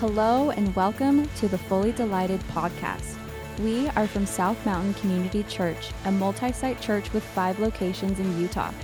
Hello 0.00 0.50
and 0.50 0.76
welcome 0.76 1.26
to 1.36 1.48
the 1.48 1.56
Fully 1.56 1.90
Delighted 1.90 2.38
podcast. 2.48 3.16
We 3.60 3.88
are 3.96 4.06
from 4.06 4.26
South 4.26 4.66
Mountain 4.66 4.92
Community 4.92 5.42
Church, 5.44 5.90
a 6.04 6.12
multi 6.12 6.52
site 6.52 6.82
church 6.82 7.10
with 7.14 7.24
five 7.24 7.58
locations 7.60 8.20
in 8.20 8.38
Utah. 8.38 8.74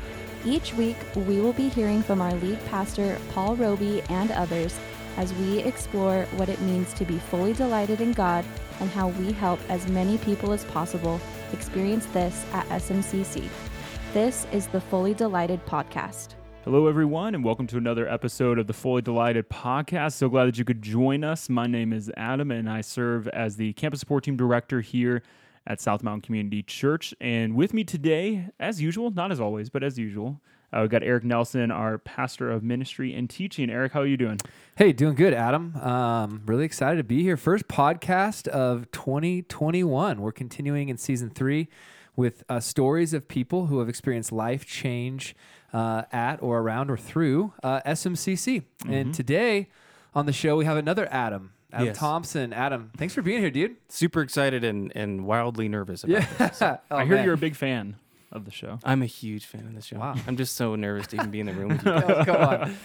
Each 0.47 0.73
week, 0.73 0.97
we 1.15 1.39
will 1.39 1.53
be 1.53 1.69
hearing 1.69 2.03
from 2.03 2.23
our 2.23 2.33
lead 2.37 2.59
pastor, 2.65 3.19
Paul 3.35 3.57
Robie, 3.57 4.01
and 4.09 4.31
others 4.31 4.75
as 5.19 5.35
we 5.35 5.59
explore 5.59 6.25
what 6.37 6.49
it 6.49 6.63
means 6.63 6.95
to 6.95 7.05
be 7.05 7.19
fully 7.19 7.53
delighted 7.53 8.01
in 8.01 8.13
God 8.13 8.47
and 8.81 8.89
how 8.89 9.09
we 9.09 9.33
help 9.33 9.61
as 9.69 9.87
many 9.89 10.17
people 10.17 10.51
as 10.51 10.65
possible 10.65 11.21
experience 11.53 12.07
this 12.07 12.47
at 12.55 12.67
SMCC. 12.71 13.51
This 14.15 14.47
is 14.51 14.67
the 14.69 14.81
Fully 14.81 15.13
Delighted 15.13 15.63
podcast. 15.67 16.37
Hello, 16.65 16.87
everyone, 16.87 17.35
and 17.35 17.43
welcome 17.43 17.67
to 17.67 17.77
another 17.77 18.09
episode 18.09 18.57
of 18.57 18.69
the 18.69 18.73
Fully 18.73 19.03
Delighted 19.03 19.51
podcast. 19.51 20.13
So 20.13 20.29
glad 20.29 20.45
that 20.45 20.59
you 20.59 20.65
could 20.65 20.81
join 20.81 21.25
us. 21.25 21.49
My 21.49 21.67
name 21.67 21.93
is 21.93 22.09
Adam, 22.17 22.53
and 22.53 22.71
I 22.71 22.83
serve 22.83 23.27
as 23.27 23.57
the 23.57 23.73
campus 23.73 23.99
support 23.99 24.23
team 24.23 24.37
director 24.37 24.81
here 24.81 25.25
at 25.67 25.81
South 25.81 26.05
Mountain 26.05 26.23
Community 26.23 26.63
Church. 26.63 27.15
And 27.21 27.57
with 27.57 27.75
me 27.75 27.83
today, 27.83 28.47
as 28.61 28.81
usual, 28.81 29.11
not 29.11 29.33
as 29.33 29.41
always, 29.41 29.71
but 29.71 29.83
as 29.83 29.99
usual, 29.99 30.41
uh, 30.73 30.83
we've 30.83 30.91
got 30.91 31.03
Eric 31.03 31.25
Nelson, 31.25 31.73
our 31.73 31.99
pastor 31.99 32.49
of 32.49 32.63
ministry 32.63 33.13
and 33.13 33.29
teaching. 33.29 33.69
Eric, 33.69 33.91
how 33.91 34.03
are 34.03 34.07
you 34.07 34.17
doing? 34.17 34.39
Hey, 34.77 34.93
doing 34.93 35.17
good, 35.17 35.35
Adam. 35.35 35.75
Um, 35.79 36.43
really 36.47 36.65
excited 36.65 36.99
to 36.99 37.05
be 37.05 37.25
here. 37.25 37.37
First 37.37 37.67
podcast 37.67 38.47
of 38.47 38.89
2021. 38.93 40.21
We're 40.21 40.31
continuing 40.31 40.91
in 40.91 40.97
season 40.97 41.31
three 41.31 41.69
with 42.15 42.45
uh, 42.49 42.61
stories 42.61 43.13
of 43.15 43.27
people 43.27 43.67
who 43.67 43.81
have 43.81 43.89
experienced 43.89 44.31
life 44.31 44.65
change 44.65 45.35
uh, 45.73 46.03
at 46.13 46.43
or 46.43 46.61
around 46.61 46.91
or 46.91 46.97
through 46.97 47.53
uh, 47.63 47.81
SMCC. 47.87 48.63
Mm-hmm. 48.85 48.93
And 48.93 49.15
today 49.15 49.69
on 50.15 50.27
the 50.27 50.33
show, 50.33 50.57
we 50.57 50.65
have 50.65 50.77
another 50.77 51.09
Adam. 51.11 51.53
Adam 51.73 51.87
Yes. 51.87 51.97
Thompson. 51.99 52.53
Adam, 52.53 52.91
thanks 52.99 53.15
for 53.15 53.23
being 53.23 53.41
here, 53.41 53.51
dude. 53.51 53.77
super 53.89 54.21
excited 54.21 54.63
and, 54.65 54.93
and 54.95 55.25
wildly 55.25 55.69
nervous 55.69 56.05
about 56.05 56.23
this. 56.39 56.61
Yeah. 56.61 56.77
Oh, 56.91 56.97
I 56.97 57.05
hear 57.07 57.17
man. 57.17 57.25
you're 57.25 57.35
a 57.35 57.39
big 57.39 57.57
fan 57.57 57.97
of 58.31 58.45
the 58.45 58.51
show. 58.51 58.79
I'm 58.85 59.03
a 59.03 59.07
huge 59.07 59.45
fan 59.47 59.67
of 59.67 59.75
this 59.75 59.87
show. 59.87 59.99
Wow. 59.99 60.15
I'm 60.27 60.37
just 60.37 60.57
so 60.57 60.75
nervous 60.75 61.07
to 61.09 61.17
even 61.17 61.31
be 61.31 61.41
in 61.41 61.47
the 61.47 61.53
room 61.55 61.69
with 61.69 61.83
you. 61.87 61.93
Oh, 61.93 62.25
come 62.27 62.37
on. 62.37 62.77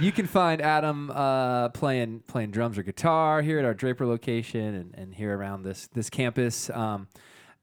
You 0.00 0.12
can 0.12 0.26
find 0.26 0.60
Adam 0.62 1.10
uh, 1.10 1.70
playing 1.70 2.22
playing 2.26 2.50
drums 2.52 2.76
or 2.78 2.82
guitar 2.82 3.40
here 3.42 3.58
at 3.58 3.64
our 3.64 3.74
Draper 3.74 4.06
location 4.06 4.74
and, 4.74 4.94
and 4.94 5.14
here 5.14 5.36
around 5.36 5.62
this 5.62 5.88
this 5.94 6.08
campus. 6.10 6.68
Um, 6.70 7.08
A- 7.12 7.16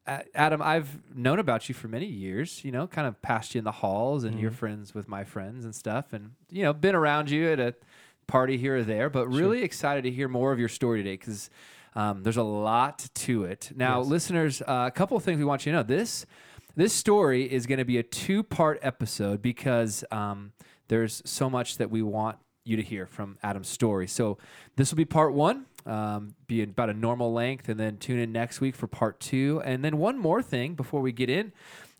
Adam, 0.08 0.62
I've 0.62 0.98
known 1.16 1.40
about 1.40 1.70
you 1.70 1.76
for 1.76 1.88
many 1.88 2.06
years. 2.08 2.66
You 2.66 2.72
know, 2.72 2.88
kind 2.88 3.08
of 3.08 3.22
passed 3.22 3.54
you 3.56 3.60
in 3.60 3.66
the 3.66 3.72
halls, 3.72 4.24
and 4.24 4.40
you're 4.40 4.52
friends 4.52 4.94
with 4.96 5.08
my 5.08 5.24
friends 5.24 5.64
and 5.64 5.76
stuff, 5.76 6.12
and 6.14 6.32
you 6.50 6.64
know, 6.64 6.74
been 6.74 6.96
around 6.96 7.30
you 7.30 7.50
at 7.52 7.60
a 7.60 7.76
party 8.28 8.58
here 8.58 8.78
or 8.78 8.84
there. 8.84 9.10
But 9.10 9.28
really 9.28 9.62
excited 9.64 10.04
to 10.04 10.12
hear 10.12 10.28
more 10.28 10.52
of 10.52 10.60
your 10.60 10.70
story 10.70 11.04
today 11.04 11.18
because 11.18 11.50
um, 11.96 12.24
there's 12.24 12.38
a 12.38 12.44
lot 12.44 13.08
to 13.14 13.44
it. 13.44 13.72
Now, 13.76 14.00
Yes. 14.00 14.08
listeners, 14.08 14.62
uh, 14.64 14.86
a 14.88 14.92
couple 14.92 15.16
of 15.18 15.24
things 15.24 15.38
we 15.38 15.46
want 15.46 15.66
you 15.66 15.72
to 15.72 15.78
know. 15.80 15.84
This 15.84 16.26
this 16.76 16.94
story 16.94 17.44
is 17.52 17.66
going 17.68 17.80
to 17.80 17.86
be 17.86 17.98
a 17.98 18.04
two 18.04 18.42
part 18.44 18.80
episode 18.82 19.42
because 19.42 20.04
um, 20.12 20.54
there's 20.88 21.22
so 21.26 21.50
much 21.50 21.78
that 21.78 21.92
we 21.92 22.02
want 22.02 22.38
you 22.64 22.78
to 22.78 22.84
hear 22.84 23.06
from 23.06 23.38
Adam's 23.44 23.68
story. 23.68 24.08
So 24.08 24.38
this 24.78 24.92
will 24.92 24.98
be 24.98 25.06
part 25.06 25.34
one, 25.34 25.66
um, 25.86 26.36
be 26.48 26.64
about 26.64 26.90
a 26.90 26.94
normal 26.94 27.34
length, 27.34 27.70
and 27.70 27.80
then 27.80 27.98
tune 27.98 28.20
in 28.20 28.32
next 28.32 28.62
week 28.62 28.76
for 28.76 28.88
part 28.88 29.20
two. 29.20 29.62
And 29.64 29.84
then 29.84 29.98
one 29.98 30.18
more 30.18 30.42
thing 30.42 30.76
before 30.76 31.02
we 31.02 31.12
get 31.12 31.30
in 31.30 31.52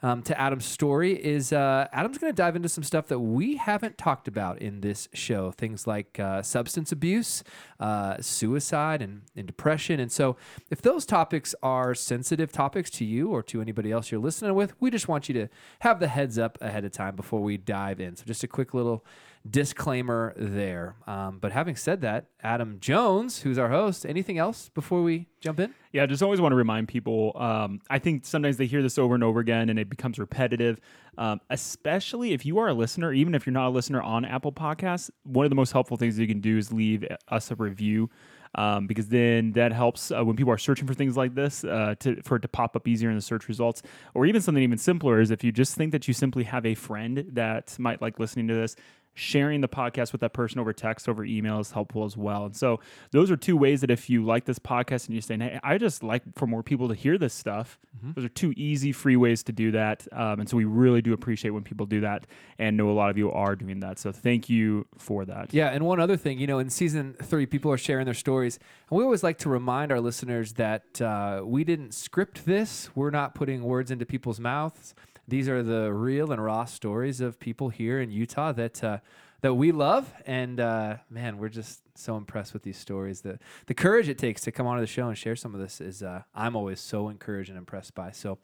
um, 0.04 0.24
to 0.24 0.40
Adam's 0.40 0.66
story 0.66 1.14
is 1.14 1.54
uh, 1.54 1.88
Adam's 1.94 2.18
going 2.18 2.32
to 2.32 2.36
dive 2.36 2.56
into 2.56 2.70
some 2.70 2.84
stuff 2.84 3.08
that 3.08 3.20
we 3.20 3.58
haven't 3.58 3.98
talked 3.98 4.28
about 4.28 4.60
in 4.60 4.82
this 4.82 5.08
show. 5.14 5.52
Things 5.52 5.86
like 5.86 6.20
uh, 6.20 6.42
substance 6.42 6.92
abuse, 6.92 7.44
uh, 7.80 8.18
suicide, 8.20 9.02
and, 9.02 9.22
and 9.36 9.46
depression. 9.46 10.00
And 10.00 10.12
so, 10.12 10.38
if 10.70 10.82
those 10.82 11.06
topics 11.06 11.54
are 11.62 11.94
sensitive 11.94 12.52
topics 12.52 12.90
to 12.92 13.06
you 13.06 13.30
or 13.30 13.44
to 13.44 13.62
anybody 13.62 13.92
else 13.92 14.12
you're 14.12 14.22
listening 14.22 14.56
with, 14.56 14.74
we 14.82 14.90
just 14.90 15.08
want 15.08 15.30
you 15.30 15.34
to 15.36 15.48
have 15.80 16.00
the 16.00 16.08
heads 16.08 16.40
up 16.40 16.58
ahead 16.62 16.84
of 16.84 16.92
time 16.92 17.16
before 17.16 17.42
we 17.42 17.58
dive 17.58 18.00
in. 18.00 18.16
So, 18.16 18.24
just 18.26 18.44
a 18.44 18.48
quick 18.48 18.74
little 18.74 19.06
disclaimer 19.50 20.34
there. 20.38 20.96
Um, 21.08 21.40
but 21.40 21.52
having 21.52 21.76
said 21.76 22.02
that, 22.02 22.28
Adam 22.44 22.78
Jones, 22.80 23.42
who's 23.42 23.58
our 23.58 23.70
host, 23.70 24.06
anything 24.06 24.38
else 24.38 24.70
before 24.70 25.02
we 25.02 25.28
jump 25.40 25.60
in? 25.60 25.74
Yeah, 25.92 26.04
I 26.04 26.06
just 26.06 26.22
always 26.22 26.40
want 26.40 26.52
to 26.52 26.56
remind 26.56 26.88
people. 26.88 27.34
Um, 27.36 27.80
I 27.90 28.00
think 28.00 28.26
sometimes 28.26 28.58
they 28.58 28.68
hear 28.68 28.82
this 28.82 28.98
over 28.98 29.16
and 29.16 29.24
over 29.24 29.40
again 29.40 29.70
and 29.70 29.80
it 29.80 29.90
becomes 29.90 30.20
repetitive, 30.20 30.80
um, 31.18 31.42
especially 31.50 32.34
if 32.34 32.46
you 32.46 32.60
are 32.60 32.70
a 32.70 32.74
listener, 32.74 33.12
even 33.14 33.34
if 33.34 33.46
you're 33.46 33.54
not 33.54 33.68
a 33.68 33.72
listener 33.72 34.02
on 34.02 34.26
Apple 34.26 34.52
Podcasts. 34.52 35.10
One 35.24 35.46
of 35.46 35.50
the 35.50 35.56
most 35.56 35.72
helpful 35.72 35.98
things 35.98 36.20
you 36.20 36.28
can 36.28 36.42
do 36.42 36.58
is 36.58 36.72
leave 36.72 37.06
us 37.28 37.52
a 37.52 37.56
review. 37.56 38.10
Um, 38.54 38.86
because 38.86 39.08
then 39.08 39.54
that 39.54 39.72
helps 39.72 40.12
uh, 40.12 40.24
when 40.26 40.36
people 40.36 40.52
are 40.52 40.58
searching 40.58 40.86
for 40.86 40.94
things 40.94 41.16
like 41.16 41.36
this 41.36 41.64
uh, 41.64 41.96
to, 42.00 42.22
for 42.24 42.36
it 42.36 42.42
to 42.42 42.50
pop 42.50 42.76
up 42.76 42.86
easier 42.86 43.10
in 43.10 43.16
the 43.16 43.22
search 43.22 43.48
results. 43.48 43.82
Or 44.14 44.26
even 44.26 44.42
something 44.42 44.62
even 44.62 44.78
simpler 44.78 45.22
is 45.22 45.32
if 45.32 45.42
you 45.44 45.54
just 45.54 45.76
think 45.76 45.94
that 45.94 46.06
you 46.08 46.14
simply 46.14 46.44
have 46.44 46.66
a 46.66 46.76
friend 46.76 47.26
that 47.32 47.80
might 47.80 48.02
like 48.02 48.20
listening 48.20 48.50
to 48.50 48.54
this, 48.54 48.76
sharing 49.14 49.62
the 49.62 49.68
podcast 49.68 50.12
with 50.12 50.22
that 50.22 50.34
person 50.34 50.60
over 50.60 50.74
text, 50.74 51.10
over 51.10 51.24
email 51.26 51.60
is 51.60 51.72
helpful 51.72 52.06
as 52.06 52.16
well. 52.16 52.46
And 52.46 52.56
so 52.56 52.80
those 53.12 53.30
are 53.30 53.38
two 53.38 53.58
ways 53.58 53.82
that 53.82 53.92
if 53.92 54.10
you 54.10 54.24
like 54.24 54.46
this 54.46 54.60
podcast 54.60 55.06
and 55.06 55.16
you're 55.16 55.22
saying, 55.22 55.42
hey, 55.42 55.60
I 55.64 55.78
just 55.78 56.02
like 56.02 56.24
for 56.36 56.48
more 56.48 56.64
people 56.64 56.88
to 56.88 56.96
hear 56.96 57.18
this 57.18 57.34
stuff, 57.34 57.78
those 58.16 58.26
are 58.26 58.30
two 58.30 58.54
easy, 58.58 58.92
free 58.92 59.16
ways 59.16 59.44
to 59.44 59.52
do 59.52 59.72
that. 59.72 60.08
Um, 60.12 60.40
and 60.40 60.50
so 60.50 60.58
we 60.58 60.66
really 60.66 61.02
do 61.02 61.14
appreciate 61.14 61.52
when 61.52 61.64
people 61.64 61.86
do 61.86 62.02
that 62.02 62.26
and 62.58 62.78
know 62.78 62.90
a 62.90 62.94
lot 62.94 63.10
of 63.10 63.18
you 63.18 63.32
are 63.32 63.56
doing 63.56 63.82
that. 63.82 64.00
So 64.00 64.12
thank 64.12 64.50
you 64.50 64.88
for 64.98 65.26
that. 65.26 65.54
Yeah, 65.54 65.70
and 65.70 65.86
one 65.86 66.00
other 66.00 66.18
thing, 66.18 66.40
you 66.40 66.48
know, 66.48 66.60
in 66.60 66.70
season 66.70 67.16
three, 67.22 67.46
people 67.46 67.72
are 67.72 67.78
sharing 67.78 68.06
their 68.06 68.14
stories, 68.14 68.60
and 68.90 68.98
we 68.98 69.04
always 69.04 69.24
like 69.24 69.38
to 69.40 69.50
remind 69.50 69.92
our 69.92 70.00
listeners 70.00 70.54
that 70.54 71.02
uh, 71.02 71.42
we 71.44 71.64
didn't 71.64 71.94
script 71.94 72.46
this. 72.46 72.90
We're 72.96 73.12
not 73.12 73.36
putting 73.36 73.64
words 73.64 73.92
into 73.92 74.06
people's 74.06 74.40
mouths. 74.40 74.96
These 75.32 75.48
are 75.48 75.64
the 75.64 75.94
real 75.94 76.34
and 76.34 76.44
raw 76.44 76.66
stories 76.66 77.22
of 77.22 77.40
people 77.40 77.70
here 77.70 78.02
in 78.02 78.12
Utah 78.12 78.52
that 78.52 78.84
uh, 78.84 78.98
that 79.40 79.54
we 79.54 79.72
love, 79.72 80.14
and 80.26 80.60
uh, 80.60 80.98
man, 81.10 81.38
we're 81.38 81.48
just 81.48 81.84
so 81.96 82.18
impressed 82.18 82.52
with 82.52 82.64
these 82.64 82.76
stories. 82.76 83.22
The 83.22 83.40
the 83.68 83.74
courage 83.74 84.10
it 84.10 84.18
takes 84.18 84.42
to 84.42 84.52
come 84.52 84.68
onto 84.68 84.82
the 84.82 84.88
show 84.88 85.08
and 85.08 85.18
share 85.18 85.38
some 85.38 85.56
of 85.56 85.62
this 85.62 85.80
is 85.80 86.04
uh, 86.04 86.24
I'm 86.36 86.58
always 86.58 86.82
so 86.82 87.08
encouraged 87.08 87.50
and 87.50 87.58
impressed 87.58 87.96
by. 87.96 88.12
So. 88.12 88.40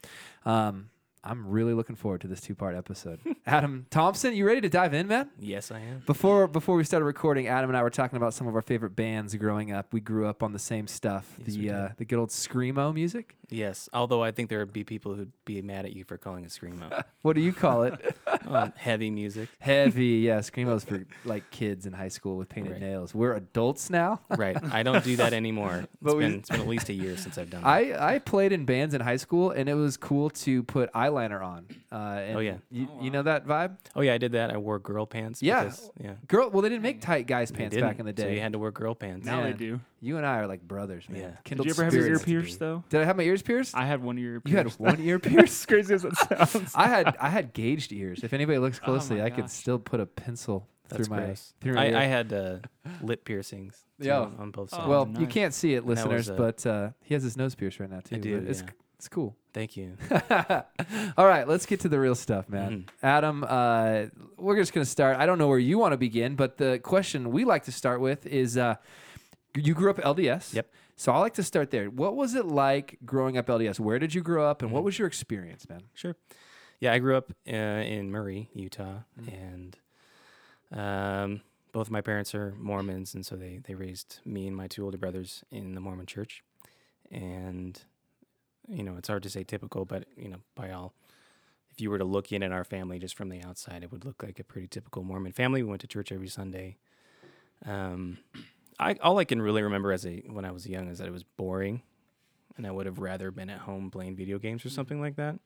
Um, 0.45 0.89
I'm 1.23 1.45
really 1.49 1.73
looking 1.73 1.97
forward 1.97 2.21
to 2.21 2.27
this 2.27 2.39
two-part 2.39 2.73
episode. 2.73 3.19
Adam 3.45 3.85
Thompson, 3.89 4.33
you 4.33 4.45
ready 4.45 4.61
to 4.61 4.69
dive 4.69 4.93
in, 4.93 5.07
man? 5.07 5.29
Yes, 5.37 5.71
I 5.71 5.79
am. 5.79 6.03
Before 6.05 6.47
before 6.47 6.77
we 6.77 6.85
started 6.85 7.03
recording, 7.03 7.47
Adam 7.47 7.69
and 7.69 7.75
I 7.75 7.83
were 7.83 7.89
talking 7.89 8.15
about 8.15 8.33
some 8.33 8.47
of 8.47 8.55
our 8.55 8.61
favorite 8.61 8.95
bands 8.95 9.35
growing 9.35 9.73
up. 9.73 9.91
We 9.91 9.99
grew 9.99 10.25
up 10.25 10.41
on 10.41 10.53
the 10.53 10.59
same 10.59 10.87
stuff. 10.87 11.37
Yes, 11.39 11.57
the 11.57 11.69
uh, 11.71 11.89
the 11.97 12.05
good 12.05 12.19
old 12.19 12.29
screamo 12.29 12.93
music. 12.93 13.35
Yes, 13.49 13.87
although 13.93 14.21
I 14.23 14.31
think 14.31 14.49
there 14.49 14.59
would 14.59 14.73
be 14.73 14.83
people 14.83 15.13
who'd 15.13 15.31
be 15.45 15.61
mad 15.61 15.85
at 15.85 15.93
you 15.93 16.03
for 16.03 16.17
calling 16.17 16.43
it 16.43 16.49
screamo. 16.51 17.03
What 17.21 17.35
do 17.35 17.41
you 17.41 17.51
call 17.51 17.83
it? 17.83 18.15
um, 18.47 18.71
heavy 18.77 19.09
music. 19.09 19.49
Heavy. 19.59 20.19
Yeah, 20.27 20.39
screamos 20.39 20.85
for 20.85 21.05
like 21.25 21.49
kids 21.51 21.85
in 21.85 21.91
high 21.93 22.07
school 22.07 22.37
with 22.37 22.47
painted 22.47 22.73
Right. 22.73 22.81
nails. 22.81 23.13
We're 23.13 23.33
adults 23.35 23.89
now. 23.89 24.21
Right. 24.29 24.55
I 24.71 24.83
don't 24.83 25.03
do 25.03 25.17
that 25.17 25.33
anymore. 25.41 25.79
It's 25.83 25.87
But 26.01 26.15
we- 26.17 26.23
been, 26.23 26.33
it's 26.39 26.49
been 26.49 26.61
at 26.61 26.67
least 26.67 26.87
a 26.89 26.93
year 26.93 27.17
since 27.17 27.37
I've 27.37 27.49
done 27.49 27.63
that. 27.63 27.67
I, 27.67 28.15
I 28.15 28.19
played 28.19 28.51
in 28.53 28.63
bands 28.65 28.93
in 28.93 29.01
high 29.01 29.17
school, 29.17 29.51
and 29.51 29.67
it 29.67 29.73
was 29.73 29.97
cool 29.97 30.29
to 30.29 30.63
put 30.63 30.91
eyeliner 30.93 31.43
on. 31.45 31.65
Uh, 31.91 31.95
and 31.95 32.37
Oh, 32.37 32.39
yeah. 32.39 32.57
you, 32.71 32.87
you 33.01 33.09
know 33.11 33.23
that 33.23 33.45
vibe. 33.45 33.77
oh, 33.95 34.01
yeah, 34.01 34.13
I 34.13 34.17
did 34.17 34.31
that. 34.33 34.51
I 34.51 34.57
wore 34.57 34.79
girl 34.79 35.05
pants. 35.05 35.41
Yeah. 35.43 35.63
Because, 35.65 35.91
yeah. 36.01 36.13
Girl, 36.27 36.49
well, 36.49 36.61
they 36.61 36.69
didn't 36.69 36.83
make 36.83 37.01
tight 37.01 37.27
guys 37.27 37.49
they 37.49 37.57
pants 37.57 37.75
back 37.75 37.97
didn't, 37.97 37.99
in 38.01 38.05
the 38.07 38.13
day. 38.13 38.23
So 38.23 38.29
you 38.29 38.39
had 38.41 38.53
to 38.53 38.59
wear 38.59 38.71
girl 38.71 38.95
pants. 38.95 39.25
Now 39.25 39.43
they 39.43 39.53
do. 39.53 39.79
You 39.99 40.17
and 40.17 40.25
I 40.25 40.37
are 40.39 40.47
like 40.47 40.61
brothers, 40.61 41.07
man. 41.09 41.21
Yeah. 41.21 41.55
Did 41.55 41.65
you 41.65 41.71
ever 41.71 41.83
have 41.85 41.93
your 41.93 42.07
ear 42.07 42.19
pierced 42.19 42.59
though? 42.59 42.83
Did 42.89 43.01
I 43.01 43.05
have 43.05 43.17
my 43.17 43.23
ears 43.23 43.41
pierced? 43.41 43.75
I 43.75 43.85
had 43.85 44.01
one 44.03 44.17
ear 44.19 44.39
pierced. 44.41 44.51
you 44.51 44.57
had 44.57 44.79
one 44.95 44.99
ear 45.01 45.19
pierced. 45.29 45.61
as 45.61 45.65
crazy 45.65 45.93
as 45.93 46.05
it 46.05 46.15
sounds. 46.51 46.71
I 46.75 46.87
had 46.87 47.15
I 47.19 47.29
had 47.29 47.53
gauged 47.53 47.91
ears. 47.91 48.23
If 48.23 48.33
anybody 48.33 48.57
looks 48.59 48.79
Oh 48.83 48.85
closely, 48.85 49.17
my 49.17 49.25
I 49.25 49.29
could 49.29 49.49
still 49.49 49.79
put 49.79 49.99
a 49.99 50.05
pencil 50.05 50.67
That's 50.89 51.07
through 51.07 51.15
my 51.17 51.25
gross. 51.25 51.53
through 51.61 51.73
my 51.73 51.85
I, 51.85 51.89
ear. 51.89 51.97
I 51.97 52.03
had 52.05 52.33
uh, 52.33 52.57
lip 53.01 53.25
piercings. 53.25 53.85
Yeah. 53.99 54.19
On, 54.19 54.35
on 54.39 54.51
both 54.51 54.69
sides. 54.69 54.83
Oh, 54.85 54.89
well, 54.89 55.05
nice. 55.07 55.19
you 55.21 55.25
can't 55.27 55.53
see 55.53 55.73
it, 55.73 55.83
listeners, 55.85 56.29
was, 56.29 56.31
uh, 56.31 56.35
but 56.35 56.65
uh, 56.67 56.89
he 57.01 57.15
has 57.15 57.23
his 57.23 57.35
nose 57.35 57.55
pierced 57.55 57.79
right 57.79 57.89
now 57.89 57.99
too. 58.01 58.17
do, 58.17 58.39
but 58.41 58.49
It's 58.49 58.61
yeah. 58.61 58.69
it's 58.97 59.07
cool. 59.07 59.35
Thank 59.53 59.75
you. 59.75 59.97
All 61.17 61.25
right, 61.25 61.47
let's 61.47 61.65
get 61.65 61.79
to 61.79 61.89
the 61.89 61.99
real 61.99 62.13
stuff, 62.13 62.47
man. 62.47 62.85
Mhm. 62.85 62.89
Adam, 63.01 63.43
uh, 63.47 64.03
we're 64.37 64.55
just 64.55 64.71
gonna 64.73 64.85
start. 64.85 65.17
I 65.17 65.25
don't 65.25 65.39
know 65.39 65.47
where 65.47 65.57
you 65.57 65.79
want 65.79 65.93
to 65.93 65.97
begin, 65.97 66.35
but 66.35 66.57
the 66.57 66.77
question 66.79 67.31
we 67.31 67.43
like 67.43 67.63
to 67.65 67.71
start 67.71 67.99
with 67.99 68.27
is: 68.27 68.55
uh, 68.57 68.75
You 69.55 69.73
grew 69.73 69.89
up 69.89 69.97
LDS. 69.97 70.53
Yep. 70.53 70.71
So 70.95 71.11
I 71.11 71.19
like 71.19 71.33
to 71.35 71.43
start 71.43 71.71
there. 71.71 71.89
What 71.89 72.15
was 72.15 72.35
it 72.35 72.45
like 72.45 72.97
growing 73.05 73.37
up 73.37 73.47
LDS? 73.47 73.79
Where 73.79 73.99
did 73.99 74.13
you 74.13 74.21
grow 74.21 74.49
up, 74.49 74.61
and 74.61 74.71
what 74.71 74.81
Mhm. 74.81 74.85
was 74.85 74.99
your 74.99 75.07
experience, 75.07 75.67
man? 75.69 75.81
Sure. 75.93 76.15
Yeah, 76.79 76.93
I 76.93 76.99
grew 76.99 77.15
up 77.15 77.31
uh, 77.47 77.51
in 77.51 78.11
Murray, 78.11 78.49
Utah, 78.53 78.99
Mm. 79.19 79.33
and 79.33 79.77
um, 80.71 81.41
both 81.71 81.89
my 81.89 82.01
parents 82.01 82.35
are 82.35 82.53
Mormons, 82.59 83.13
and 83.15 83.25
so 83.25 83.35
they 83.35 83.59
they 83.63 83.73
raised 83.75 84.19
me 84.25 84.47
and 84.47 84.55
my 84.55 84.67
two 84.67 84.83
older 84.83 84.97
brothers 84.97 85.43
in 85.51 85.73
the 85.75 85.81
Mormon 85.81 86.05
Church. 86.05 86.43
And 87.11 87.79
you 88.67 88.83
know, 88.83 88.95
it's 88.97 89.07
hard 89.07 89.23
to 89.23 89.29
say 89.29 89.43
typical, 89.43 89.85
but 89.85 90.05
you 90.17 90.27
know, 90.27 90.41
by 90.55 90.71
all, 90.71 90.93
if 91.71 91.79
you 91.79 91.89
were 91.89 91.97
to 91.97 92.03
look 92.05 92.31
in 92.31 92.43
at 92.43 92.51
our 92.51 92.63
family 92.65 92.99
just 92.99 93.15
from 93.15 93.29
the 93.29 93.41
outside, 93.41 93.81
it 93.83 93.91
would 93.91 94.03
look 94.05 94.21
like 94.23 94.39
a 94.39 94.43
pretty 94.43 94.67
typical 94.67 95.03
Mormon 95.03 95.31
family. 95.31 95.63
We 95.63 95.69
went 95.69 95.81
to 95.81 95.87
church 95.87 96.11
every 96.11 96.27
Sunday. 96.27 96.77
Um, 97.65 98.17
I 98.79 98.93
all 99.01 99.17
I 99.17 99.25
can 99.25 99.41
really 99.41 99.63
remember 99.63 99.91
as 99.91 100.05
a 100.05 100.23
when 100.27 100.45
I 100.45 100.51
was 100.51 100.67
young 100.67 100.87
is 100.87 100.99
that 100.99 101.07
it 101.07 101.11
was 101.11 101.23
boring, 101.23 101.81
and 102.55 102.67
I 102.67 102.71
would 102.71 102.85
have 102.85 102.99
rather 102.99 103.31
been 103.31 103.49
at 103.49 103.59
home 103.59 103.89
playing 103.91 104.15
video 104.15 104.39
games 104.39 104.65
or 104.65 104.69
something 104.69 105.01
like 105.01 105.15
that. 105.15 105.39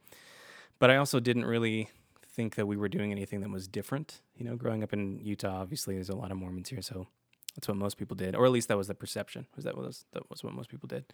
But 0.80 0.90
I 0.90 0.98
also 0.98 1.20
didn't 1.20 1.46
really 1.46 1.90
think 2.28 2.56
that 2.56 2.66
we 2.66 2.78
were 2.78 2.90
doing 2.90 3.12
anything 3.12 3.42
that 3.42 3.50
was 3.50 3.68
different. 3.68 4.22
You 4.36 4.46
know, 4.46 4.56
growing 4.56 4.84
up 4.84 4.94
in 4.94 5.20
Utah, 5.22 5.62
obviously 5.62 5.96
there's 5.96 6.10
a 6.10 6.16
lot 6.16 6.32
of 6.32 6.38
Mormons 6.38 6.70
here, 6.70 6.82
so 6.82 7.08
that's 7.56 7.68
what 7.68 7.78
most 7.78 7.98
people 7.98 8.16
did, 8.16 8.36
or 8.36 8.46
at 8.46 8.52
least 8.52 8.68
that 8.70 8.78
was 8.78 8.88
the 8.88 8.96
perception. 8.96 9.48
Was 9.56 9.66
that 9.66 9.78
was 9.78 10.06
that 10.14 10.30
was 10.30 10.44
what 10.44 10.54
most 10.54 10.70
people 10.70 10.88
did. 10.88 11.06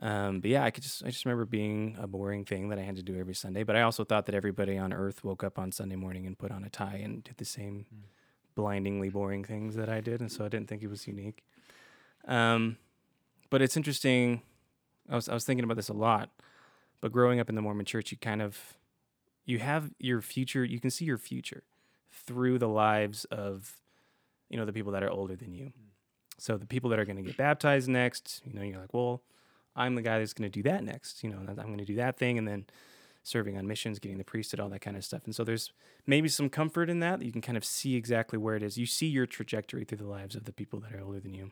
Um, 0.00 0.40
but 0.40 0.50
yeah, 0.50 0.62
I 0.62 0.70
could 0.70 0.82
just 0.82 1.04
I 1.04 1.08
just 1.08 1.24
remember 1.24 1.46
being 1.46 1.96
a 1.98 2.06
boring 2.06 2.44
thing 2.44 2.68
that 2.68 2.78
I 2.78 2.82
had 2.82 2.96
to 2.96 3.02
do 3.02 3.18
every 3.18 3.34
Sunday. 3.34 3.62
But 3.62 3.76
I 3.76 3.82
also 3.82 4.04
thought 4.04 4.26
that 4.26 4.34
everybody 4.34 4.76
on 4.76 4.92
Earth 4.92 5.24
woke 5.24 5.42
up 5.42 5.58
on 5.58 5.72
Sunday 5.72 5.96
morning 5.96 6.26
and 6.26 6.38
put 6.38 6.50
on 6.50 6.64
a 6.64 6.68
tie 6.68 7.00
and 7.02 7.24
did 7.24 7.38
the 7.38 7.44
same 7.44 7.86
Mm. 7.92 8.02
Blindingly 8.56 9.10
boring 9.10 9.44
things 9.44 9.76
that 9.76 9.88
I 9.88 10.00
did, 10.00 10.20
and 10.20 10.32
so 10.32 10.44
I 10.44 10.48
didn't 10.48 10.68
think 10.68 10.82
it 10.82 10.88
was 10.88 11.06
unique. 11.06 11.44
Um, 12.26 12.78
but 13.50 13.62
it's 13.62 13.76
interesting. 13.76 14.42
I 15.08 15.14
was 15.14 15.28
I 15.28 15.34
was 15.34 15.44
thinking 15.44 15.62
about 15.62 15.76
this 15.76 15.88
a 15.88 15.94
lot. 15.94 16.30
But 17.00 17.12
growing 17.12 17.38
up 17.38 17.48
in 17.48 17.54
the 17.54 17.62
Mormon 17.62 17.86
Church, 17.86 18.10
you 18.10 18.18
kind 18.18 18.42
of 18.42 18.76
you 19.44 19.60
have 19.60 19.92
your 20.00 20.20
future. 20.20 20.64
You 20.64 20.80
can 20.80 20.90
see 20.90 21.04
your 21.04 21.18
future 21.18 21.62
through 22.10 22.58
the 22.58 22.68
lives 22.68 23.24
of 23.26 23.80
you 24.48 24.56
know 24.56 24.64
the 24.64 24.72
people 24.72 24.90
that 24.92 25.04
are 25.04 25.10
older 25.10 25.36
than 25.36 25.52
you. 25.52 25.72
So 26.38 26.56
the 26.56 26.66
people 26.66 26.90
that 26.90 26.98
are 26.98 27.04
going 27.04 27.16
to 27.16 27.22
get 27.22 27.36
baptized 27.36 27.88
next, 27.88 28.42
you 28.44 28.52
know, 28.52 28.62
you're 28.62 28.78
like, 28.78 28.92
well, 28.92 29.22
I'm 29.74 29.94
the 29.94 30.02
guy 30.02 30.18
that's 30.18 30.34
going 30.34 30.50
to 30.50 30.54
do 30.54 30.62
that 30.68 30.84
next. 30.84 31.24
You 31.24 31.30
know, 31.30 31.38
I'm 31.38 31.54
going 31.54 31.78
to 31.78 31.84
do 31.84 31.96
that 31.96 32.18
thing, 32.18 32.38
and 32.38 32.48
then 32.48 32.66
serving 33.26 33.58
on 33.58 33.66
missions, 33.66 33.98
getting 33.98 34.18
the 34.18 34.24
priesthood, 34.24 34.60
all 34.60 34.68
that 34.68 34.80
kind 34.80 34.96
of 34.96 35.04
stuff. 35.04 35.22
And 35.24 35.34
so 35.34 35.42
there's 35.42 35.72
maybe 36.06 36.28
some 36.28 36.48
comfort 36.48 36.88
in 36.88 37.00
that. 37.00 37.22
You 37.22 37.32
can 37.32 37.40
kind 37.40 37.56
of 37.56 37.64
see 37.64 37.96
exactly 37.96 38.38
where 38.38 38.54
it 38.54 38.62
is. 38.62 38.78
You 38.78 38.86
see 38.86 39.06
your 39.06 39.26
trajectory 39.26 39.84
through 39.84 39.98
the 39.98 40.06
lives 40.06 40.36
of 40.36 40.44
the 40.44 40.52
people 40.52 40.78
that 40.80 40.94
are 40.94 41.02
older 41.02 41.18
than 41.18 41.34
you. 41.34 41.50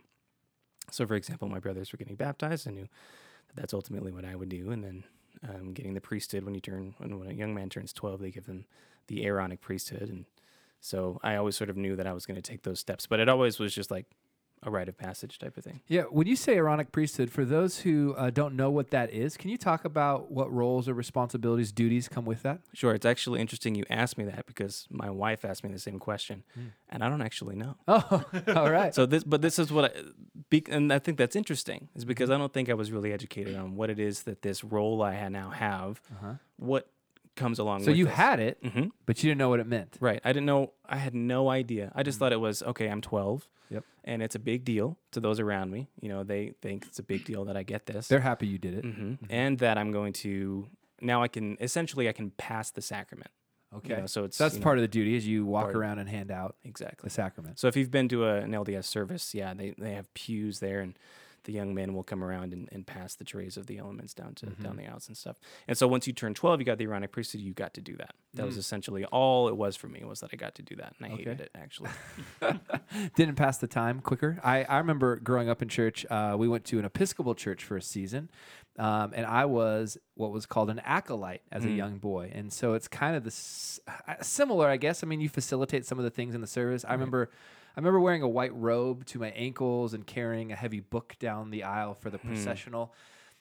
So, 0.91 1.05
for 1.07 1.15
example, 1.15 1.49
my 1.49 1.59
brothers 1.59 1.93
were 1.93 1.97
getting 1.97 2.15
baptized. 2.15 2.69
I 2.69 2.71
knew 2.71 2.89
that 3.49 3.57
that's 3.57 3.75
ultimately 3.75 4.13
what 4.13 4.25
I 4.25 4.37
would 4.37 4.51
do, 4.51 4.71
and 4.71 4.85
then 4.85 5.05
um, 5.49 5.73
getting 5.73 5.95
the 5.95 6.01
priesthood 6.01 6.45
when 6.45 6.55
you 6.55 6.61
turn 6.61 6.95
when, 6.99 7.19
when 7.19 7.29
a 7.29 7.35
young 7.35 7.55
man 7.55 7.71
turns 7.71 7.93
12, 7.93 8.21
they 8.21 8.31
give 8.31 8.47
them 8.47 8.67
the 9.09 9.25
Aaronic 9.25 9.61
priesthood, 9.61 10.09
and 10.09 10.27
so 10.81 11.19
I 11.23 11.37
always 11.37 11.57
sort 11.57 11.71
of 11.71 11.77
knew 11.77 11.97
that 11.97 12.07
I 12.07 12.13
was 12.13 12.27
going 12.27 12.37
to 12.37 12.43
take 12.43 12.63
those 12.63 12.79
steps. 12.79 13.07
But 13.07 13.19
it 13.19 13.29
always 13.29 13.59
was 13.59 13.75
just 13.75 13.91
like 13.91 14.07
a 14.65 14.71
rite 14.71 14.89
of 14.89 14.97
passage 14.97 15.39
type 15.39 15.57
of 15.57 15.65
thing. 15.65 15.81
Yeah, 15.87 16.03
when 16.05 16.27
you 16.27 16.37
say 16.37 16.57
Aaronic 16.57 16.91
priesthood, 16.91 17.31
for 17.31 17.45
those 17.45 17.81
who 17.81 18.15
uh, 18.17 18.31
don't 18.31 18.57
know 18.57 18.71
what 18.71 18.91
that 18.91 19.13
is, 19.13 19.37
can 19.37 19.51
you 19.51 19.59
talk 19.59 19.85
about 19.85 20.31
what 20.31 20.51
roles 20.53 20.89
or 20.89 20.95
responsibilities, 20.95 21.71
duties 21.73 22.09
come 22.09 22.25
with 22.25 22.43
that? 22.43 22.61
Sure, 22.73 22.95
it's 22.95 23.05
actually 23.07 23.41
interesting 23.41 23.75
you 23.75 23.85
asked 23.91 24.17
me 24.17 24.25
that 24.25 24.47
because 24.47 24.87
my 24.91 25.11
wife 25.11 25.45
asked 25.45 25.65
me 25.65 25.71
the 25.71 25.79
same 25.79 25.99
question, 25.99 26.45
and 26.89 27.05
I 27.05 27.09
don't 27.09 27.23
actually 27.23 27.57
know. 27.57 27.77
Oh, 27.87 28.25
all 28.57 28.71
right. 28.71 28.95
So 28.95 29.05
this, 29.07 29.23
but 29.25 29.43
this 29.43 29.59
is 29.59 29.71
what 29.71 29.85
I, 29.87 29.91
be, 30.51 30.65
and 30.71 30.93
I 30.93 30.99
think 30.99 31.19
that's 31.19 31.37
interesting 31.37 31.89
is 31.95 32.05
because 32.05 32.31
I 32.31 32.39
don't 32.39 32.53
think 32.53 32.69
I 32.71 32.75
was 32.75 32.91
really 32.91 33.13
educated 33.13 33.55
on 33.57 33.77
what 33.77 33.91
it 33.91 33.99
is 33.99 34.23
that 34.23 34.43
this 34.43 34.65
role 34.65 35.03
I 35.03 35.29
now 35.29 35.51
have, 35.51 36.01
Uh-huh. 36.11 36.35
what 36.57 36.89
comes 37.37 37.59
along. 37.59 37.83
So 37.85 37.91
you 37.91 38.05
this. 38.07 38.15
had 38.15 38.41
it, 38.41 38.59
hmm 38.63 38.85
but 39.07 39.23
you 39.23 39.31
didn't 39.31 39.39
know 39.39 39.49
what 39.49 39.61
it 39.61 39.67
meant. 39.67 39.97
right? 40.01 40.21
I 40.25 40.33
didn't 40.33 40.47
know. 40.47 40.73
I 40.89 40.97
had 40.97 41.15
no 41.15 41.49
idea. 41.51 41.93
I 41.95 42.03
just 42.03 42.19
thought 42.19 42.33
it 42.33 42.41
was 42.41 42.63
okay. 42.63 42.89
I'm 42.89 43.01
12. 43.01 43.49
Yep. 43.71 43.85
And 44.05 44.23
it's 44.23 44.35
a 44.35 44.39
big 44.39 44.65
deal 44.65 44.99
to 45.13 45.21
those 45.21 45.41
around 45.41 45.71
me. 45.71 45.89
You 46.01 46.09
know, 46.11 46.23
they 46.23 46.53
think 46.63 46.87
it's 46.87 46.99
a 46.99 47.03
big 47.03 47.25
deal 47.25 47.45
that 47.47 47.57
I 47.57 47.63
get 47.63 47.87
this. 47.87 48.09
They're 48.09 48.21
happy 48.21 48.47
you 48.47 48.59
did 48.59 48.75
it. 48.75 48.85
hmm 48.85 49.15
And 49.31 49.59
that 49.59 49.79
I'm 49.79 49.91
going 49.91 50.13
to 50.25 50.69
now 51.01 51.23
I 51.23 51.29
can 51.29 51.57
essentially 51.61 52.09
I 52.09 52.13
can 52.13 52.31
pass 52.31 52.71
the 52.71 52.83
sacrament. 52.83 53.31
you 53.73 53.79
Okay. 53.79 53.97
know, 54.01 54.07
so 54.07 54.25
it's 54.25 54.39
that's 54.39 54.55
you 54.55 54.61
know, 54.61 54.65
part 54.65 54.79
of 54.79 54.83
the 54.83 54.89
duty 54.89 55.17
is 55.17 55.27
you 55.27 55.45
walk 55.45 55.65
part- 55.65 55.77
around 55.77 55.99
and 55.99 56.09
hand 56.09 56.31
out 56.31 56.57
exactly. 56.65 57.07
the 57.09 57.11
sacrament. 57.11 57.59
So 57.59 57.67
if 57.69 57.77
you've 57.77 57.91
been 57.91 58.09
to 58.11 58.25
a, 58.27 58.37
an 58.37 58.53
LDS 58.53 58.85
service, 58.85 59.35
yeah, 59.35 59.53
they, 59.55 59.75
they 59.77 59.93
have 59.95 60.13
pews 60.15 60.61
there, 60.61 60.81
and 60.81 60.97
the 61.45 61.53
young 61.53 61.75
men 61.75 61.95
will 61.95 62.03
come 62.03 62.23
around 62.23 62.53
and, 62.53 62.69
and 62.73 62.87
pass 62.87 63.15
the 63.15 63.25
trays 63.25 63.57
of 63.57 63.67
the 63.67 63.79
elements 63.79 64.15
down 64.15 64.35
to 64.37 64.47
down 64.47 64.77
the 64.77 64.87
aisles 64.87 65.09
and 65.09 65.17
stuff. 65.17 65.39
And 65.69 65.79
so 65.79 65.87
once 65.87 66.07
you 66.07 66.13
turn 66.13 66.35
twelve, 66.35 66.61
you 66.61 66.67
got 66.67 66.79
the 66.79 66.85
Aaronic 66.85 67.13
priesthood. 67.13 67.41
You 67.41 67.53
got 67.53 67.75
to 67.75 67.81
do 67.81 67.97
that. 67.97 68.15
That 68.35 68.47
was 68.47 68.57
essentially 68.57 69.05
all 69.07 69.49
it 69.49 69.57
was 69.57 69.77
for 69.77 69.89
me 69.89 70.03
was 70.05 70.21
that 70.21 70.31
I 70.33 70.37
got 70.37 70.57
to 70.57 70.63
do 70.63 70.77
that, 70.77 70.95
and 70.99 71.13
I 71.13 71.17
hated 71.17 71.41
it 71.41 71.51
actually. 71.55 71.91
Didn't 73.17 73.37
pass 73.37 73.59
the 73.59 73.67
time 73.67 74.01
quicker. 74.01 74.41
I, 74.43 74.65
I 74.65 74.79
remember 74.79 75.17
growing 75.17 75.49
up 75.49 75.63
in 75.63 75.69
church, 75.69 76.05
uh, 76.11 76.35
we 76.39 76.49
went 76.49 76.65
to 76.67 76.79
an 76.79 76.85
Episcopal 76.85 77.35
church 77.35 77.63
for 77.63 77.77
a 77.77 77.83
season, 77.83 78.31
um, 78.79 79.13
and 79.15 79.25
I 79.27 79.45
was 79.45 79.97
what 80.15 80.31
was 80.33 80.47
called 80.47 80.71
an 80.71 80.81
acolyte 80.85 81.43
as 81.53 81.65
a 81.65 81.69
Mm. 81.69 81.77
young 81.77 81.99
boy. 81.99 82.31
And 82.35 82.53
so 82.53 82.75
it's 82.75 82.89
kind 82.89 83.15
of 83.17 83.23
this 83.25 83.81
uh, 83.87 84.15
similar, 84.23 84.69
I 84.69 84.77
guess. 84.77 85.03
I 85.05 85.07
mean, 85.07 85.21
you 85.21 85.29
facilitate 85.29 85.87
some 85.87 85.99
of 85.99 86.05
the 86.05 86.11
things 86.11 86.35
in 86.35 86.41
the 86.41 86.47
service. 86.47 86.85
I 86.85 86.93
remember. 86.93 87.31
I 87.77 87.81
remember 87.81 87.99
wearing 87.99 88.23
a 88.23 88.29
white 88.29 88.55
robe 88.55 89.05
to 89.07 89.19
my 89.19 89.31
ankles 89.31 89.95
and 89.95 90.07
carrying 90.07 90.53
a 90.53 90.55
heavy 90.55 90.79
book 90.79 91.17
down 91.19 91.51
the 91.51 91.65
aisle 91.65 91.95
for 91.95 92.09
the 92.09 92.19
Hmm. 92.19 92.29
processional. 92.29 92.93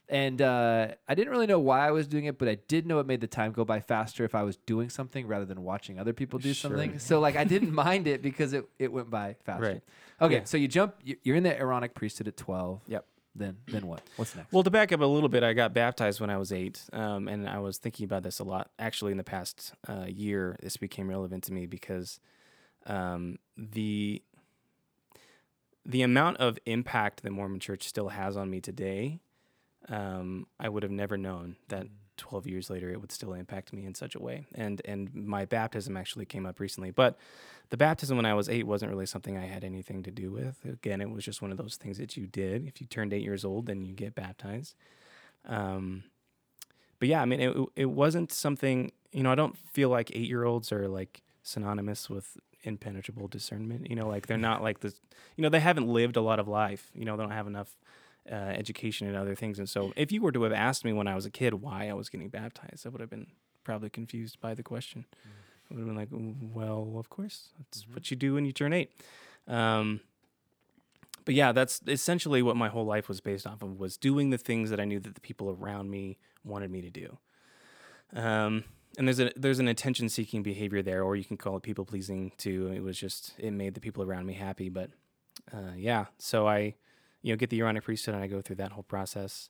And 0.09 0.41
uh, 0.41 0.87
I 1.07 1.15
didn't 1.15 1.29
really 1.31 1.45
know 1.47 1.59
why 1.59 1.87
I 1.87 1.91
was 1.91 2.07
doing 2.07 2.25
it, 2.25 2.37
but 2.37 2.47
I 2.49 2.55
did 2.67 2.85
know 2.87 2.99
it 2.99 3.05
made 3.05 3.21
the 3.21 3.27
time 3.27 3.51
go 3.53 3.63
by 3.63 3.79
faster 3.79 4.25
if 4.25 4.33
I 4.35 4.41
was 4.43 4.57
doing 4.57 4.89
something 4.89 5.27
rather 5.27 5.45
than 5.45 5.61
watching 5.63 5.97
other 5.99 6.13
people 6.13 6.39
do 6.39 6.51
Sure. 6.53 6.71
something. 6.71 6.97
So 6.99 7.19
like 7.19 7.35
I 7.35 7.43
didn't 7.43 7.71
mind 7.85 8.07
it 8.07 8.21
because 8.23 8.53
it, 8.53 8.67
it 8.79 8.91
went 8.91 9.09
by 9.11 9.35
faster. 9.45 9.63
Right. 9.65 9.81
Okay, 10.19 10.35
Yeah. 10.37 10.43
so 10.45 10.57
you 10.57 10.67
jump. 10.67 10.95
You're 11.03 11.35
in 11.37 11.43
the 11.43 11.57
Aaronic 11.57 11.93
priesthood 11.93 12.27
at 12.27 12.35
12. 12.35 12.81
Yep. 12.87 13.05
Then 13.35 13.57
then 13.67 13.87
what? 13.87 14.01
What's 14.15 14.35
next? 14.35 14.51
Well, 14.53 14.63
to 14.63 14.69
back 14.69 14.91
up 14.91 15.01
a 15.01 15.05
little 15.05 15.29
bit, 15.29 15.43
I 15.43 15.53
got 15.53 15.73
baptized 15.73 16.21
when 16.21 16.29
I 16.29 16.37
was 16.37 16.51
eight, 16.51 16.83
um, 16.93 17.27
and 17.27 17.49
I 17.49 17.59
was 17.59 17.77
thinking 17.77 18.05
about 18.05 18.23
this 18.23 18.39
a 18.39 18.43
lot. 18.43 18.69
Actually, 18.77 19.11
in 19.11 19.17
the 19.17 19.23
past 19.23 19.73
uh, 19.87 20.05
year, 20.07 20.57
this 20.61 20.77
became 20.77 21.09
relevant 21.09 21.43
to 21.45 21.53
me 21.53 21.65
because 21.65 22.19
um, 22.85 23.39
the 23.57 24.21
the 25.85 26.01
amount 26.01 26.37
of 26.37 26.59
impact 26.65 27.23
the 27.23 27.31
Mormon 27.31 27.59
Church 27.59 27.83
still 27.87 28.09
has 28.09 28.37
on 28.37 28.49
me 28.49 28.61
today, 28.61 29.19
um, 29.89 30.47
I 30.59 30.69
would 30.69 30.83
have 30.83 30.91
never 30.91 31.17
known 31.17 31.57
that 31.69 31.87
12 32.17 32.47
years 32.47 32.69
later 32.69 32.89
it 32.89 33.01
would 33.01 33.11
still 33.11 33.33
impact 33.33 33.73
me 33.73 33.85
in 33.85 33.95
such 33.95 34.15
a 34.15 34.19
way. 34.19 34.45
And 34.53 34.81
and 34.85 35.13
my 35.13 35.45
baptism 35.45 35.97
actually 35.97 36.25
came 36.25 36.45
up 36.45 36.59
recently, 36.59 36.91
but 36.91 37.17
the 37.73 37.77
baptism 37.77 38.17
when 38.17 38.25
I 38.27 38.35
was 38.35 38.49
eight 38.49 38.67
wasn't 38.67 38.91
really 38.91 39.07
something 39.07 39.35
I 39.35 39.47
had 39.47 39.63
anything 39.63 40.03
to 40.03 40.11
do 40.11 40.29
with. 40.29 40.63
Again, 40.63 41.01
it 41.01 41.09
was 41.09 41.25
just 41.25 41.41
one 41.41 41.49
of 41.49 41.57
those 41.57 41.75
things 41.75 41.97
that 41.97 42.15
you 42.15 42.27
did. 42.27 42.67
If 42.67 42.79
you 42.79 42.85
turned 42.85 43.11
eight 43.13 43.23
years 43.23 43.43
old, 43.43 43.65
then 43.65 43.83
you 43.83 43.93
get 43.93 44.13
baptized. 44.13 44.75
Um, 45.43 46.03
but 46.99 47.07
yeah, 47.07 47.19
I 47.19 47.25
mean, 47.25 47.39
it 47.39 47.57
it 47.75 47.85
wasn't 47.87 48.31
something. 48.31 48.91
You 49.11 49.23
know, 49.23 49.31
I 49.31 49.35
don't 49.35 49.57
feel 49.57 49.89
like 49.89 50.11
eight 50.11 50.29
year 50.29 50.43
olds 50.43 50.71
are 50.71 50.87
like 50.87 51.23
synonymous 51.41 52.11
with 52.11 52.37
impenetrable 52.61 53.27
discernment. 53.27 53.89
You 53.89 53.95
know, 53.95 54.07
like 54.07 54.27
they're 54.27 54.37
not 54.37 54.61
like 54.61 54.81
this. 54.81 54.93
You 55.35 55.41
know, 55.41 55.49
they 55.49 55.59
haven't 55.59 55.87
lived 55.87 56.15
a 56.15 56.21
lot 56.21 56.39
of 56.39 56.47
life. 56.47 56.91
You 56.93 57.05
know, 57.05 57.17
they 57.17 57.23
don't 57.23 57.31
have 57.31 57.47
enough 57.47 57.75
uh, 58.31 58.35
education 58.35 59.07
and 59.07 59.17
other 59.17 59.33
things. 59.33 59.57
And 59.57 59.67
so, 59.67 59.93
if 59.95 60.11
you 60.11 60.21
were 60.21 60.31
to 60.31 60.43
have 60.43 60.53
asked 60.53 60.85
me 60.85 60.93
when 60.93 61.07
I 61.07 61.15
was 61.15 61.25
a 61.25 61.31
kid 61.31 61.55
why 61.55 61.89
I 61.89 61.93
was 61.93 62.07
getting 62.07 62.29
baptized, 62.29 62.85
I 62.85 62.89
would 62.89 63.01
have 63.01 63.09
been 63.09 63.31
probably 63.63 63.89
confused 63.89 64.39
by 64.39 64.53
the 64.53 64.61
question. 64.61 65.05
I 65.25 65.29
would 65.73 65.79
have 65.79 65.87
been 65.87 65.95
like, 65.95 66.09
"Mm, 66.09 66.53
well, 66.53 66.95
of 66.97 67.09
course, 67.09 67.49
that's 67.57 67.87
what 67.87 68.09
you 68.11 68.17
do 68.17 68.35
when 68.35 68.45
you 68.45 68.51
turn 68.51 68.73
eight. 68.73 68.91
Um, 69.47 70.01
but 71.25 71.35
yeah, 71.35 71.51
that's 71.51 71.81
essentially 71.87 72.41
what 72.41 72.55
my 72.55 72.69
whole 72.69 72.85
life 72.85 73.07
was 73.07 73.21
based 73.21 73.47
off 73.47 73.61
of 73.61 73.79
was 73.79 73.97
doing 73.97 74.29
the 74.29 74.37
things 74.37 74.69
that 74.69 74.79
I 74.79 74.85
knew 74.85 74.99
that 74.99 75.15
the 75.15 75.21
people 75.21 75.49
around 75.49 75.89
me 75.89 76.17
wanted 76.43 76.71
me 76.71 76.81
to 76.81 76.89
do. 76.89 77.17
Um, 78.13 78.65
and 78.97 79.07
there's 79.07 79.19
a 79.19 79.31
there's 79.35 79.59
an 79.59 79.67
attention 79.67 80.09
seeking 80.09 80.43
behavior 80.43 80.81
there, 80.81 81.03
or 81.03 81.15
you 81.15 81.23
can 81.23 81.37
call 81.37 81.57
it 81.57 81.63
people 81.63 81.85
pleasing 81.85 82.31
too. 82.37 82.71
It 82.73 82.83
was 82.83 82.99
just 82.99 83.33
it 83.37 83.51
made 83.51 83.73
the 83.73 83.79
people 83.79 84.03
around 84.03 84.25
me 84.25 84.33
happy. 84.33 84.69
But 84.69 84.91
uh, 85.51 85.73
yeah, 85.75 86.05
so 86.19 86.47
I, 86.47 86.75
you 87.21 87.33
know, 87.33 87.37
get 87.37 87.49
the 87.49 87.59
Aaronic 87.59 87.83
priesthood 87.83 88.15
and 88.15 88.23
I 88.23 88.27
go 88.27 88.41
through 88.41 88.57
that 88.57 88.73
whole 88.73 88.83
process, 88.83 89.49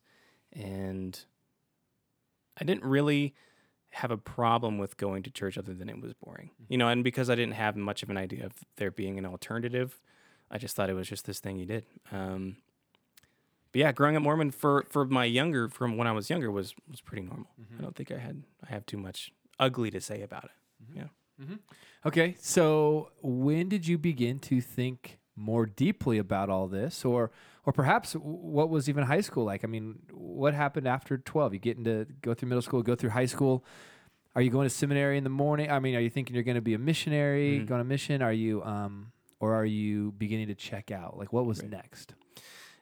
and 0.54 1.20
I 2.58 2.64
didn't 2.64 2.86
really 2.86 3.34
have 3.94 4.12
a 4.12 4.18
problem 4.18 4.78
with 4.78 4.98
going 4.98 5.24
to 5.24 5.30
church 5.30 5.58
other 5.58 5.74
than 5.74 5.90
it 5.90 6.02
was 6.02 6.14
boring, 6.14 6.50
you 6.68 6.78
know, 6.78 6.90
and 6.90 7.04
because 7.04 7.30
I 7.30 7.36
didn't 7.36 7.54
have 7.54 7.76
much 7.76 8.04
of 8.04 8.10
an 8.10 8.18
idea 8.18 8.46
of 8.46 8.54
there 8.78 8.92
being 8.92 9.18
an 9.18 9.26
alternative, 9.26 10.00
I 10.50 10.58
just 10.58 10.76
thought 10.76 10.90
it 10.90 10.94
was 10.94 11.08
just 11.08 11.26
this 11.26 11.40
thing 11.40 11.58
you 11.58 11.66
did. 11.66 11.86
Um, 12.12 12.58
but 13.72 13.80
yeah, 13.80 13.92
growing 13.92 14.16
up 14.16 14.24
Mormon 14.24 14.52
for 14.52 14.86
for 14.90 15.06
my 15.06 15.26
younger 15.26 15.68
from 15.68 15.98
when 15.98 16.08
I 16.08 16.12
was 16.12 16.30
younger 16.30 16.52
was 16.52 16.74
was 16.90 17.02
pretty 17.02 17.24
normal. 17.24 17.48
Mm-hmm. 17.60 17.80
I 17.80 17.82
don't 17.82 17.96
think 17.96 18.12
I 18.12 18.18
had 18.18 18.44
I 18.68 18.72
have 18.72 18.86
too 18.86 18.98
much 18.98 19.32
ugly 19.60 19.92
to 19.92 20.02
say 20.02 20.22
about 20.22 20.46
it. 20.46 20.52
Mm-hmm. 20.84 21.00
Yeah. 21.00 21.08
Mm-hmm. 21.42 21.56
Okay, 22.06 22.36
so 22.40 23.12
when 23.22 23.70
did 23.70 23.88
you 23.88 23.98
begin 23.98 24.40
to 24.40 24.62
think 24.62 25.20
more 25.36 25.66
deeply 25.66 26.18
about 26.18 26.50
all 26.50 26.68
this, 26.68 27.04
or 27.04 27.32
or 27.66 27.74
perhaps 27.74 28.14
what 28.14 28.70
was 28.70 28.90
even 28.90 29.04
high 29.06 29.22
school 29.22 29.44
like? 29.46 29.64
I 29.64 29.68
mean, 29.68 30.00
what 30.12 30.54
happened 30.54 30.88
after 30.88 31.18
twelve? 31.18 31.54
You 31.54 31.60
get 31.60 31.78
into 31.78 32.06
go 32.22 32.34
through 32.34 32.50
middle 32.50 32.62
school, 32.62 32.82
go 32.84 32.96
through 32.96 33.12
high 33.12 33.26
school. 33.26 33.64
Are 34.36 34.42
you 34.42 34.50
going 34.50 34.66
to 34.66 34.70
seminary 34.74 35.18
in 35.18 35.24
the 35.24 35.30
morning? 35.30 35.70
I 35.70 35.80
mean, 35.80 35.96
are 35.96 36.00
you 36.00 36.10
thinking 36.10 36.34
you're 36.36 36.44
going 36.44 36.56
to 36.56 36.62
be 36.62 36.74
a 36.74 36.80
missionary, 36.80 37.60
Mhm. 37.62 37.68
going 37.68 37.80
on 37.80 37.86
a 37.86 37.90
mission? 37.90 38.22
Are 38.24 38.34
you 38.34 38.64
um, 38.64 39.12
or 39.40 39.54
are 39.54 39.66
you 39.66 40.12
beginning 40.18 40.48
to 40.48 40.56
check 40.56 40.90
out? 40.92 41.18
Like, 41.18 41.32
what 41.32 41.46
was 41.46 41.62
Right. 41.62 41.70
next? 41.72 42.16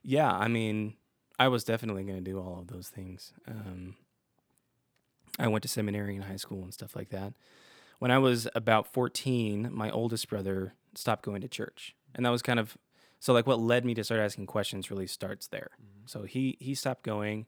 Yeah, 0.04 0.32
I 0.32 0.48
mean, 0.48 0.96
I 1.38 1.48
was 1.50 1.64
definitely 1.64 2.04
going 2.04 2.18
to 2.24 2.24
do 2.32 2.40
all 2.40 2.60
of 2.60 2.68
those 2.68 2.88
things. 2.90 3.34
Um, 3.48 3.96
I 5.40 5.48
went 5.48 5.62
to 5.64 5.68
seminary 5.68 6.16
in 6.16 6.24
high 6.24 6.36
school 6.38 6.64
and 6.64 6.74
stuff 6.74 6.96
like 6.96 7.10
that. 7.10 7.34
When 8.00 8.12
I 8.12 8.18
was 8.18 8.48
about 8.56 8.92
14, 8.92 9.70
my 9.72 9.90
oldest 9.90 10.28
brother 10.30 10.74
stopped 10.96 11.24
going 11.24 11.42
to 11.42 11.48
church. 11.48 11.96
And 12.16 12.26
that 12.26 12.30
was 12.30 12.42
kind 12.42 12.60
of 12.60 12.78
So 13.22 13.34
like 13.34 13.46
what 13.46 13.60
led 13.60 13.86
me 13.86 13.94
to 13.94 14.04
start 14.04 14.20
asking 14.20 14.48
questions 14.48 14.90
really 14.90 15.06
starts 15.06 15.48
there. 15.48 15.70
So 16.08 16.24
he 16.24 16.58
he 16.60 16.74
stopped 16.74 17.04
going, 17.04 17.46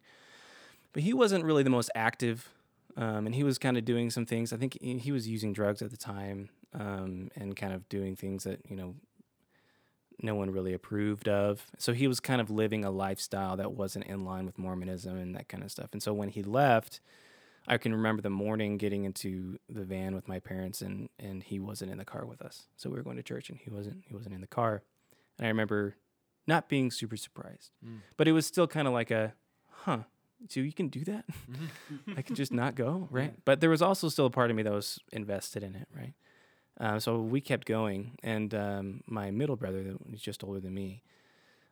but 0.93 1.01
he 1.01 1.13
wasn't 1.13 1.43
really 1.43 1.63
the 1.63 1.71
most 1.71 1.89
active, 1.95 2.47
um, 2.95 3.25
and 3.25 3.33
he 3.33 3.43
was 3.43 3.57
kind 3.57 3.75
of 3.75 3.83
doing 3.83 4.11
some 4.11 4.25
things. 4.25 4.53
I 4.53 4.57
think 4.57 4.77
he 4.79 4.99
he 4.99 5.11
was 5.11 5.27
using 5.27 5.51
drugs 5.51 5.81
at 5.81 5.89
the 5.89 5.97
time, 5.97 6.49
um, 6.73 7.31
and 7.35 7.55
kind 7.55 7.73
of 7.73 7.89
doing 7.89 8.15
things 8.15 8.43
that 8.43 8.61
you 8.69 8.75
know 8.75 8.93
no 10.21 10.35
one 10.35 10.51
really 10.51 10.73
approved 10.73 11.27
of. 11.27 11.65
So 11.79 11.91
he 11.91 12.07
was 12.07 12.19
kind 12.19 12.39
of 12.39 12.51
living 12.51 12.85
a 12.85 12.91
lifestyle 12.91 13.57
that 13.57 13.73
wasn't 13.73 14.05
in 14.05 14.23
line 14.23 14.45
with 14.45 14.59
Mormonism 14.59 15.17
and 15.17 15.35
that 15.35 15.49
kind 15.49 15.63
of 15.63 15.71
stuff. 15.71 15.89
And 15.91 16.03
so 16.03 16.13
when 16.13 16.29
he 16.29 16.43
left, 16.43 17.01
I 17.67 17.77
can 17.79 17.95
remember 17.95 18.21
the 18.21 18.29
morning 18.29 18.77
getting 18.77 19.05
into 19.05 19.57
the 19.67 19.83
van 19.83 20.13
with 20.13 20.27
my 20.27 20.39
parents 20.39 20.83
and 20.83 21.09
and 21.17 21.41
he 21.41 21.59
wasn't 21.59 21.91
in 21.91 21.97
the 21.97 22.05
car 22.05 22.27
with 22.27 22.43
us. 22.43 22.67
So 22.77 22.91
we 22.91 22.97
were 22.97 23.03
going 23.03 23.17
to 23.17 23.23
church 23.23 23.49
and 23.49 23.57
he 23.57 23.71
wasn't 23.71 24.03
he 24.05 24.13
wasn't 24.13 24.35
in 24.35 24.41
the 24.41 24.47
car. 24.47 24.83
And 25.37 25.45
I 25.45 25.49
remember 25.49 25.95
not 26.47 26.69
being 26.69 26.91
super 26.91 27.17
surprised. 27.17 27.71
Mm. 27.85 27.99
But 28.17 28.27
it 28.27 28.31
was 28.33 28.45
still 28.45 28.67
kind 28.67 28.87
of 28.87 28.93
like 28.93 29.11
a 29.11 29.33
huh, 29.69 29.99
so 30.49 30.59
you 30.59 30.73
can 30.73 30.89
do 30.89 31.03
that? 31.05 31.25
I 32.17 32.21
can 32.21 32.35
just 32.35 32.51
not 32.51 32.75
go, 32.75 33.07
right? 33.11 33.33
But 33.45 33.61
there 33.61 33.69
was 33.69 33.81
also 33.81 34.09
still 34.09 34.25
a 34.25 34.29
part 34.29 34.49
of 34.49 34.55
me 34.55 34.63
that 34.63 34.73
was 34.73 34.99
invested 35.11 35.63
in 35.63 35.75
it, 35.75 35.87
right? 35.95 36.13
Uh, 36.79 36.99
so 36.99 37.21
we 37.21 37.39
kept 37.39 37.67
going, 37.67 38.17
and 38.23 38.53
um, 38.53 39.01
my 39.05 39.29
middle 39.29 39.55
brother, 39.55 39.83
that 39.83 40.11
was 40.11 40.21
just 40.21 40.43
older 40.43 40.59
than 40.59 40.73
me, 40.73 41.03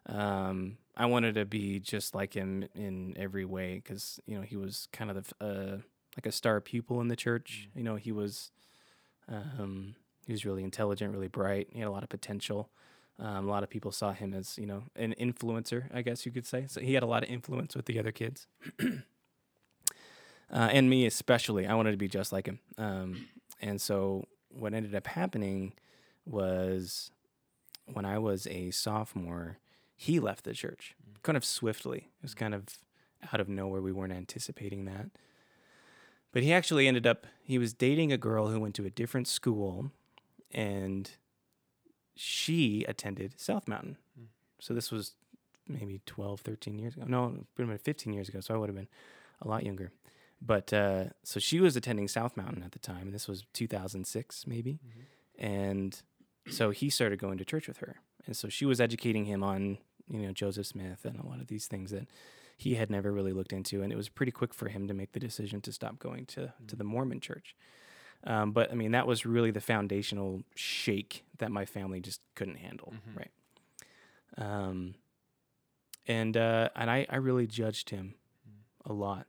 um, 0.05 0.77
I 0.95 1.05
wanted 1.05 1.35
to 1.35 1.45
be 1.45 1.79
just 1.79 2.13
like 2.13 2.33
him 2.33 2.65
in 2.75 3.15
every 3.17 3.45
way 3.45 3.75
because 3.75 4.19
you 4.25 4.35
know 4.35 4.41
he 4.41 4.57
was 4.57 4.87
kind 4.91 5.09
of 5.11 5.27
the, 5.27 5.45
uh, 5.45 5.77
like 6.17 6.25
a 6.25 6.31
star 6.31 6.59
pupil 6.59 7.01
in 7.01 7.07
the 7.07 7.15
church. 7.15 7.69
You 7.75 7.83
know, 7.83 7.95
he 7.95 8.11
was 8.11 8.51
um, 9.27 9.95
he 10.25 10.33
was 10.33 10.45
really 10.45 10.63
intelligent, 10.63 11.13
really 11.13 11.27
bright. 11.27 11.69
He 11.71 11.79
had 11.79 11.87
a 11.87 11.91
lot 11.91 12.03
of 12.03 12.09
potential. 12.09 12.69
Um, 13.21 13.47
a 13.47 13.51
lot 13.51 13.61
of 13.61 13.69
people 13.69 13.91
saw 13.91 14.13
him 14.13 14.33
as 14.33 14.57
you 14.57 14.65
know 14.65 14.83
an 14.95 15.13
influencer, 15.19 15.83
I 15.93 16.01
guess 16.01 16.25
you 16.25 16.31
could 16.31 16.45
say. 16.45 16.65
So 16.67 16.81
he 16.81 16.95
had 16.95 17.03
a 17.03 17.07
lot 17.07 17.23
of 17.23 17.29
influence 17.29 17.75
with 17.75 17.85
the 17.85 17.99
other 17.99 18.11
kids, 18.11 18.47
uh, 18.81 18.93
and 20.49 20.89
me 20.89 21.05
especially. 21.05 21.67
I 21.67 21.75
wanted 21.75 21.91
to 21.91 21.97
be 21.97 22.07
just 22.07 22.33
like 22.33 22.47
him. 22.47 22.59
Um, 22.77 23.27
and 23.61 23.79
so 23.79 24.25
what 24.49 24.73
ended 24.73 24.95
up 24.95 25.07
happening 25.07 25.73
was 26.25 27.11
when 27.85 28.05
I 28.05 28.17
was 28.17 28.47
a 28.47 28.71
sophomore, 28.71 29.59
he 29.95 30.19
left 30.19 30.43
the 30.43 30.53
church 30.53 30.95
kind 31.23 31.37
of 31.37 31.45
swiftly. 31.45 32.09
It 32.19 32.23
was 32.23 32.33
kind 32.33 32.53
of 32.53 32.65
out 33.31 33.39
of 33.39 33.47
nowhere. 33.47 33.81
We 33.81 33.91
weren't 33.91 34.13
anticipating 34.13 34.85
that. 34.85 35.07
But 36.31 36.43
he 36.43 36.53
actually 36.53 36.87
ended 36.87 37.05
up, 37.05 37.27
he 37.43 37.57
was 37.57 37.73
dating 37.73 38.11
a 38.11 38.17
girl 38.17 38.47
who 38.47 38.59
went 38.59 38.75
to 38.75 38.85
a 38.85 38.89
different 38.89 39.27
school 39.27 39.91
and 40.51 41.11
she 42.21 42.85
attended 42.87 43.39
South 43.39 43.67
Mountain. 43.67 43.97
Hmm. 44.15 44.25
So 44.59 44.75
this 44.75 44.91
was 44.91 45.15
maybe 45.67 46.01
12, 46.05 46.41
13 46.41 46.77
years 46.77 46.95
ago. 46.95 47.05
No, 47.07 47.23
have 47.29 47.55
been 47.55 47.75
15 47.75 48.13
years 48.13 48.29
ago. 48.29 48.39
So 48.41 48.53
I 48.53 48.57
would 48.57 48.69
have 48.69 48.75
been 48.75 48.87
a 49.41 49.47
lot 49.47 49.65
younger. 49.65 49.91
But 50.39 50.71
uh, 50.71 51.05
so 51.23 51.39
she 51.39 51.59
was 51.59 51.75
attending 51.75 52.07
South 52.07 52.37
Mountain 52.37 52.61
at 52.61 52.73
the 52.73 52.79
time. 52.79 53.07
And 53.07 53.13
this 53.13 53.27
was 53.27 53.45
2006, 53.53 54.45
maybe. 54.45 54.73
Mm-hmm. 54.73 55.45
And 55.45 56.01
so 56.47 56.69
he 56.69 56.91
started 56.91 57.17
going 57.17 57.39
to 57.39 57.45
church 57.45 57.67
with 57.67 57.77
her. 57.77 57.95
And 58.27 58.37
so 58.37 58.49
she 58.49 58.65
was 58.65 58.79
educating 58.79 59.25
him 59.25 59.43
on, 59.43 59.79
you 60.07 60.19
know, 60.19 60.31
Joseph 60.31 60.67
Smith 60.67 61.05
and 61.05 61.19
a 61.19 61.25
lot 61.25 61.41
of 61.41 61.47
these 61.47 61.65
things 61.65 61.89
that 61.89 62.07
he 62.55 62.75
had 62.75 62.91
never 62.91 63.11
really 63.11 63.33
looked 63.33 63.53
into. 63.53 63.81
And 63.81 63.91
it 63.91 63.95
was 63.95 64.09
pretty 64.09 64.31
quick 64.31 64.53
for 64.53 64.69
him 64.69 64.87
to 64.87 64.93
make 64.93 65.13
the 65.13 65.19
decision 65.19 65.59
to 65.61 65.71
stop 65.71 65.97
going 65.97 66.27
to, 66.27 66.53
to 66.67 66.75
the 66.75 66.83
mm. 66.83 66.89
Mormon 66.89 67.19
church. 67.19 67.55
Um, 68.23 68.51
but 68.51 68.71
I 68.71 68.75
mean, 68.75 68.91
that 68.91 69.07
was 69.07 69.25
really 69.25 69.51
the 69.51 69.61
foundational 69.61 70.43
shake 70.55 71.23
that 71.39 71.51
my 71.51 71.65
family 71.65 71.99
just 71.99 72.21
couldn't 72.35 72.57
handle, 72.57 72.93
Mhm. 72.93 73.17
right? 73.17 73.31
Um, 74.37 74.95
and 76.07 76.35
uh, 76.37 76.69
and 76.75 76.89
I, 76.89 77.05
I 77.09 77.17
really 77.17 77.47
judged 77.47 77.89
him 77.89 78.15
a 78.85 78.93
lot. 78.93 79.27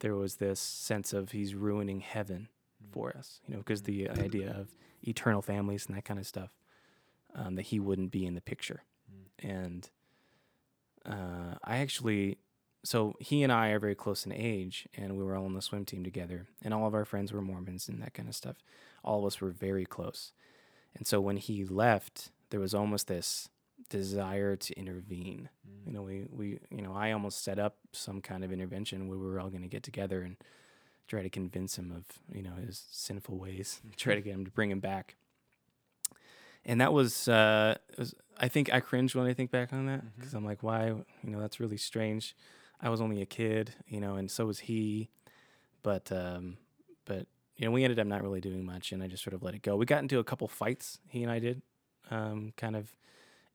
There 0.00 0.14
was 0.16 0.36
this 0.36 0.60
sense 0.60 1.12
of 1.12 1.30
he's 1.32 1.54
ruining 1.54 2.00
heaven 2.00 2.48
for 2.90 3.16
us, 3.16 3.40
you 3.46 3.54
know, 3.54 3.58
because 3.60 3.82
the 3.82 4.08
idea 4.10 4.50
of 4.50 4.74
eternal 5.06 5.42
families 5.42 5.86
and 5.86 5.96
that 5.96 6.04
kind 6.04 6.18
of 6.20 6.26
stuff, 6.26 6.50
um, 7.34 7.54
that 7.54 7.62
he 7.62 7.78
wouldn't 7.80 8.10
be 8.10 8.26
in 8.26 8.34
the 8.34 8.40
picture. 8.40 8.82
And 9.38 9.88
uh, 11.06 11.54
I 11.64 11.78
actually, 11.78 12.38
so 12.84 13.16
he 13.20 13.42
and 13.42 13.52
I 13.52 13.68
are 13.70 13.78
very 13.78 13.94
close 13.94 14.26
in 14.26 14.32
age, 14.32 14.88
and 14.96 15.16
we 15.16 15.24
were 15.24 15.36
all 15.36 15.44
on 15.44 15.54
the 15.54 15.62
swim 15.62 15.84
team 15.84 16.02
together, 16.02 16.46
and 16.62 16.74
all 16.74 16.86
of 16.86 16.94
our 16.94 17.04
friends 17.04 17.32
were 17.32 17.40
Mormons 17.40 17.88
and 17.88 18.02
that 18.02 18.14
kind 18.14 18.28
of 18.28 18.34
stuff. 18.34 18.56
All 19.04 19.20
of 19.20 19.26
us 19.26 19.40
were 19.40 19.50
very 19.50 19.84
close. 19.84 20.32
And 20.94 21.06
so 21.06 21.20
when 21.20 21.36
he 21.36 21.64
left, 21.64 22.30
there 22.50 22.60
was 22.60 22.74
almost 22.74 23.06
this 23.06 23.48
desire 23.88 24.56
to 24.56 24.78
intervene. 24.78 25.48
You 25.86 25.92
know, 25.92 26.02
we, 26.02 26.26
we, 26.30 26.58
you 26.70 26.82
know, 26.82 26.92
I 26.94 27.12
almost 27.12 27.42
set 27.42 27.58
up 27.58 27.76
some 27.92 28.20
kind 28.20 28.44
of 28.44 28.52
intervention 28.52 29.08
where 29.08 29.18
we 29.18 29.26
were 29.26 29.40
all 29.40 29.50
going 29.50 29.62
to 29.62 29.68
get 29.68 29.82
together 29.82 30.22
and 30.22 30.36
try 31.08 31.22
to 31.22 31.30
convince 31.30 31.78
him 31.78 31.92
of, 31.92 32.04
you 32.34 32.42
know, 32.42 32.54
his 32.54 32.84
sinful 32.90 33.38
ways, 33.38 33.80
try 33.96 34.14
to 34.14 34.20
get 34.20 34.34
him 34.34 34.44
to 34.44 34.50
bring 34.50 34.70
him 34.70 34.80
back. 34.80 35.16
And 36.64 36.80
that 36.80 36.92
was, 36.92 37.26
uh, 37.26 37.76
was, 37.98 38.14
I 38.38 38.48
think 38.48 38.72
I 38.72 38.80
cringe 38.80 39.14
when 39.14 39.26
I 39.26 39.34
think 39.34 39.50
back 39.50 39.72
on 39.72 39.86
that 39.86 40.04
because 40.16 40.34
I'm 40.34 40.44
like, 40.44 40.62
why, 40.62 40.86
you 40.86 41.04
know, 41.30 41.40
that's 41.40 41.58
really 41.58 41.76
strange. 41.76 42.36
I 42.82 42.88
was 42.88 43.00
only 43.00 43.22
a 43.22 43.26
kid, 43.26 43.74
you 43.86 44.00
know, 44.00 44.16
and 44.16 44.30
so 44.30 44.46
was 44.46 44.60
he. 44.60 45.10
But, 45.82 46.10
um, 46.12 46.56
but, 47.04 47.26
you 47.56 47.64
know, 47.66 47.72
we 47.72 47.84
ended 47.84 47.98
up 47.98 48.06
not 48.06 48.22
really 48.22 48.40
doing 48.40 48.64
much 48.64 48.92
and 48.92 49.02
I 49.02 49.08
just 49.08 49.22
sort 49.22 49.34
of 49.34 49.42
let 49.42 49.54
it 49.54 49.62
go. 49.62 49.76
We 49.76 49.86
got 49.86 50.02
into 50.02 50.18
a 50.18 50.24
couple 50.24 50.48
fights, 50.48 50.98
he 51.08 51.22
and 51.22 51.30
I 51.30 51.38
did, 51.38 51.62
um, 52.10 52.52
kind 52.56 52.76
of 52.76 52.94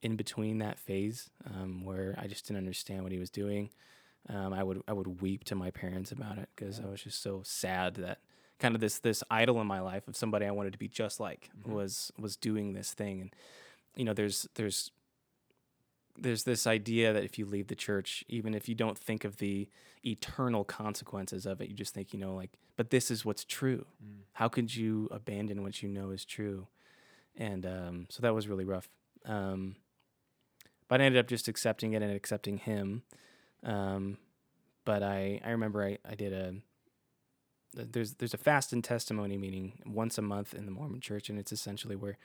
in 0.02 0.16
between 0.16 0.60
that 0.60 0.78
phase 0.78 1.30
um, 1.46 1.84
where 1.84 2.16
I 2.18 2.28
just 2.28 2.48
didn't 2.48 2.60
understand 2.60 3.04
what 3.04 3.12
he 3.12 3.18
was 3.18 3.30
doing. 3.30 3.70
Um, 4.30 4.54
I 4.54 4.64
would 4.64 4.82
I 4.88 4.94
would 4.94 5.22
weep 5.22 5.46
to 5.46 5.56
my 5.56 5.72
parents 5.72 6.12
about 6.12 6.38
it 6.38 6.50
because 6.56 6.80
I 6.80 6.86
was 6.90 7.02
just 7.02 7.22
so 7.22 7.42
sad 7.46 7.96
that 7.96 8.20
kind 8.60 8.76
of 8.76 8.82
this 8.82 9.00
this 9.00 9.24
idol 9.32 9.62
in 9.62 9.68
my 9.68 9.80
life 9.80 10.08
of 10.08 10.18
somebody 10.18 10.46
I 10.46 10.52
wanted 10.52 10.74
to 10.74 10.80
be 10.80 10.88
just 10.90 11.20
like 11.20 11.50
was 11.66 12.12
was 12.20 12.36
doing 12.36 12.74
this 12.74 12.94
thing 12.94 13.22
and 13.22 13.36
you 13.96 14.04
know 14.04 14.14
there's 14.14 14.48
there's 14.56 14.92
there's 16.20 16.44
this 16.44 16.66
idea 16.66 17.14
that 17.14 17.24
if 17.24 17.38
you 17.38 17.46
leave 17.46 17.68
the 17.68 17.76
church 17.76 18.24
even 18.28 18.54
if 18.54 18.68
you 18.68 18.76
don't 18.76 18.98
think 18.98 19.24
of 19.24 19.38
the 19.38 19.70
eternal 20.06 20.64
consequences 20.64 21.46
of 21.46 21.62
it 21.62 21.70
you 21.70 21.76
just 21.76 21.94
think 21.94 22.14
you 22.14 22.20
know 22.20 22.34
like 22.34 22.52
but 22.76 22.90
this 22.90 23.10
is 23.12 23.26
what's 23.26 23.44
true 23.44 23.86
how 24.34 24.48
could 24.48 24.76
you 24.76 25.08
abandon 25.12 25.64
what 25.64 25.82
you 25.82 25.90
know 25.90 26.12
is 26.12 26.26
true 26.26 26.68
and 27.36 27.66
um, 27.66 28.08
so 28.10 28.22
that 28.22 28.34
was 28.34 28.48
really 28.48 28.66
rough 28.66 28.90
um, 29.26 29.76
but 30.88 31.02
I 31.02 31.06
ended 31.06 31.20
up 31.20 31.28
just 31.28 31.48
accepting 31.48 31.94
it 31.94 32.02
and 32.02 32.12
accepting 32.12 32.58
him. 32.58 33.04
Um, 33.64 34.18
but 34.86 35.04
I, 35.04 35.42
I 35.44 35.50
remember 35.50 35.84
I, 35.84 35.98
I 36.10 36.16
did 36.16 36.34
a 36.34 36.56
there's 37.74 38.16
there's 38.16 38.34
a 38.34 38.38
fast 38.38 38.74
and 38.74 38.84
testimony 38.84 39.38
meeting 39.38 39.74
once 39.86 40.18
a 40.18 40.22
month 40.22 40.54
in 40.54 40.66
the 40.66 40.72
Mormon 40.72 41.02
Church, 41.02 41.30
and 41.30 41.38
it's 41.38 41.52
essentially 41.52 41.96
where 41.96 42.18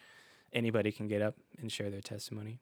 anybody 0.53 0.93
can 0.93 1.09
get 1.09 1.21
up 1.21 1.35
and 1.59 1.71
share 1.71 1.91
their 1.91 2.01
testimony. 2.01 2.59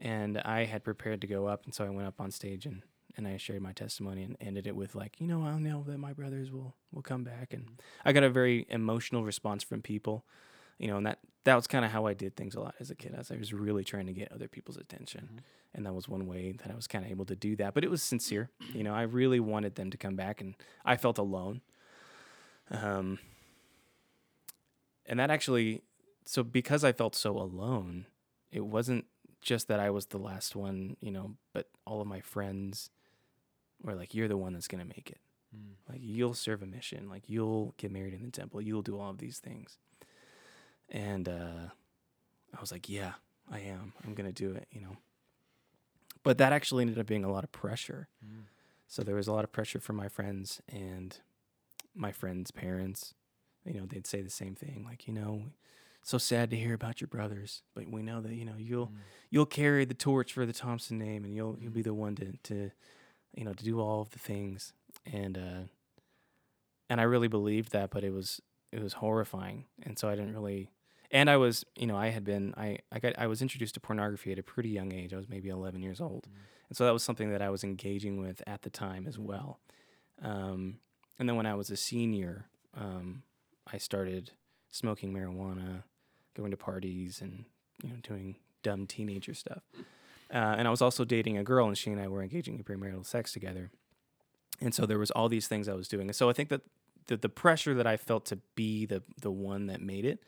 And 0.00 0.38
I 0.38 0.64
had 0.64 0.84
prepared 0.84 1.20
to 1.22 1.26
go 1.26 1.46
up, 1.46 1.64
and 1.64 1.74
so 1.74 1.84
I 1.84 1.90
went 1.90 2.06
up 2.06 2.20
on 2.20 2.30
stage 2.30 2.66
and, 2.66 2.82
and 3.16 3.26
I 3.26 3.36
shared 3.36 3.62
my 3.62 3.72
testimony 3.72 4.22
and 4.22 4.36
ended 4.40 4.66
it 4.68 4.76
with 4.76 4.94
like, 4.94 5.20
you 5.20 5.26
know, 5.26 5.42
I 5.42 5.58
know 5.58 5.82
that 5.88 5.98
my 5.98 6.12
brothers 6.12 6.52
will 6.52 6.74
will 6.92 7.02
come 7.02 7.24
back, 7.24 7.52
and 7.52 7.80
I 8.04 8.12
got 8.12 8.22
a 8.22 8.30
very 8.30 8.66
emotional 8.70 9.24
response 9.24 9.64
from 9.64 9.82
people 9.82 10.24
you 10.78 10.86
know, 10.86 10.96
and 10.96 11.06
that 11.06 11.18
that 11.44 11.54
was 11.54 11.66
kind 11.66 11.84
of 11.84 11.90
how 11.90 12.06
I 12.06 12.14
did 12.14 12.36
things 12.36 12.54
a 12.54 12.60
lot 12.60 12.74
as 12.78 12.90
a 12.90 12.94
kid. 12.94 13.14
As 13.16 13.30
I 13.30 13.36
was 13.36 13.52
really 13.52 13.84
trying 13.84 14.06
to 14.06 14.12
get 14.12 14.32
other 14.32 14.48
people's 14.48 14.76
attention, 14.76 15.40
and 15.74 15.84
that 15.84 15.92
was 15.92 16.08
one 16.08 16.26
way 16.26 16.52
that 16.52 16.70
I 16.70 16.74
was 16.74 16.86
kind 16.86 17.04
of 17.04 17.10
able 17.10 17.24
to 17.26 17.36
do 17.36 17.56
that. 17.56 17.74
But 17.74 17.84
it 17.84 17.90
was 17.90 18.02
sincere. 18.02 18.50
You 18.72 18.84
know, 18.84 18.94
I 18.94 19.02
really 19.02 19.40
wanted 19.40 19.74
them 19.74 19.90
to 19.90 19.96
come 19.96 20.14
back, 20.14 20.40
and 20.40 20.54
I 20.84 20.96
felt 20.96 21.18
alone. 21.18 21.62
Um, 22.70 23.18
and 25.06 25.18
that 25.18 25.30
actually, 25.30 25.82
so 26.24 26.42
because 26.42 26.84
I 26.84 26.92
felt 26.92 27.14
so 27.16 27.36
alone, 27.36 28.06
it 28.52 28.64
wasn't 28.64 29.06
just 29.40 29.68
that 29.68 29.80
I 29.80 29.90
was 29.90 30.06
the 30.06 30.18
last 30.18 30.56
one, 30.56 30.96
you 31.00 31.10
know, 31.10 31.36
but 31.52 31.68
all 31.86 32.00
of 32.00 32.06
my 32.06 32.20
friends 32.20 32.90
were 33.82 33.94
like, 33.94 34.14
"You're 34.14 34.28
the 34.28 34.36
one 34.36 34.52
that's 34.52 34.68
gonna 34.68 34.84
make 34.84 35.10
it. 35.10 35.20
Like 35.88 36.00
you'll 36.02 36.34
serve 36.34 36.62
a 36.62 36.66
mission. 36.66 37.08
Like 37.08 37.24
you'll 37.26 37.74
get 37.78 37.90
married 37.90 38.14
in 38.14 38.22
the 38.22 38.30
temple. 38.30 38.60
You'll 38.60 38.82
do 38.82 38.98
all 38.98 39.10
of 39.10 39.18
these 39.18 39.38
things." 39.38 39.78
And 40.90 41.28
uh, 41.28 41.68
I 42.56 42.60
was 42.60 42.72
like, 42.72 42.88
yeah, 42.88 43.12
I 43.50 43.60
am. 43.60 43.92
I'm 44.04 44.14
going 44.14 44.32
to 44.32 44.32
do 44.32 44.54
it, 44.54 44.68
you 44.70 44.80
know. 44.80 44.96
But 46.22 46.38
that 46.38 46.52
actually 46.52 46.82
ended 46.82 46.98
up 46.98 47.06
being 47.06 47.24
a 47.24 47.30
lot 47.30 47.44
of 47.44 47.52
pressure. 47.52 48.08
So 48.86 49.02
there 49.02 49.14
was 49.14 49.28
a 49.28 49.32
lot 49.32 49.44
of 49.44 49.52
pressure 49.52 49.80
from 49.80 49.96
my 49.96 50.08
friends 50.08 50.62
and 50.68 51.16
my 51.94 52.10
friends' 52.12 52.50
parents. 52.50 53.14
You 53.64 53.80
know, 53.80 53.86
they'd 53.86 54.06
say 54.06 54.22
the 54.22 54.30
same 54.30 54.54
thing, 54.54 54.84
like, 54.88 55.06
you 55.06 55.12
know, 55.12 55.42
so 56.02 56.18
sad 56.18 56.50
to 56.50 56.56
hear 56.56 56.74
about 56.74 57.00
your 57.00 57.08
brothers, 57.08 57.62
but 57.74 57.88
we 57.88 58.02
know 58.02 58.20
that 58.20 58.32
you 58.32 58.44
know 58.44 58.56
you'll 58.56 58.92
you'll 59.30 59.46
carry 59.46 59.84
the 59.84 59.94
torch 59.94 60.32
for 60.32 60.46
the 60.46 60.52
Thompson 60.52 60.98
name, 60.98 61.24
and 61.24 61.34
you'll 61.34 61.56
you'll 61.60 61.72
be 61.72 61.82
the 61.82 61.94
one 61.94 62.14
to 62.16 62.32
to 62.44 62.70
you 63.34 63.44
know 63.44 63.52
to 63.52 63.64
do 63.64 63.80
all 63.80 64.02
of 64.02 64.10
the 64.10 64.18
things. 64.18 64.72
And 65.10 65.36
uh, 65.36 65.62
and 66.88 67.00
I 67.00 67.04
really 67.04 67.28
believed 67.28 67.72
that, 67.72 67.90
but 67.90 68.04
it 68.04 68.12
was 68.12 68.40
it 68.72 68.82
was 68.82 68.94
horrifying, 68.94 69.64
and 69.82 69.98
so 69.98 70.08
I 70.08 70.14
didn't 70.14 70.34
really 70.34 70.70
and 71.10 71.30
I 71.30 71.36
was, 71.36 71.64
you 71.74 71.86
know, 71.86 71.96
I 71.96 72.08
had 72.08 72.24
been, 72.24 72.52
I, 72.56 72.78
I 72.92 72.98
got, 72.98 73.14
I 73.18 73.26
was 73.28 73.40
introduced 73.40 73.74
to 73.74 73.80
pornography 73.80 74.30
at 74.32 74.38
a 74.38 74.42
pretty 74.42 74.68
young 74.68 74.92
age. 74.92 75.14
I 75.14 75.16
was 75.16 75.28
maybe 75.28 75.48
11 75.48 75.82
years 75.82 76.00
old, 76.00 76.28
and 76.68 76.76
so 76.76 76.84
that 76.84 76.92
was 76.92 77.02
something 77.02 77.30
that 77.30 77.40
I 77.40 77.50
was 77.50 77.64
engaging 77.64 78.20
with 78.20 78.42
at 78.46 78.62
the 78.62 78.70
time 78.70 79.06
as 79.06 79.18
well. 79.18 79.58
Um, 80.20 80.80
and 81.18 81.28
then 81.28 81.36
when 81.36 81.46
I 81.46 81.54
was 81.54 81.70
a 81.70 81.76
senior, 81.76 82.46
um, 82.76 83.22
I 83.72 83.78
started 83.78 84.32
smoking 84.70 85.12
marijuana, 85.12 85.82
going 86.36 86.50
to 86.50 86.56
parties, 86.56 87.20
and 87.20 87.44
you 87.82 87.90
know, 87.90 87.96
doing 88.02 88.36
dumb 88.62 88.86
teenager 88.86 89.34
stuff. 89.34 89.62
Uh, 90.32 90.56
and 90.58 90.68
I 90.68 90.70
was 90.70 90.82
also 90.82 91.04
dating 91.04 91.38
a 91.38 91.44
girl, 91.44 91.66
and 91.66 91.78
she 91.78 91.90
and 91.90 92.00
I 92.00 92.08
were 92.08 92.22
engaging 92.22 92.56
in 92.56 92.64
premarital 92.64 93.06
sex 93.06 93.32
together. 93.32 93.70
And 94.60 94.74
so 94.74 94.86
there 94.86 94.98
was 94.98 95.10
all 95.12 95.28
these 95.28 95.48
things 95.48 95.68
I 95.68 95.74
was 95.74 95.88
doing. 95.88 96.08
And 96.08 96.16
so 96.16 96.28
I 96.28 96.32
think 96.32 96.48
that 96.48 96.62
the, 97.06 97.16
the 97.16 97.28
pressure 97.28 97.74
that 97.74 97.86
I 97.86 97.96
felt 97.96 98.26
to 98.26 98.38
be 98.54 98.86
the 98.86 99.02
the 99.20 99.30
one 99.30 99.66
that 99.66 99.80
made 99.80 100.04
it 100.04 100.22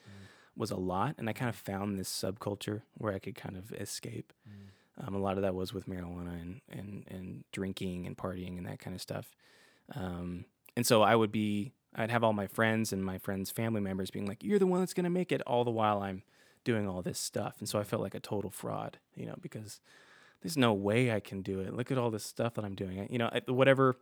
was 0.57 0.71
a 0.71 0.77
lot. 0.77 1.15
And 1.19 1.29
I 1.29 1.33
kind 1.33 1.49
of 1.49 1.57
found 1.57 1.99
this 1.99 2.09
subculture 2.09 2.83
where 2.95 3.13
I 3.13 3.19
could 3.19 3.35
kind 3.35 3.57
of 3.57 3.73
escape. 3.73 4.33
Um, 4.99 5.15
a 5.15 5.19
lot 5.19 5.37
of 5.37 5.43
that 5.43 5.55
was 5.55 5.73
with 5.73 5.89
marijuana 5.89 6.41
and, 6.41 6.61
and, 6.69 7.05
and 7.09 7.45
drinking 7.53 8.07
and 8.07 8.17
partying 8.17 8.59
and 8.59 8.67
that 8.67 8.79
kind 8.79 8.95
of 8.95 9.01
stuff. 9.01 9.35
Um, 9.95 10.45
and 10.77 10.87
so 10.87 11.03
I 11.03 11.17
would 11.17 11.33
be, 11.33 11.73
I'd 11.95 12.11
have 12.11 12.23
all 12.23 12.33
my 12.33 12.47
friends 12.47 12.93
and 12.93 13.05
my 13.05 13.19
friends' 13.19 13.51
family 13.51 13.81
members 13.81 14.11
being 14.11 14.27
like, 14.27 14.45
"You're 14.45 14.59
the 14.59 14.67
one 14.67 14.81
that's 14.81 14.95
gonna 14.95 15.11
make 15.11 15.33
it," 15.33 15.43
all 15.43 15.65
the 15.65 15.71
while 15.71 16.03
I'm 16.03 16.23
doing 16.65 16.89
all 16.89 17.03
this 17.03 17.19
stuff. 17.19 17.57
And 17.59 17.69
so 17.69 17.79
I 17.79 17.85
felt 17.85 18.03
like 18.03 18.15
a 18.15 18.21
total 18.21 18.51
fraud, 18.51 18.99
you 19.15 19.27
know, 19.27 19.37
because 19.41 19.81
there's 20.43 20.57
no 20.57 20.73
way 20.73 21.13
I 21.13 21.21
can 21.21 21.43
do 21.43 21.61
it. 21.61 21.75
Look 21.75 21.91
at 21.91 21.99
all 21.99 22.11
this 22.11 22.25
stuff 22.25 22.55
that 22.55 22.65
I'm 22.65 22.75
doing. 22.75 23.07
You 23.11 23.19
know, 23.19 23.31
whatever 23.47 23.97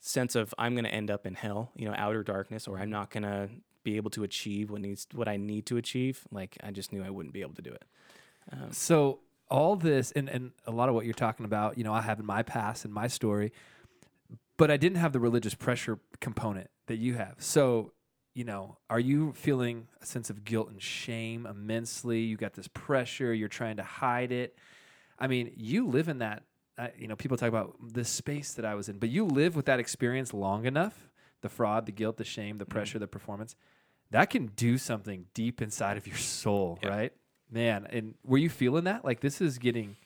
sense 0.00 0.34
of 0.34 0.54
I'm 0.58 0.74
gonna 0.74 0.88
end 0.88 1.10
up 1.10 1.26
in 1.26 1.34
hell, 1.34 1.72
you 1.74 1.88
know, 1.88 1.94
outer 1.96 2.22
darkness, 2.22 2.66
or 2.68 2.78
I'm 2.78 2.90
not 2.90 3.10
gonna 3.10 3.48
be 3.84 3.96
able 3.96 4.10
to 4.10 4.22
achieve 4.22 4.70
what 4.70 4.80
needs 4.80 5.06
what 5.12 5.28
I 5.28 5.36
need 5.36 5.66
to 5.66 5.76
achieve. 5.76 6.26
Like 6.30 6.56
I 6.62 6.70
just 6.70 6.92
knew 6.92 7.02
I 7.02 7.10
wouldn't 7.10 7.34
be 7.34 7.40
able 7.40 7.54
to 7.54 7.62
do 7.62 7.72
it. 7.72 7.84
Um, 8.52 8.72
So 8.72 9.20
all 9.50 9.76
this 9.76 10.12
and, 10.12 10.28
and 10.28 10.52
a 10.66 10.70
lot 10.70 10.88
of 10.88 10.94
what 10.94 11.04
you're 11.04 11.14
talking 11.14 11.46
about, 11.46 11.78
you 11.78 11.84
know, 11.84 11.92
I 11.92 12.02
have 12.02 12.20
in 12.20 12.26
my 12.26 12.42
past 12.42 12.84
and 12.84 12.92
my 12.92 13.06
story, 13.06 13.52
but 14.58 14.70
I 14.70 14.76
didn't 14.76 14.98
have 14.98 15.12
the 15.12 15.20
religious 15.20 15.54
pressure 15.54 15.98
component 16.20 16.68
that 16.88 16.96
you 16.96 17.14
have. 17.14 17.36
So, 17.38 17.92
you 18.34 18.44
know, 18.44 18.76
are 18.90 19.00
you 19.00 19.32
feeling 19.32 19.88
a 20.02 20.06
sense 20.06 20.28
of 20.28 20.44
guilt 20.44 20.68
and 20.68 20.82
shame 20.82 21.46
immensely? 21.46 22.20
You 22.20 22.36
got 22.36 22.52
this 22.52 22.68
pressure, 22.68 23.32
you're 23.32 23.48
trying 23.48 23.76
to 23.78 23.82
hide 23.82 24.30
it. 24.32 24.58
I 25.18 25.26
mean, 25.26 25.52
you 25.56 25.86
live 25.88 26.08
in 26.08 26.18
that, 26.18 26.42
uh, 26.76 26.88
you 26.98 27.08
know, 27.08 27.16
people 27.16 27.36
talk 27.36 27.48
about 27.48 27.76
the 27.80 28.04
space 28.04 28.52
that 28.54 28.64
I 28.66 28.74
was 28.74 28.88
in, 28.90 28.98
but 28.98 29.08
you 29.08 29.24
live 29.24 29.56
with 29.56 29.64
that 29.66 29.80
experience 29.80 30.34
long 30.34 30.66
enough 30.66 31.08
the 31.40 31.48
fraud, 31.48 31.86
the 31.86 31.92
guilt, 31.92 32.16
the 32.16 32.24
shame, 32.24 32.58
the 32.58 32.66
pressure, 32.66 32.98
the 32.98 33.06
performance 33.06 33.54
that 34.10 34.30
can 34.30 34.46
do 34.56 34.76
something 34.78 35.26
deep 35.34 35.60
inside 35.62 35.96
of 35.96 36.06
your 36.06 36.16
soul, 36.16 36.78
Yeah. 36.82 36.88
right? 36.88 37.12
Man, 37.50 37.86
and 37.90 38.14
were 38.24 38.38
you 38.38 38.48
feeling 38.50 38.84
that? 38.84 39.04
Like 39.04 39.20
this 39.20 39.40
is 39.40 39.58
getting 39.58 39.96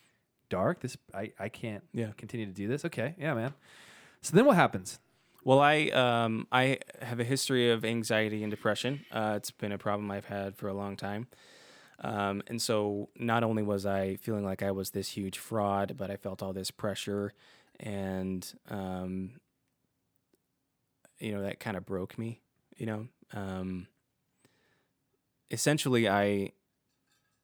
dark. 0.50 0.80
This 0.80 0.96
I, 1.14 1.32
I 1.38 1.48
can't 1.48 1.82
Yeah. 1.92 2.10
continue 2.16 2.46
to 2.46 2.52
do 2.52 2.68
this. 2.68 2.84
Okay, 2.84 3.14
yeah, 3.18 3.32
man. 3.34 3.54
So 4.22 4.36
then 4.36 4.44
what 4.46 4.56
happens? 4.56 5.00
Well, 5.44 5.58
I 5.60 5.88
um, 5.88 6.46
I 6.52 6.78
have 7.00 7.18
a 7.18 7.24
history 7.24 7.70
of 7.70 7.84
anxiety 7.84 8.42
and 8.44 8.50
depression. 8.50 9.04
Uh, 9.10 9.34
it's 9.36 9.50
been 9.50 9.72
a 9.72 9.78
problem 9.78 10.10
I've 10.10 10.26
had 10.26 10.56
for 10.56 10.68
a 10.68 10.74
long 10.74 10.96
time. 10.96 11.26
Um, 12.00 12.42
and 12.46 12.60
so 12.62 13.08
not 13.18 13.44
only 13.44 13.62
was 13.62 13.84
I 13.84 14.16
feeling 14.16 14.44
like 14.44 14.62
I 14.62 14.70
was 14.70 14.90
this 14.90 15.10
huge 15.10 15.38
fraud, 15.38 15.96
but 15.96 16.10
I 16.10 16.16
felt 16.16 16.42
all 16.42 16.52
this 16.52 16.70
pressure, 16.70 17.32
and 17.80 18.46
um, 18.70 19.40
you 21.18 21.32
know 21.32 21.42
that 21.42 21.58
kind 21.58 21.76
of 21.76 21.84
broke 21.84 22.16
me. 22.18 22.40
You 22.76 22.86
know, 22.86 23.08
um, 23.34 23.88
essentially, 25.50 26.08
I 26.08 26.52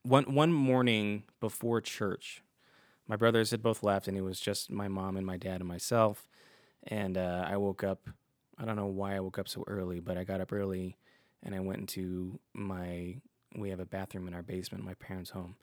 one 0.03 0.35
one 0.35 0.53
morning 0.53 1.25
before 1.41 1.81
church, 1.81 2.43
my 3.09 3.17
brothers 3.17 3.51
had 3.51 3.63
both 3.63 3.83
left, 3.83 4.07
and 4.07 4.17
it 4.17 4.23
was 4.23 4.39
just 4.39 4.71
my 4.71 4.87
mom 4.87 5.17
and 5.17 5.27
my 5.27 5.37
dad 5.37 5.61
and 5.61 5.69
myself 5.69 6.29
and 6.87 7.17
uh, 7.17 7.45
I 7.49 7.57
woke 7.57 7.85
up. 7.85 8.09
I 8.59 8.65
don't 8.65 8.77
know 8.77 8.87
why 8.87 9.17
I 9.17 9.21
woke 9.21 9.39
up 9.39 9.49
so 9.49 9.65
early, 9.67 10.01
but 10.01 10.17
I 10.17 10.25
got 10.25 10.41
up 10.41 10.53
early, 10.53 10.97
and 11.43 11.55
I 11.55 11.61
went 11.61 11.81
into 11.81 12.39
my. 12.55 13.17
We 13.57 13.71
have 13.71 13.81
a 13.81 13.87
bathroom 13.87 14.29
in 14.29 14.35
our 14.35 14.43
basement, 14.43 14.85
my 14.85 14.95
parents' 14.95 15.31
home, 15.31 15.57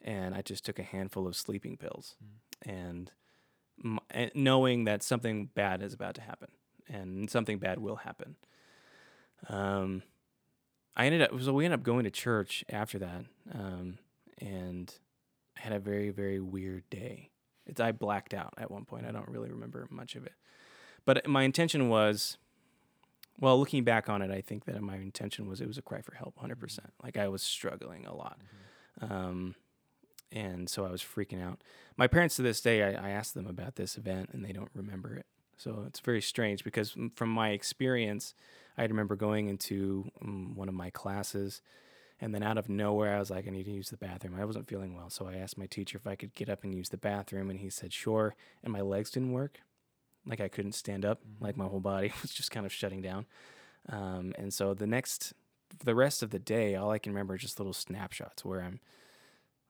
and 0.00 0.34
I 0.34 0.42
just 0.42 0.64
took 0.64 0.78
a 0.78 0.82
handful 0.82 1.26
of 1.26 1.36
sleeping 1.36 1.76
pills, 1.76 2.16
and, 2.62 3.10
m- 3.84 3.98
and 4.10 4.30
knowing 4.34 4.84
that 4.84 5.02
something 5.02 5.50
bad 5.54 5.82
is 5.82 5.92
about 5.92 6.14
to 6.14 6.22
happen, 6.22 6.48
and 6.88 7.28
something 7.28 7.58
bad 7.58 7.78
will 7.78 7.96
happen. 7.96 8.36
Um, 9.48 10.02
I 10.96 11.06
ended 11.06 11.22
up 11.22 11.30
so 11.42 11.52
we 11.52 11.66
ended 11.66 11.80
up 11.80 11.84
going 11.84 12.04
to 12.04 12.10
church 12.10 12.64
after 12.70 12.98
that, 13.00 13.24
um, 13.52 13.98
and 14.38 14.92
I 15.58 15.60
had 15.60 15.72
a 15.74 15.78
very 15.78 16.10
very 16.10 16.40
weird 16.40 16.88
day. 16.88 17.30
It's 17.66 17.80
I 17.80 17.92
blacked 17.92 18.32
out 18.32 18.54
at 18.56 18.70
one 18.70 18.84
point. 18.84 19.06
I 19.06 19.12
don't 19.12 19.28
really 19.28 19.50
remember 19.50 19.86
much 19.90 20.14
of 20.14 20.24
it. 20.24 20.32
But 21.06 21.26
my 21.26 21.44
intention 21.44 21.88
was 21.88 22.36
well, 23.38 23.58
looking 23.58 23.84
back 23.84 24.08
on 24.08 24.22
it, 24.22 24.30
I 24.30 24.40
think 24.40 24.64
that 24.64 24.80
my 24.80 24.96
intention 24.96 25.46
was 25.46 25.60
it 25.60 25.68
was 25.68 25.78
a 25.78 25.82
cry 25.82 26.00
for 26.00 26.14
help 26.14 26.36
100%. 26.38 26.78
Like 27.02 27.16
I 27.16 27.28
was 27.28 27.42
struggling 27.42 28.06
a 28.06 28.14
lot. 28.14 28.38
Um, 29.00 29.54
and 30.32 30.68
so 30.68 30.86
I 30.86 30.90
was 30.90 31.02
freaking 31.02 31.42
out. 31.42 31.62
My 31.96 32.06
parents 32.06 32.36
to 32.36 32.42
this 32.42 32.60
day, 32.60 32.82
I, 32.82 33.08
I 33.08 33.10
asked 33.10 33.34
them 33.34 33.46
about 33.46 33.76
this 33.76 33.96
event 33.98 34.30
and 34.32 34.44
they 34.44 34.52
don't 34.52 34.70
remember 34.74 35.14
it. 35.14 35.26
So 35.58 35.84
it's 35.86 36.00
very 36.00 36.20
strange 36.20 36.64
because 36.64 36.96
from 37.14 37.28
my 37.30 37.50
experience, 37.50 38.34
I 38.76 38.84
remember 38.84 39.16
going 39.16 39.48
into 39.48 40.10
um, 40.22 40.54
one 40.54 40.68
of 40.68 40.74
my 40.74 40.90
classes 40.90 41.60
and 42.20 42.34
then 42.34 42.42
out 42.42 42.56
of 42.56 42.68
nowhere, 42.70 43.14
I 43.14 43.18
was 43.18 43.30
like, 43.30 43.46
I 43.46 43.50
need 43.50 43.64
to 43.64 43.70
use 43.70 43.90
the 43.90 43.98
bathroom. 43.98 44.36
I 44.38 44.44
wasn't 44.46 44.66
feeling 44.66 44.94
well. 44.94 45.10
So 45.10 45.26
I 45.26 45.34
asked 45.34 45.58
my 45.58 45.66
teacher 45.66 45.98
if 45.98 46.06
I 46.06 46.14
could 46.14 46.34
get 46.34 46.48
up 46.48 46.64
and 46.64 46.74
use 46.74 46.88
the 46.88 46.96
bathroom. 46.96 47.50
And 47.50 47.60
he 47.60 47.68
said, 47.68 47.92
sure. 47.92 48.34
And 48.64 48.72
my 48.72 48.80
legs 48.80 49.10
didn't 49.10 49.32
work. 49.32 49.60
Like 50.26 50.40
I 50.40 50.48
couldn't 50.48 50.72
stand 50.72 51.04
up. 51.04 51.20
Like 51.40 51.56
my 51.56 51.66
whole 51.66 51.80
body 51.80 52.12
was 52.22 52.32
just 52.32 52.50
kind 52.50 52.66
of 52.66 52.72
shutting 52.72 53.02
down. 53.02 53.26
Um, 53.88 54.34
and 54.38 54.52
so 54.52 54.74
the 54.74 54.86
next, 54.86 55.32
the 55.84 55.94
rest 55.94 56.22
of 56.22 56.30
the 56.30 56.38
day, 56.38 56.74
all 56.74 56.90
I 56.90 56.98
can 56.98 57.12
remember 57.12 57.34
is 57.34 57.42
just 57.42 57.60
little 57.60 57.72
snapshots 57.72 58.44
where 58.44 58.60
I'm 58.60 58.80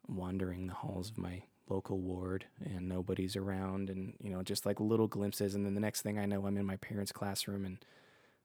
wandering 0.08 0.66
the 0.66 0.74
halls 0.74 1.10
of 1.10 1.18
my 1.18 1.42
local 1.68 1.98
ward 1.98 2.46
and 2.64 2.88
nobody's 2.88 3.36
around 3.36 3.90
and, 3.90 4.14
you 4.20 4.30
know, 4.30 4.42
just 4.42 4.64
like 4.64 4.80
little 4.80 5.08
glimpses. 5.08 5.54
And 5.54 5.66
then 5.66 5.74
the 5.74 5.80
next 5.80 6.02
thing 6.02 6.18
I 6.18 6.26
know, 6.26 6.46
I'm 6.46 6.56
in 6.56 6.64
my 6.64 6.76
parents' 6.76 7.12
classroom 7.12 7.64
and 7.64 7.78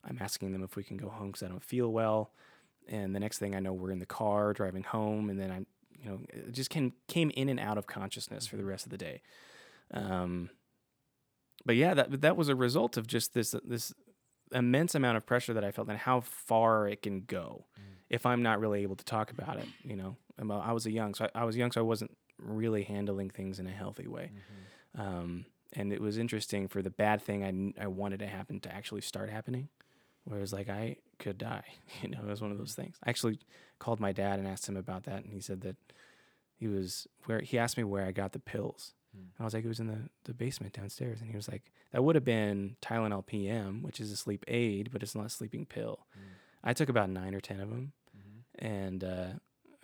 I'm 0.04 0.18
asking 0.20 0.52
them 0.52 0.64
if 0.64 0.76
we 0.76 0.84
can 0.84 0.98
go 0.98 1.10
home 1.10 1.28
because 1.28 1.44
I 1.44 1.48
don't 1.48 1.64
feel 1.64 1.92
well 1.92 2.32
and 2.88 3.16
the 3.16 3.20
next 3.20 3.40
thing 3.40 3.56
I 3.56 3.60
know, 3.60 3.74
we're 3.74 3.92
in 3.92 4.00
the 4.00 4.06
car 4.06 4.54
driving 4.54 4.84
home, 4.84 5.30
and 5.30 5.40
then 5.40 5.52
I, 5.52 5.58
you 5.98 6.10
know, 6.10 6.20
it 6.30 6.52
just 6.52 6.70
came 6.70 6.94
came 7.08 7.32
in 7.36 7.50
and 7.50 7.60
out 7.60 7.78
of 7.78 7.88
consciousness 7.88 8.48
for 8.48 8.58
the 8.58 8.66
rest 8.66 8.86
of 8.86 8.92
the 8.92 8.98
day. 8.98 9.22
Um, 9.94 10.50
but 11.66 11.76
yeah, 11.76 11.94
that 11.94 12.22
that 12.22 12.38
was 12.38 12.50
a 12.50 12.56
result 12.56 12.98
of 12.98 13.08
just 13.08 13.34
this 13.34 13.56
this 13.64 13.94
immense 14.52 14.96
amount 14.96 15.18
of 15.18 15.26
pressure 15.26 15.54
that 15.54 15.64
I 15.64 15.72
felt 15.72 15.90
and 15.90 15.98
how 15.98 16.22
far 16.22 16.88
it 16.88 17.02
can 17.02 17.22
go 17.22 17.66
mm. 17.80 17.84
if 18.10 18.26
I'm 18.26 18.44
not 18.44 18.60
really 18.60 18.84
able 18.84 18.96
to 18.96 19.06
talk 19.06 19.32
about 19.32 19.58
it. 19.58 19.68
You 19.84 19.96
know, 19.96 20.18
I 20.38 20.74
was 20.74 20.86
a 20.86 20.92
young, 20.92 21.14
so 21.14 21.30
I, 21.34 21.42
I 21.42 21.44
was 21.46 21.56
young, 21.56 21.72
so 21.72 21.82
I 21.82 21.84
wasn't 21.84 22.12
really 22.38 22.84
handling 22.84 23.30
things 23.30 23.60
in 23.60 23.68
a 23.68 23.72
healthy 23.72 24.08
way. 24.08 24.32
Mm-hmm. 24.34 25.02
Um, 25.02 25.46
and 25.74 25.94
it 25.94 26.02
was 26.02 26.18
interesting 26.18 26.68
for 26.68 26.82
the 26.82 26.90
bad 26.90 27.22
thing 27.22 27.74
I, 27.80 27.84
I 27.84 27.88
wanted 27.88 28.20
to 28.20 28.28
happen 28.28 28.60
to 28.62 28.74
actually 28.74 29.02
start 29.02 29.30
happening. 29.30 29.70
Whereas 30.26 30.54
like 30.54 30.70
I 30.70 30.98
could 31.18 31.38
die, 31.38 31.64
you 32.02 32.10
know, 32.10 32.20
it 32.20 32.30
was 32.30 32.42
one 32.42 32.52
of 32.52 32.58
those 32.58 32.74
mm. 32.74 32.78
things. 32.78 32.98
I 33.04 33.10
actually 33.10 33.40
called 33.80 34.00
my 34.00 34.12
dad 34.12 34.40
and 34.40 34.48
asked 34.48 34.68
him 34.68 34.78
about 34.78 35.04
that, 35.04 35.24
and 35.24 35.34
he 35.34 35.40
said 35.40 35.62
that 35.62 35.78
he 36.56 36.68
was 36.68 37.08
where 37.26 37.40
he 37.40 37.58
asked 37.58 37.78
me 37.78 37.84
where 37.84 38.06
I 38.06 38.12
got 38.12 38.34
the 38.34 38.40
pills. 38.40 38.94
Hmm. 39.14 39.24
And 39.38 39.42
I 39.42 39.44
was 39.44 39.54
like, 39.54 39.64
it 39.64 39.68
was 39.68 39.80
in 39.80 39.88
the, 39.88 40.10
the 40.26 40.34
basement 40.34 40.74
downstairs, 40.74 41.22
and 41.22 41.30
he 41.30 41.36
was 41.36 41.48
like, 41.48 41.72
that 41.92 42.04
would 42.04 42.16
have 42.16 42.26
been 42.26 42.76
Tylenol 42.82 43.26
PM, 43.26 43.84
which 43.84 44.00
is 44.00 44.12
a 44.12 44.18
sleep 44.18 44.46
aid, 44.48 44.90
but 44.92 45.04
it's 45.04 45.16
not 45.16 45.26
a 45.26 45.30
sleeping 45.30 45.66
pill. 45.66 46.06
Hmm. 46.14 46.20
I 46.64 46.74
took 46.74 46.90
about 46.90 47.10
nine 47.10 47.34
or 47.34 47.40
ten 47.40 47.60
of 47.60 47.70
them, 47.70 47.94
mm-hmm. 48.16 48.66
and 48.66 49.04
uh, 49.04 49.28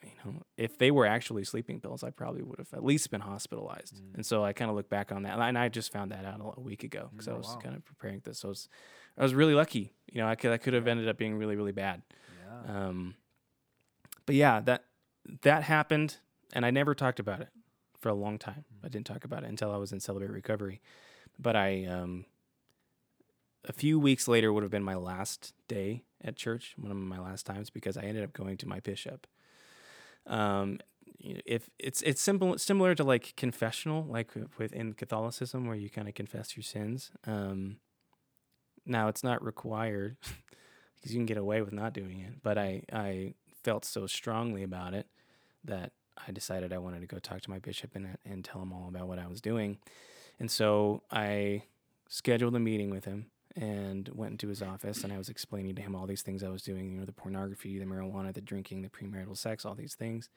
you 0.03 0.11
know, 0.23 0.41
if 0.57 0.77
they 0.77 0.91
were 0.91 1.05
actually 1.05 1.43
sleeping 1.43 1.79
pills, 1.79 2.03
I 2.03 2.11
probably 2.11 2.43
would 2.43 2.59
have 2.59 2.73
at 2.73 2.85
least 2.85 3.09
been 3.09 3.21
hospitalized. 3.21 3.97
Hmm. 3.97 4.15
And 4.15 4.25
so 4.25 4.43
I 4.43 4.53
kind 4.53 4.69
of 4.69 4.77
look 4.77 4.89
back 4.89 5.11
on 5.11 5.23
that, 5.23 5.39
and 5.39 5.57
I 5.57 5.69
just 5.69 5.91
found 5.91 6.11
that 6.11 6.25
out 6.25 6.39
a, 6.57 6.61
week 6.61 6.83
ago 6.83 7.09
because 7.11 7.27
I 7.27 7.31
Oh, 7.31 7.37
was 7.37 7.47
wow. 7.47 7.59
kind 7.63 7.75
of 7.75 7.83
preparing 7.85 8.21
this. 8.23 8.39
So 8.39 8.49
I 8.49 8.49
was, 8.49 8.69
I 9.17 9.23
was 9.23 9.33
really 9.33 9.53
lucky. 9.55 9.93
You 10.11 10.21
know, 10.21 10.27
I 10.27 10.35
could 10.35 10.51
I 10.51 10.57
could 10.57 10.73
have 10.73 10.87
ended 10.87 11.07
up 11.07 11.17
being 11.17 11.35
really 11.35 11.55
really 11.55 11.71
bad. 11.71 12.03
Yeah. 12.65 12.87
Um, 12.87 13.15
but 14.25 14.35
yeah, 14.35 14.61
that 14.61 14.83
that 15.41 15.63
happened, 15.63 16.17
and 16.53 16.65
I 16.65 16.71
never 16.71 16.93
talked 16.93 17.19
about 17.19 17.41
it 17.41 17.49
for 18.07 18.11
a 18.11 18.13
long 18.13 18.37
time. 18.37 18.63
I 18.81 18.87
didn't 18.87 19.05
talk 19.05 19.25
about 19.25 19.43
it 19.43 19.49
until 19.49 19.69
I 19.69 19.75
was 19.75 19.91
in 19.91 19.99
Celebrate 19.99 20.31
Recovery. 20.31 20.79
But 21.37 21.57
I, 21.57 21.83
um, 21.83 22.23
a 23.65 23.73
few 23.73 23.99
weeks 23.99 24.29
later, 24.29 24.53
would 24.53 24.63
have 24.63 24.71
been 24.71 24.81
my 24.81 24.95
last 24.95 25.53
day 25.67 26.05
at 26.23 26.37
church, 26.37 26.73
one 26.77 26.89
of 26.89 26.95
my 26.95 27.19
last 27.19 27.45
times, 27.45 27.69
because 27.69 27.97
I 27.97 28.03
ended 28.03 28.23
up 28.23 28.31
going 28.31 28.55
to 28.57 28.65
my 28.65 28.79
bishop. 28.79 29.27
Um, 30.25 30.79
if 31.19 31.69
it's 31.77 32.01
it's 32.03 32.21
simple 32.21 32.57
similar 32.57 32.95
to 32.95 33.03
like 33.03 33.33
confessional, 33.35 34.05
like 34.05 34.31
within 34.57 34.93
Catholicism, 34.93 35.67
where 35.67 35.75
you 35.75 35.89
kind 35.89 36.07
of 36.07 36.13
confess 36.13 36.55
your 36.55 36.63
sins. 36.63 37.11
Um, 37.25 37.75
now 38.85 39.09
it's 39.09 39.23
not 39.23 39.43
required 39.43 40.15
because 40.95 41.11
you 41.13 41.19
can 41.19 41.25
get 41.25 41.37
away 41.37 41.61
with 41.61 41.73
not 41.73 41.91
doing 41.91 42.21
it. 42.21 42.41
But 42.41 42.57
I 42.57 42.83
I 42.93 43.33
felt 43.65 43.83
so 43.83 44.07
strongly 44.07 44.63
about 44.63 44.93
it 44.93 45.07
that 45.65 45.91
I 46.27 46.31
decided 46.31 46.73
I 46.73 46.77
wanted 46.77 47.01
to 47.01 47.07
go 47.07 47.19
talk 47.19 47.41
to 47.41 47.49
my 47.49 47.59
bishop 47.59 47.95
and 47.95 48.17
and 48.25 48.43
tell 48.43 48.61
him 48.61 48.73
all 48.73 48.87
about 48.87 49.07
what 49.07 49.19
I 49.19 49.27
was 49.27 49.41
doing. 49.41 49.77
And 50.39 50.51
so 50.51 51.03
I 51.11 51.63
scheduled 52.09 52.55
a 52.55 52.59
meeting 52.59 52.89
with 52.89 53.05
him 53.05 53.27
and 53.55 54.09
went 54.13 54.33
into 54.33 54.47
his 54.47 54.61
office 54.61 55.03
and 55.03 55.11
I 55.11 55.17
was 55.17 55.29
explaining 55.29 55.75
to 55.75 55.81
him 55.81 55.95
all 55.95 56.05
these 56.05 56.21
things 56.21 56.43
I 56.43 56.49
was 56.49 56.61
doing, 56.61 56.91
you 56.91 56.99
know, 56.99 57.05
the 57.05 57.11
pornography, 57.11 57.79
the 57.79 57.85
marijuana, 57.85 58.33
the 58.33 58.41
drinking, 58.41 58.83
the 58.83 58.89
premarital 58.89 59.35
sex, 59.35 59.65
all 59.65 59.73
these 59.73 59.95
things. 59.95 60.29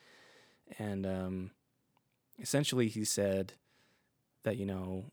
And 0.79 1.07
um, 1.07 1.51
essentially 2.41 2.89
he 2.89 3.05
said 3.05 3.53
that, 4.45 4.57
you 4.57 4.65
know, 4.65 5.05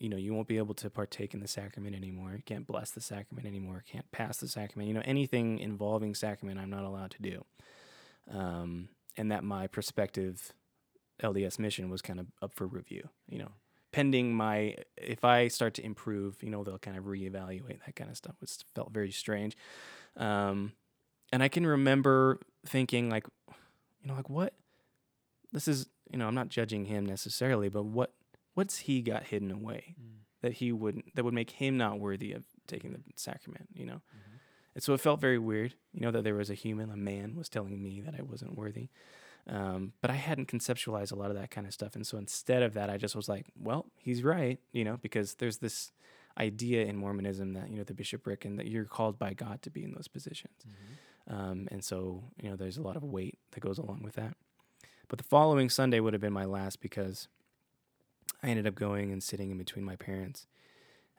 you 0.00 0.08
know, 0.08 0.16
you 0.16 0.34
won't 0.34 0.48
be 0.48 0.58
able 0.58 0.74
to 0.74 0.90
partake 0.90 1.34
in 1.34 1.40
the 1.40 1.46
sacrament 1.46 1.94
anymore. 1.94 2.32
You 2.32 2.42
can't 2.44 2.66
bless 2.66 2.90
the 2.90 3.00
sacrament 3.00 3.46
anymore. 3.46 3.84
Can't 3.86 4.10
pass 4.10 4.38
the 4.38 4.48
sacrament. 4.48 4.88
You 4.88 4.94
know, 4.94 5.02
anything 5.04 5.60
involving 5.60 6.16
sacrament, 6.16 6.58
I'm 6.58 6.70
not 6.70 6.82
allowed 6.82 7.12
to 7.12 7.22
do. 7.22 7.44
Um, 8.32 8.88
and 9.16 9.30
that 9.30 9.44
my 9.44 9.66
prospective 9.66 10.52
LDS 11.22 11.58
mission 11.58 11.90
was 11.90 12.02
kind 12.02 12.20
of 12.20 12.26
up 12.42 12.54
for 12.54 12.66
review. 12.66 13.08
You 13.28 13.38
know, 13.40 13.52
pending 13.92 14.34
my 14.34 14.76
if 14.96 15.24
I 15.24 15.48
start 15.48 15.74
to 15.74 15.84
improve, 15.84 16.42
you 16.42 16.50
know, 16.50 16.64
they'll 16.64 16.78
kind 16.78 16.96
of 16.96 17.04
reevaluate 17.04 17.84
that 17.84 17.96
kind 17.96 18.10
of 18.10 18.16
stuff. 18.16 18.36
Which 18.40 18.52
felt 18.74 18.92
very 18.92 19.10
strange. 19.10 19.56
Um, 20.16 20.72
and 21.32 21.42
I 21.42 21.48
can 21.48 21.66
remember 21.66 22.38
thinking 22.66 23.10
like, 23.10 23.26
you 24.02 24.08
know, 24.08 24.14
like 24.14 24.30
what 24.30 24.54
this 25.52 25.68
is. 25.68 25.86
You 26.10 26.18
know, 26.18 26.28
I'm 26.28 26.34
not 26.34 26.48
judging 26.48 26.84
him 26.84 27.06
necessarily, 27.06 27.68
but 27.68 27.86
what 27.86 28.12
what's 28.54 28.78
he 28.78 29.00
got 29.00 29.24
hidden 29.24 29.50
away 29.50 29.96
that 30.44 30.52
he 30.52 30.72
wouldn't 30.72 31.14
that 31.14 31.24
would 31.24 31.34
make 31.34 31.50
him 31.50 31.76
not 31.76 31.98
worthy 31.98 32.32
of 32.32 32.44
taking 32.66 32.92
the 32.92 33.00
sacrament 33.16 33.66
you 33.72 33.86
know 33.86 34.02
and 34.74 34.82
so 34.82 34.92
it 34.94 35.00
felt 35.00 35.20
very 35.20 35.38
weird 35.38 35.74
you 35.92 36.00
know 36.00 36.10
that 36.10 36.24
there 36.24 36.34
was 36.34 36.50
a 36.50 36.54
human 36.54 36.90
a 36.90 36.96
man 36.96 37.34
was 37.34 37.48
telling 37.48 37.82
me 37.82 38.00
that 38.00 38.14
i 38.18 38.22
wasn't 38.22 38.56
worthy. 38.56 38.88
Um, 39.46 39.92
but 40.00 40.10
i 40.10 40.14
hadn't 40.14 40.48
conceptualized 40.48 41.12
a 41.12 41.16
lot 41.16 41.30
of 41.30 41.36
that 41.36 41.50
kind 41.50 41.66
of 41.66 41.74
stuff. 41.74 41.94
And 41.94 42.06
so 42.06 42.16
instead 42.16 42.62
of 42.62 42.74
that 42.74 42.88
i 42.90 42.96
just 42.96 43.14
was 43.14 43.28
like 43.28 43.46
well 43.58 43.86
he's 43.98 44.22
right 44.22 44.58
you 44.72 44.84
know 44.84 44.98
because 45.02 45.34
there's 45.34 45.58
this 45.58 45.92
idea 46.38 46.84
in 46.84 46.96
mormonism 46.96 47.52
that 47.52 47.70
you 47.70 47.76
know 47.76 47.84
the 47.84 47.94
bishopric 47.94 48.44
and 48.44 48.58
that 48.58 48.66
you're 48.66 48.84
called 48.84 49.18
by 49.18 49.32
god 49.34 49.62
to 49.62 49.70
be 49.70 49.84
in 49.84 49.92
those 49.92 50.08
positions. 50.08 50.64
Um, 51.28 51.68
and 51.70 51.82
so 51.82 52.24
you 52.42 52.50
know 52.50 52.56
there's 52.56 52.76
a 52.76 52.82
lot 52.82 52.96
of 52.96 53.04
weight 53.04 53.38
that 53.52 53.60
goes 53.60 53.78
along 53.78 54.02
with 54.02 54.14
that. 54.14 54.36
But 55.08 55.18
the 55.18 55.24
following 55.24 55.68
sunday 55.68 56.00
would 56.00 56.12
have 56.14 56.22
been 56.22 56.32
my 56.32 56.44
last 56.44 56.80
because 56.80 57.28
I 58.42 58.48
ended 58.48 58.66
up 58.66 58.74
going 58.74 59.10
and 59.12 59.22
sitting 59.22 59.50
in 59.50 59.58
between 59.58 59.84
my 59.84 59.96
parents. 59.96 60.46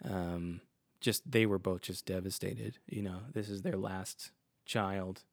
Um, 0.04 0.62
just 1.06 1.32
they 1.32 1.46
were 1.46 1.60
both 1.60 1.82
just 1.82 2.08
devastated. 2.08 2.80
You 2.88 3.04
know, 3.04 3.20
this 3.32 3.48
is 3.48 3.62
their 3.62 3.78
last 3.78 4.32
child, 4.65 5.24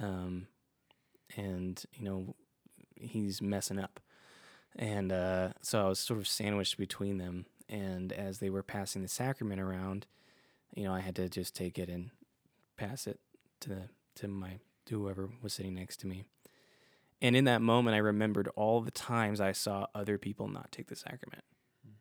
um, 0.00 0.46
and 1.36 1.84
you 1.92 2.04
know 2.04 2.34
he's 2.96 3.42
messing 3.42 3.78
up, 3.78 4.00
and 4.74 5.12
uh, 5.12 5.50
so 5.60 5.84
I 5.84 5.88
was 5.90 6.00
sort 6.00 6.18
of 6.18 6.26
sandwiched 6.26 6.78
between 6.78 7.18
them. 7.18 7.44
And 7.68 8.12
as 8.12 8.38
they 8.38 8.48
were 8.48 8.62
passing 8.62 9.02
the 9.02 9.08
sacrament 9.08 9.60
around, 9.60 10.06
you 10.74 10.84
know, 10.84 10.94
I 10.94 11.00
had 11.00 11.16
to 11.16 11.28
just 11.28 11.54
take 11.54 11.78
it 11.78 11.88
and 11.88 12.10
pass 12.76 13.06
it 13.06 13.20
to 13.60 13.90
to 14.16 14.28
my 14.28 14.60
to 14.86 15.02
whoever 15.02 15.28
was 15.42 15.52
sitting 15.52 15.74
next 15.74 15.98
to 16.00 16.06
me. 16.06 16.24
And 17.20 17.36
in 17.36 17.44
that 17.44 17.60
moment, 17.60 17.96
I 17.96 17.98
remembered 17.98 18.48
all 18.56 18.80
the 18.80 18.90
times 18.90 19.40
I 19.40 19.52
saw 19.52 19.88
other 19.94 20.16
people 20.16 20.48
not 20.48 20.72
take 20.72 20.86
the 20.88 20.96
sacrament 20.96 21.44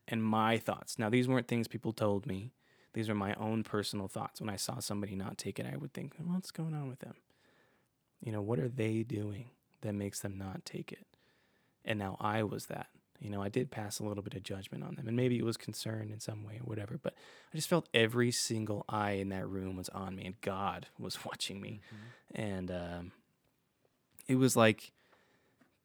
and 0.07 0.23
my 0.23 0.57
thoughts. 0.57 0.99
Now, 0.99 1.09
these 1.09 1.27
weren't 1.27 1.47
things 1.47 1.67
people 1.67 1.93
told 1.93 2.25
me, 2.25 2.51
these 2.95 3.09
are 3.09 3.15
my 3.15 3.33
own 3.33 3.63
personal 3.63 4.07
thoughts. 4.07 4.39
When 4.39 4.49
I 4.49 4.55
saw 4.55 4.79
somebody 4.79 5.15
not 5.15 5.37
take 5.37 5.59
it, 5.59 5.67
I 5.71 5.75
would 5.75 5.93
think, 5.93 6.13
what's 6.17 6.49
going 6.49 6.73
on 6.73 6.87
with 6.87 6.99
them? 6.99 7.15
You 8.21 8.31
know, 8.31 8.41
what 8.41 8.57
are 8.57 8.69
they 8.69 9.03
doing 9.03 9.49
that 9.81 9.93
makes 9.93 10.21
them 10.21 10.37
not 10.37 10.63
take 10.63 10.93
it? 10.93 11.05
And 11.83 11.99
now 11.99 12.15
I 12.21 12.43
was 12.43 12.67
that. 12.67 12.87
You 13.19 13.29
know, 13.29 13.41
I 13.41 13.49
did 13.49 13.69
pass 13.69 13.99
a 13.99 14.05
little 14.05 14.23
bit 14.23 14.33
of 14.33 14.43
judgment 14.43 14.81
on 14.85 14.95
them, 14.95 15.09
and 15.09 15.17
maybe 15.17 15.37
it 15.37 15.43
was 15.43 15.57
concern 15.57 16.09
in 16.09 16.21
some 16.21 16.45
way 16.45 16.55
or 16.55 16.63
whatever, 16.63 16.97
but 17.01 17.13
I 17.53 17.57
just 17.57 17.67
felt 17.67 17.89
every 17.93 18.31
single 18.31 18.85
eye 18.87 19.11
in 19.11 19.27
that 19.29 19.47
room 19.47 19.75
was 19.75 19.89
on 19.89 20.15
me, 20.15 20.25
and 20.25 20.39
God 20.39 20.87
was 20.97 21.23
watching 21.25 21.59
me. 21.59 21.81
And 22.33 22.71
um, 22.71 23.11
it 24.25 24.35
was 24.35 24.55
like, 24.55 24.93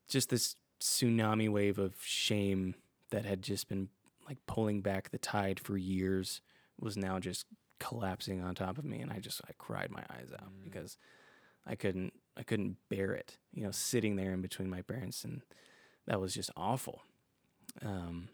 just 0.07 0.31
this 0.31 0.55
tsunami 0.81 1.49
wave 1.49 1.79
of 1.79 1.95
shame 2.05 2.77
that 3.11 3.25
had 3.25 3.43
just 3.43 3.69
been 3.69 3.89
like 4.29 4.39
pulling 4.47 4.81
back 4.81 5.11
the 5.11 5.19
tide 5.19 5.59
for 5.59 5.77
years 5.77 6.41
was 6.81 6.97
now 6.97 7.19
just 7.19 7.47
collapsing 7.79 8.43
on 8.43 8.55
top 8.55 8.77
of 8.79 8.85
me 8.85 9.01
and 9.01 9.11
I 9.13 9.19
just 9.21 9.41
I 9.49 9.53
cried 9.59 9.91
my 9.91 10.03
eyes 10.11 10.31
out 10.33 10.49
Mm. 10.53 10.65
because 10.65 10.97
I 11.67 11.75
couldn't 11.75 12.13
I 12.37 12.43
couldn't 12.43 12.77
bear 12.89 13.13
it 13.13 13.39
you 13.53 13.63
know 13.65 13.71
sitting 13.71 14.17
there 14.17 14.33
in 14.33 14.43
between 14.43 14.69
my 14.71 14.83
parents 14.83 15.25
and 15.25 15.43
that 16.07 16.21
was 16.21 16.35
just 16.35 16.51
awful 16.57 17.03
um 17.83 18.29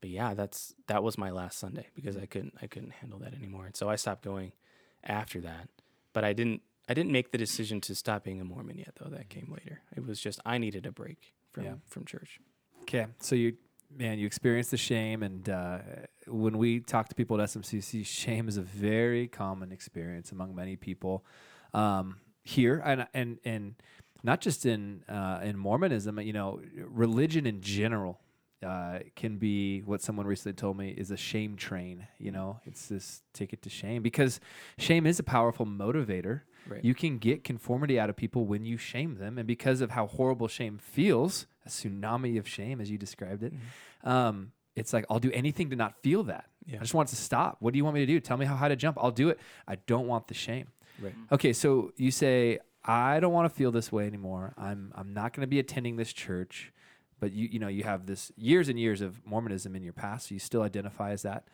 but 0.00 0.10
yeah 0.10 0.34
that's 0.34 0.74
that 0.86 1.02
was 1.02 1.18
my 1.18 1.30
last 1.30 1.58
Sunday 1.58 1.86
because 1.94 2.16
I 2.16 2.26
couldn't 2.26 2.54
I 2.62 2.66
couldn't 2.66 2.92
handle 2.92 3.18
that 3.20 3.34
anymore 3.34 3.66
and 3.66 3.76
so 3.76 3.88
I 3.88 3.96
stopped 3.96 4.22
going 4.24 4.52
after 5.04 5.40
that 5.42 5.68
but 6.12 6.24
I 6.24 6.32
didn't 6.32 6.62
I 6.88 6.94
didn't 6.94 7.12
make 7.12 7.32
the 7.32 7.38
decision 7.38 7.80
to 7.82 7.94
stop 7.94 8.24
being 8.24 8.40
a 8.40 8.44
Mormon 8.44 8.78
yet, 8.78 8.94
though. 8.98 9.10
That 9.10 9.28
came 9.28 9.52
later. 9.52 9.82
It 9.94 10.06
was 10.06 10.18
just 10.18 10.40
I 10.46 10.56
needed 10.56 10.86
a 10.86 10.90
break 10.90 11.34
from 11.52 11.64
Yeah. 11.64 11.74
from 11.86 12.06
church. 12.06 12.40
Okay, 12.80 13.08
so 13.20 13.34
you, 13.34 13.58
man, 13.94 14.18
you 14.18 14.26
experience 14.26 14.70
the 14.70 14.76
shame, 14.76 15.22
and 15.22 15.48
uh, 15.48 15.78
when 16.26 16.58
we 16.58 16.80
talk 16.80 17.08
to 17.08 17.14
people 17.14 17.40
at 17.40 17.48
SMCC, 17.48 18.04
shame 18.04 18.48
is 18.48 18.56
a 18.56 18.62
very 18.62 19.28
common 19.28 19.72
experience 19.72 20.32
among 20.32 20.54
many 20.54 20.76
people 20.76 21.24
um, 21.74 22.16
here, 22.44 22.82
and 22.84 23.06
and 23.14 23.38
and 23.44 23.74
not 24.22 24.40
just 24.40 24.66
in 24.66 25.04
uh, 25.08 25.40
in 25.42 25.56
Mormonism. 25.56 26.20
You 26.20 26.32
know, 26.32 26.60
religion 26.76 27.46
in 27.46 27.60
general 27.60 28.20
uh, 28.64 28.98
can 29.16 29.38
be 29.38 29.80
what 29.80 30.02
someone 30.02 30.26
recently 30.26 30.54
told 30.54 30.76
me 30.76 30.90
is 30.90 31.10
a 31.10 31.16
shame 31.16 31.56
train. 31.56 32.06
You 32.18 32.32
know, 32.32 32.60
it's 32.64 32.86
this 32.86 33.22
ticket 33.32 33.62
to 33.62 33.70
shame 33.70 34.02
because 34.02 34.40
shame 34.78 35.06
is 35.06 35.18
a 35.18 35.22
powerful 35.22 35.66
motivator. 35.66 36.42
Right. 36.68 36.84
You 36.84 36.94
can 36.94 37.18
get 37.18 37.44
conformity 37.44 37.98
out 37.98 38.10
of 38.10 38.16
people 38.16 38.44
when 38.44 38.64
you 38.64 38.76
shame 38.76 39.16
them, 39.16 39.38
and 39.38 39.46
because 39.46 39.80
of 39.80 39.92
how 39.92 40.06
horrible 40.06 40.48
shame 40.48 40.78
feels, 40.78 41.46
a 41.68 41.70
tsunami 41.70 42.38
of 42.38 42.48
shame, 42.48 42.80
as 42.80 42.90
you 42.90 42.98
described 42.98 43.42
it, 43.42 43.52
um, 44.04 44.52
it's 44.74 44.92
like 44.92 45.04
I'll 45.10 45.18
do 45.18 45.30
anything 45.32 45.70
to 45.70 45.76
not 45.76 46.02
feel 46.02 46.24
that. 46.24 46.46
Yeah. 46.66 46.76
I 46.76 46.80
just 46.80 46.94
want 46.94 47.08
it 47.08 47.16
to 47.16 47.20
stop. 47.22 47.56
What 47.60 47.72
do 47.72 47.78
you 47.78 47.84
want 47.84 47.94
me 47.94 48.00
to 48.00 48.06
do? 48.06 48.20
Tell 48.20 48.36
me 48.36 48.46
how 48.46 48.56
high 48.56 48.68
to 48.68 48.76
jump. 48.76 48.98
I'll 49.00 49.10
do 49.10 49.28
it. 49.28 49.38
I 49.66 49.76
don't 49.86 50.06
want 50.06 50.28
the 50.28 50.34
shame. 50.34 50.68
Right. 51.00 51.14
Okay, 51.32 51.52
so 51.52 51.92
you 51.96 52.10
say 52.10 52.58
I 52.84 53.20
don't 53.20 53.32
want 53.32 53.50
to 53.50 53.56
feel 53.56 53.70
this 53.70 53.90
way 53.92 54.06
anymore. 54.06 54.54
I'm 54.56 54.92
I'm 54.94 55.12
not 55.12 55.32
going 55.32 55.42
to 55.42 55.46
be 55.48 55.58
attending 55.58 55.96
this 55.96 56.12
church, 56.12 56.72
but 57.20 57.32
you 57.32 57.48
you 57.50 57.58
know 57.58 57.68
you 57.68 57.84
have 57.84 58.06
this 58.06 58.32
years 58.36 58.68
and 58.68 58.78
years 58.78 59.00
of 59.00 59.24
Mormonism 59.24 59.74
in 59.76 59.82
your 59.82 59.92
past, 59.92 60.28
so 60.28 60.34
you 60.34 60.38
still 60.38 60.62
identify 60.62 61.10
as 61.10 61.22
that. 61.22 61.44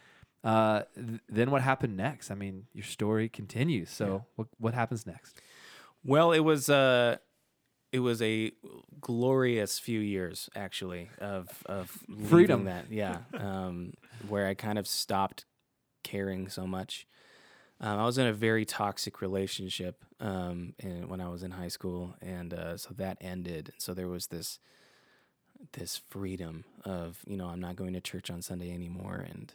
Uh, 0.43 0.83
th- 0.95 1.21
then 1.29 1.51
what 1.51 1.63
happened 1.63 1.97
next? 1.97 2.31
I 2.31 2.35
mean, 2.35 2.67
your 2.75 2.85
story 2.85 3.29
continues. 3.29 3.91
So 3.91 4.25
what 4.37 4.49
what 4.59 4.75
happens 4.75 5.07
next? 5.07 5.41
Well, 6.05 6.33
it 6.33 6.41
was 6.41 6.69
uh 6.69 7.17
it 7.95 8.01
was 8.01 8.21
a 8.21 8.51
glorious 9.01 9.79
few 9.79 10.01
years 10.01 10.51
actually 10.57 11.11
of 11.21 11.63
of 11.67 11.91
Freedom. 12.27 12.65
that 12.65 12.91
yeah 12.91 13.19
um 13.39 13.93
where 14.29 14.47
I 14.49 14.55
kind 14.55 14.79
of 14.79 14.87
stopped 14.87 15.45
caring 16.03 16.49
so 16.49 16.67
much. 16.67 17.07
Um, 17.81 17.99
I 17.99 18.05
was 18.05 18.19
in 18.19 18.27
a 18.27 18.33
very 18.33 18.65
toxic 18.65 19.21
relationship 19.21 20.05
um, 20.21 20.75
in, 20.79 21.09
when 21.09 21.21
I 21.21 21.29
was 21.29 21.43
in 21.43 21.51
high 21.51 21.69
school, 21.69 22.15
and 22.23 22.55
uh, 22.55 22.77
so 22.77 22.91
that 22.97 23.19
ended. 23.21 23.73
So 23.79 23.95
there 23.95 24.09
was 24.09 24.29
this 24.29 24.59
this 25.73 26.01
freedom 26.09 26.65
of 26.85 27.19
you 27.27 27.37
know 27.37 27.47
I'm 27.47 27.61
not 27.61 27.77
going 27.77 27.95
to 27.95 28.01
church 28.01 28.31
on 28.31 28.43
Sunday 28.43 28.73
anymore, 28.73 29.25
and 29.29 29.53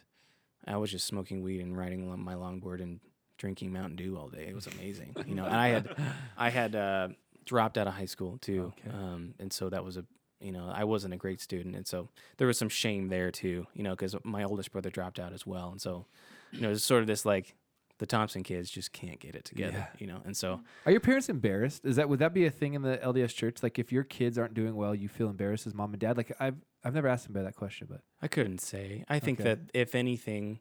I 0.66 0.76
was 0.76 0.90
just 0.90 1.06
smoking 1.06 1.42
weed 1.42 1.60
and 1.60 1.76
riding 1.76 2.02
my 2.22 2.34
longboard 2.34 2.82
and 2.82 3.00
drinking 3.38 3.72
Mountain 3.72 3.96
Dew 3.96 4.16
all 4.18 4.28
day. 4.28 4.46
It 4.48 4.54
was 4.54 4.66
amazing, 4.66 5.16
you 5.26 5.34
know. 5.34 5.46
And 5.46 5.56
I 5.56 5.68
had 5.68 5.96
I 6.36 6.50
had 6.50 6.76
uh, 6.76 7.08
dropped 7.50 7.76
out 7.76 7.88
of 7.88 7.94
high 7.94 8.06
school 8.14 8.38
too, 8.38 8.72
Okay. 8.78 8.96
um, 8.96 9.34
and 9.40 9.52
so 9.52 9.68
that 9.70 9.84
was 9.84 9.96
a 9.96 10.04
you 10.40 10.52
know 10.52 10.70
I 10.72 10.84
wasn't 10.84 11.12
a 11.14 11.16
great 11.16 11.40
student, 11.40 11.74
and 11.74 11.84
so 11.86 12.08
there 12.36 12.46
was 12.46 12.56
some 12.56 12.68
shame 12.68 13.08
there 13.08 13.32
too, 13.32 13.66
you 13.74 13.82
know, 13.82 13.90
because 13.90 14.14
my 14.24 14.44
oldest 14.44 14.70
brother 14.70 14.88
dropped 14.88 15.18
out 15.18 15.32
as 15.32 15.44
well, 15.44 15.70
and 15.72 15.80
so 15.80 16.06
you 16.52 16.60
know 16.60 16.70
it's 16.70 16.84
sort 16.84 17.00
of 17.02 17.08
this 17.08 17.24
like 17.26 17.56
the 17.98 18.06
Thompson 18.06 18.44
kids 18.44 18.70
just 18.70 18.92
can't 18.92 19.18
get 19.18 19.34
it 19.34 19.44
together, 19.44 19.76
Yeah. 19.90 19.98
you 19.98 20.06
know, 20.06 20.22
and 20.24 20.34
so 20.36 20.60
Are 20.86 20.92
your 20.92 21.00
parents 21.02 21.28
embarrassed? 21.28 21.84
Is 21.84 21.96
that 21.96 22.08
would 22.08 22.20
that 22.20 22.32
be 22.32 22.46
a 22.46 22.50
thing 22.50 22.74
in 22.74 22.82
the 22.82 22.96
LDS 23.02 23.34
church? 23.34 23.62
Like 23.64 23.78
if 23.80 23.90
your 23.90 24.04
kids 24.04 24.38
aren't 24.38 24.54
doing 24.54 24.76
well, 24.76 24.94
you 24.94 25.08
feel 25.08 25.28
embarrassed 25.28 25.66
as 25.66 25.74
mom 25.74 25.92
and 25.92 26.00
dad? 26.00 26.16
Like 26.16 26.30
I've 26.38 26.56
I've 26.84 26.94
never 26.94 27.08
asked 27.08 27.26
anybody 27.26 27.46
that 27.46 27.56
question, 27.56 27.88
but 27.90 28.02
I 28.22 28.28
couldn't 28.28 28.60
say. 28.60 29.04
I 29.08 29.18
think 29.18 29.40
Okay. 29.40 29.48
that 29.56 29.58
if 29.74 29.94
anything, 29.96 30.60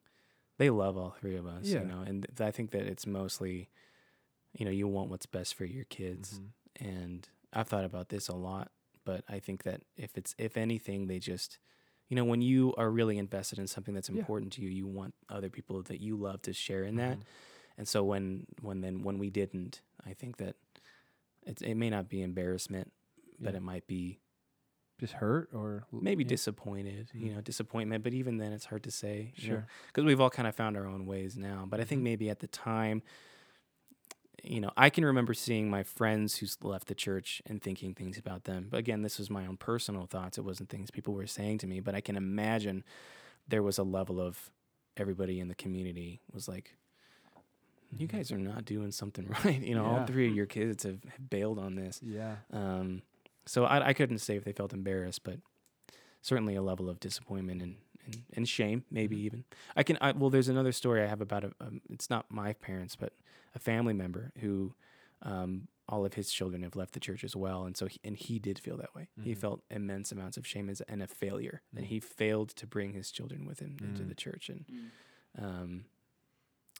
they 0.58 0.71
love 0.71 0.97
all 0.97 1.12
three 1.12 1.36
of 1.38 1.45
us, 1.45 1.67
Yeah. 1.67 1.82
you 1.82 1.86
know, 1.86 2.02
and 2.02 2.28
th- 2.36 2.41
I 2.49 2.52
think 2.52 2.71
that 2.71 2.82
it's 2.82 3.06
mostly, 3.08 3.69
you 4.58 4.65
know, 4.65 4.71
you 4.71 4.88
want 4.89 5.10
what's 5.10 5.25
best 5.28 5.56
for 5.56 5.63
your 5.63 5.86
kids, 5.86 6.39
Mhm. 6.41 6.47
And 6.80 7.28
I've 7.54 7.68
thought 7.68 7.86
about 7.86 8.10
this 8.10 8.28
a 8.28 8.36
lot, 8.36 8.72
but 9.06 9.24
I 9.30 9.39
think 9.39 9.63
that 9.63 9.82
if 9.98 10.18
it's 10.18 10.36
if 10.38 10.58
anything, 10.58 11.08
they 11.08 11.20
just, 11.20 11.60
you 12.10 12.15
know, 12.15 12.26
when 12.26 12.42
you 12.42 12.74
are 12.78 12.89
really 12.92 13.18
invested 13.18 13.60
in 13.60 13.68
something 13.68 13.94
that's 13.94 14.10
Yeah. 14.10 14.20
important 14.20 14.54
to 14.54 14.62
you, 14.62 14.70
you 14.70 14.88
want 14.88 15.13
other 15.30 15.50
people 15.50 15.82
that 15.84 16.02
you 16.02 16.15
love 16.18 16.42
to 16.44 16.54
share 16.54 16.84
in 16.84 16.96
that, 16.98 17.20
Mhm. 17.20 17.24
and 17.78 17.88
so 17.88 18.04
when 18.04 18.46
when 18.62 18.82
then 18.82 19.04
when 19.04 19.18
we 19.20 19.30
didn't, 19.30 19.82
I 20.06 20.13
think 20.13 20.38
that 20.38 20.56
it's, 21.46 21.62
it 21.62 21.76
may 21.76 21.89
not 21.89 22.10
be 22.10 22.22
embarrassment, 22.22 22.92
but 23.39 23.56
it 23.56 23.62
might 23.62 23.88
be 23.88 24.20
Just 25.00 25.13
hurt 25.13 25.50
or 25.54 25.86
maybe 25.94 26.24
yeah, 26.26 26.30
disappointed, 26.30 27.10
you 27.13 27.32
Mm. 27.32 27.36
know, 27.36 27.42
disappointment. 27.42 28.04
But 28.04 28.13
even 28.13 28.38
then, 28.38 28.52
it's 28.52 28.65
hard 28.65 28.84
to 28.84 28.92
say. 28.92 29.32
Sure. 29.38 29.65
Because 29.88 30.04
we've 30.04 30.20
all 30.20 30.30
kind 30.30 30.48
of 30.48 30.56
found 30.56 30.76
our 30.76 30.86
own 30.86 31.06
ways 31.06 31.38
now. 31.38 31.65
But 31.65 31.80
I 31.80 31.86
think 31.86 32.02
Mhm. 32.02 32.04
maybe 32.04 32.30
at 32.30 32.39
the 32.39 32.48
time, 32.48 33.02
you 34.43 34.60
know, 34.62 34.71
I 34.78 34.89
can 34.89 35.04
remember 35.06 35.34
seeing 35.34 35.69
my 35.69 35.84
friends 35.84 36.38
who's 36.38 36.58
left 36.63 36.88
the 36.88 36.95
church 36.95 37.41
and 37.45 37.62
thinking 37.62 37.93
things 37.93 38.17
about 38.17 38.43
them. 38.45 38.67
But 38.69 38.78
again, 38.78 39.02
this 39.02 39.17
was 39.19 39.30
my 39.30 39.45
own 39.45 39.58
personal 39.58 40.06
thoughts. 40.06 40.38
It 40.38 40.43
wasn't 40.45 40.69
things 40.69 40.91
people 40.91 41.13
were 41.13 41.28
saying 41.28 41.58
to 41.60 41.67
me. 41.67 41.80
But 41.80 41.95
I 41.95 42.02
can 42.02 42.15
imagine 42.15 42.84
there 43.47 43.63
was 43.63 43.78
a 43.78 43.84
level 43.84 44.19
of 44.21 44.52
everybody 44.97 45.39
in 45.39 45.47
the 45.47 45.56
community 45.56 46.21
was 46.34 46.47
like, 46.47 46.75
you 47.97 48.08
Mhm. 48.08 48.12
guys 48.12 48.32
are 48.32 48.38
not 48.38 48.65
doing 48.65 48.91
something 48.91 49.28
right. 49.45 49.62
You 49.62 49.75
know, 49.75 49.86
all 49.86 50.06
three 50.06 50.28
of 50.30 50.36
your 50.36 50.45
kids 50.45 50.84
have, 50.84 51.04
have 51.04 51.30
bailed 51.30 51.58
on 51.60 51.75
this. 51.75 51.99
Yeah. 52.04 52.36
Um, 52.52 53.02
so 53.45 53.65
I, 53.65 53.88
I 53.89 53.93
couldn't 53.93 54.19
say 54.19 54.36
if 54.36 54.43
they 54.43 54.54
felt 54.54 54.73
embarrassed, 54.73 55.23
but 55.23 55.39
certainly 56.21 56.56
a 56.56 56.62
level 56.62 56.89
of 56.89 56.99
disappointment 56.99 57.62
and, 57.63 57.78
and, 58.06 58.23
and 58.34 58.47
shame, 58.49 58.84
maybe 58.91 59.15
Mhm. 59.17 59.21
even. 59.21 59.43
I 59.75 59.84
can. 59.84 59.97
I, 60.02 60.12
well, 60.12 60.30
there's 60.30 60.49
another 60.49 60.71
story 60.71 61.02
I 61.02 61.08
have 61.08 61.21
about 61.21 61.43
a. 61.43 61.52
Um, 61.60 61.82
it's 61.89 62.10
not 62.10 62.25
my 62.30 62.54
parents, 62.54 62.95
but 62.95 63.13
a 63.56 63.60
family 63.60 63.94
member 63.94 64.32
who, 64.40 64.74
um, 65.22 65.68
all 65.88 66.06
of 66.06 66.14
his 66.14 66.32
children 66.32 66.62
have 66.64 66.76
left 66.76 66.94
the 66.94 67.00
church 67.00 67.24
as 67.24 67.36
well, 67.36 67.66
and 67.66 67.76
so 67.76 67.88
he, 67.88 68.00
and 68.04 68.16
he 68.16 68.38
did 68.40 68.60
feel 68.60 68.78
that 68.78 68.94
way. 68.94 69.10
He 69.24 69.34
Mhm. 69.34 69.38
felt 69.38 69.64
immense 69.72 70.12
amounts 70.12 70.38
of 70.38 70.46
shame 70.46 70.70
as 70.70 70.82
and 70.82 71.02
a 71.02 71.08
failure, 71.08 71.62
and 71.76 71.84
Mm. 71.86 71.88
he 71.88 72.00
failed 72.00 72.50
to 72.50 72.68
bring 72.68 72.94
his 72.94 73.12
children 73.12 73.46
with 73.46 73.60
him 73.60 73.78
into 73.82 74.04
Mm. 74.04 74.10
the 74.10 74.16
church, 74.16 74.50
and 74.50 74.66
um, 75.38 75.86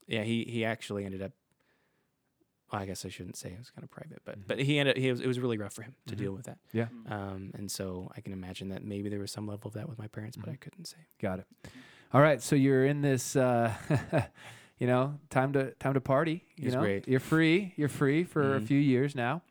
yeah, 0.08 0.24
he 0.24 0.44
he 0.46 0.64
actually 0.64 1.06
ended 1.06 1.22
up. 1.22 1.32
Well, 2.72 2.82
I 2.82 2.86
guess 2.86 3.04
I 3.04 3.10
shouldn't 3.10 3.36
say 3.36 3.50
it 3.52 3.58
was 3.58 3.72
kind 3.72 3.84
of 3.84 3.90
private, 3.90 4.22
but 4.26 4.38
Mhm. 4.40 4.48
but 4.48 4.60
he 4.60 4.78
ended. 4.78 4.98
He 4.98 5.10
was, 5.10 5.20
it 5.22 5.28
was 5.28 5.40
really 5.40 5.58
rough 5.58 5.74
for 5.74 5.82
him 5.82 5.96
to 6.06 6.14
Mhm. 6.16 6.18
deal 6.20 6.34
with 6.34 6.46
that. 6.46 6.60
Yeah. 6.72 6.90
Um, 7.08 7.50
and 7.56 7.72
so 7.72 8.12
I 8.16 8.22
can 8.22 8.32
imagine 8.32 8.70
that 8.70 8.84
maybe 8.84 9.10
there 9.10 9.20
was 9.20 9.32
some 9.32 9.48
level 9.48 9.70
of 9.70 9.74
that 9.74 9.90
with 9.90 9.98
my 9.98 10.08
parents, 10.08 10.38
but 10.38 10.50
I 10.50 10.54
Mhm. 10.54 10.60
couldn't 10.60 10.86
say. 10.86 10.98
Got 11.20 11.40
it. 11.40 11.48
All 12.14 12.22
right. 12.22 12.42
So 12.44 12.56
you're 12.56 12.86
in 12.86 13.02
this, 13.02 13.36
uh, 13.36 13.74
you 14.80 14.88
know, 14.88 15.20
time 15.30 15.54
to 15.54 15.72
time 15.76 15.94
to 15.94 16.02
party. 16.02 16.44
You 16.56 16.68
It's 16.68 16.76
know, 16.76 16.82
great. 16.82 17.08
you're 17.08 17.20
free. 17.20 17.74
You're 17.78 17.89
free 17.89 18.24
for 18.24 18.56
a 18.56 18.60
Mhm. 18.60 18.68
few 18.68 18.80
years 18.80 19.13
now. 19.15 19.42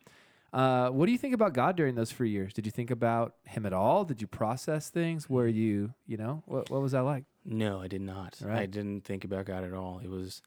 Uh, 0.51 0.89
what 0.89 1.05
do 1.05 1.11
you 1.11 1.17
think 1.19 1.35
about 1.35 1.53
God 1.53 1.75
during 1.75 1.93
those 1.93 2.11
free 2.11 2.31
years? 2.31 2.53
Did 2.53 2.65
you 2.65 2.71
think 2.71 2.89
about 2.89 3.35
Him 3.45 3.65
at 3.67 3.73
all? 3.73 4.03
Did 4.03 4.19
you 4.19 4.25
process 4.27 4.89
things? 4.89 5.29
Were 5.29 5.47
you, 5.47 5.93
you 6.07 6.17
know, 6.17 6.41
what 6.47 6.69
what 6.71 6.81
was 6.81 6.91
that 6.93 7.01
like? 7.03 7.25
No, 7.45 7.79
I 7.79 7.87
did 7.87 8.01
not. 8.01 8.41
I 8.45 8.65
didn't 8.65 9.01
think 9.05 9.23
about 9.23 9.45
God 9.45 9.63
at 9.63 9.73
all. 9.73 9.99
It 10.03 10.09
was, 10.09 10.41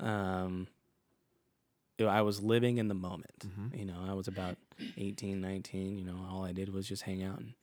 um, 0.00 0.66
know, 2.00 2.06
I 2.08 2.22
was 2.22 2.40
living 2.42 2.78
in 2.78 2.88
the 2.88 2.94
moment. 2.94 3.46
Mhm. 3.46 3.78
You 3.78 3.84
know, 3.84 4.00
I 4.06 4.12
was 4.14 4.28
about 4.28 4.56
18, 4.96 5.40
19. 5.40 5.98
You 5.98 6.04
know, 6.04 6.26
all 6.30 6.44
I 6.44 6.52
did 6.52 6.68
was 6.68 6.86
just 6.88 7.02
hang 7.02 7.22
out 7.22 7.38
and 7.38 7.54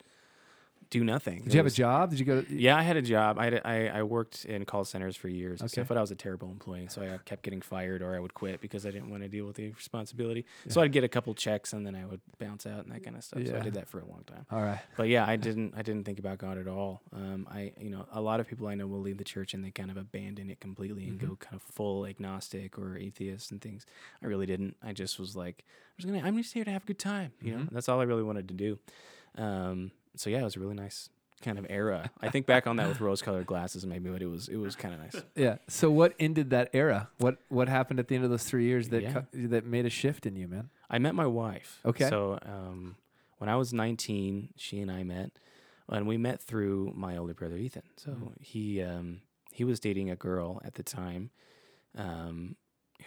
do 0.90 1.04
nothing. 1.04 1.40
Did 1.40 1.48
It 1.48 1.54
you 1.54 1.58
have 1.58 1.66
a 1.66 1.72
job? 1.72 2.10
Did 2.12 2.20
you 2.20 2.26
go? 2.26 2.42
To, 2.42 2.54
Yeah, 2.56 2.78
I 2.78 2.82
had 2.84 2.96
a 2.96 3.02
job. 3.02 3.38
I, 3.40 3.46
had 3.46 3.54
a- 3.56 3.68
I, 3.68 3.88
I 4.00 4.04
worked 4.04 4.46
in 4.46 4.66
call 4.66 4.86
centers 4.86 5.16
for 5.16 5.28
years, 5.28 5.60
Okay. 5.62 5.66
except 5.66 5.88
but 5.90 5.98
I 5.98 6.02
was 6.02 6.12
a 6.12 6.16
terrible 6.16 6.50
employee. 6.52 6.88
So 6.90 7.02
I 7.02 7.18
kept 7.26 7.44
getting 7.44 7.62
fired 7.62 8.02
or 8.02 8.16
I 8.16 8.20
would 8.20 8.34
quit 8.34 8.62
because 8.62 8.86
I 8.86 8.92
didn't 8.92 9.10
want 9.10 9.24
to 9.24 9.30
deal 9.30 9.46
with 9.46 9.56
the 9.56 9.72
responsibility. 9.72 10.46
So 10.68 10.82
I'd 10.82 10.92
get 10.92 11.04
a 11.04 11.08
couple 11.08 11.34
checks 11.34 11.74
and 11.74 11.86
then 11.86 11.96
I 11.96 12.06
would 12.06 12.22
bounce 12.40 12.66
out 12.66 12.84
and 12.86 12.92
that 12.94 13.04
kind 13.04 13.16
of 13.16 13.24
stuff. 13.24 13.46
So 13.46 13.56
I 13.56 13.60
did 13.60 13.74
that 13.74 13.88
for 13.88 14.00
a 14.00 14.06
long 14.06 14.24
time. 14.26 14.46
All 14.52 14.62
right. 14.62 14.80
But 14.98 15.10
yeah, 15.10 15.26
I 15.28 15.36
didn't 15.36 15.74
I 15.76 15.82
didn't 15.82 16.06
think 16.06 16.20
about 16.20 16.38
God 16.38 16.58
at 16.58 16.68
all. 16.68 17.02
Um, 17.14 17.48
I 17.52 17.74
you 17.80 17.90
know 17.90 18.06
a 18.12 18.22
lot 18.22 18.40
of 18.40 18.48
people 18.48 18.68
I 18.68 18.76
know 18.76 18.88
will 18.88 19.02
leave 19.02 19.18
the 19.18 19.24
church 19.24 19.54
and 19.54 19.64
they 19.64 19.72
kind 19.72 19.92
of 19.92 19.98
abandon 19.98 20.50
it 20.50 20.60
completely 20.60 21.08
and 21.08 21.20
Mhm. 21.20 21.30
go 21.30 21.36
kind 21.38 21.56
of 21.56 21.62
full 21.62 22.06
agnostic 22.06 22.78
or 22.78 22.98
atheist 22.98 23.52
and 23.52 23.62
things. 23.62 23.86
I 24.24 24.28
really 24.28 24.46
didn't. 24.46 24.76
I 24.84 24.94
just 24.94 25.20
was 25.20 25.36
like 25.36 25.66
I'm 25.68 26.02
just 26.02 26.14
gonna 26.14 26.26
I'm 26.26 26.38
just 26.38 26.54
here 26.54 26.64
to 26.66 26.72
have 26.72 26.84
a 26.84 26.86
good 26.88 27.00
time. 27.00 27.32
You 27.42 27.54
know, 27.54 27.64
Mhm. 27.64 27.70
that's 27.72 27.90
all 27.90 28.00
I 28.00 28.04
really 28.04 28.24
wanted 28.24 28.48
to 28.50 28.54
do. 28.54 28.80
Um, 29.36 29.92
so 30.18 30.30
yeah, 30.30 30.40
it 30.40 30.44
was 30.44 30.56
a 30.56 30.60
really 30.60 30.76
nice 30.76 31.10
kind 31.42 31.60
of 31.60 31.66
era. 31.70 32.10
I 32.22 32.30
think 32.30 32.46
back 32.48 32.66
on 32.66 32.78
that 32.78 32.88
with 32.88 33.00
rose-colored 33.02 33.46
glasses, 33.46 33.86
maybe, 33.86 34.10
but 34.10 34.22
it 34.22 34.28
was 34.28 34.48
it 34.48 34.58
was 34.58 34.76
kind 34.76 34.94
of 34.94 35.00
nice. 35.02 35.24
Yeah. 35.36 35.58
So 35.68 35.92
what 35.92 36.14
ended 36.20 36.50
that 36.52 36.70
era? 36.74 37.10
What 37.18 37.38
what 37.50 37.68
happened 37.70 38.00
at 38.00 38.08
the 38.08 38.16
end 38.16 38.24
of 38.24 38.30
those 38.32 38.44
three 38.46 38.66
years 38.66 38.90
that 38.90 39.04
Yeah. 39.04 39.14
co- 39.14 39.26
that 39.34 39.66
made 39.66 39.86
a 39.86 39.90
shift 39.90 40.26
in 40.26 40.36
you, 40.36 40.48
man? 40.48 40.70
I 40.90 40.98
met 41.00 41.14
my 41.16 41.28
wife. 41.28 41.82
Okay. 41.86 42.08
So 42.10 42.40
um, 42.44 42.96
when 43.38 43.50
I 43.50 43.56
was 43.58 43.74
19, 43.74 44.54
she 44.56 44.80
and 44.80 44.90
I 44.92 45.04
met, 45.04 45.32
and 45.90 46.08
we 46.08 46.18
met 46.18 46.42
through 46.42 46.94
my 46.96 47.18
older 47.18 47.34
brother 47.34 47.58
Ethan. 47.58 47.84
So 47.98 48.12
Mhm. 48.12 48.42
he 48.42 48.82
um, 48.82 49.22
he 49.52 49.64
was 49.64 49.80
dating 49.80 50.10
a 50.10 50.16
girl 50.16 50.62
at 50.64 50.76
the 50.76 50.84
time, 50.84 51.32
um, 51.96 52.56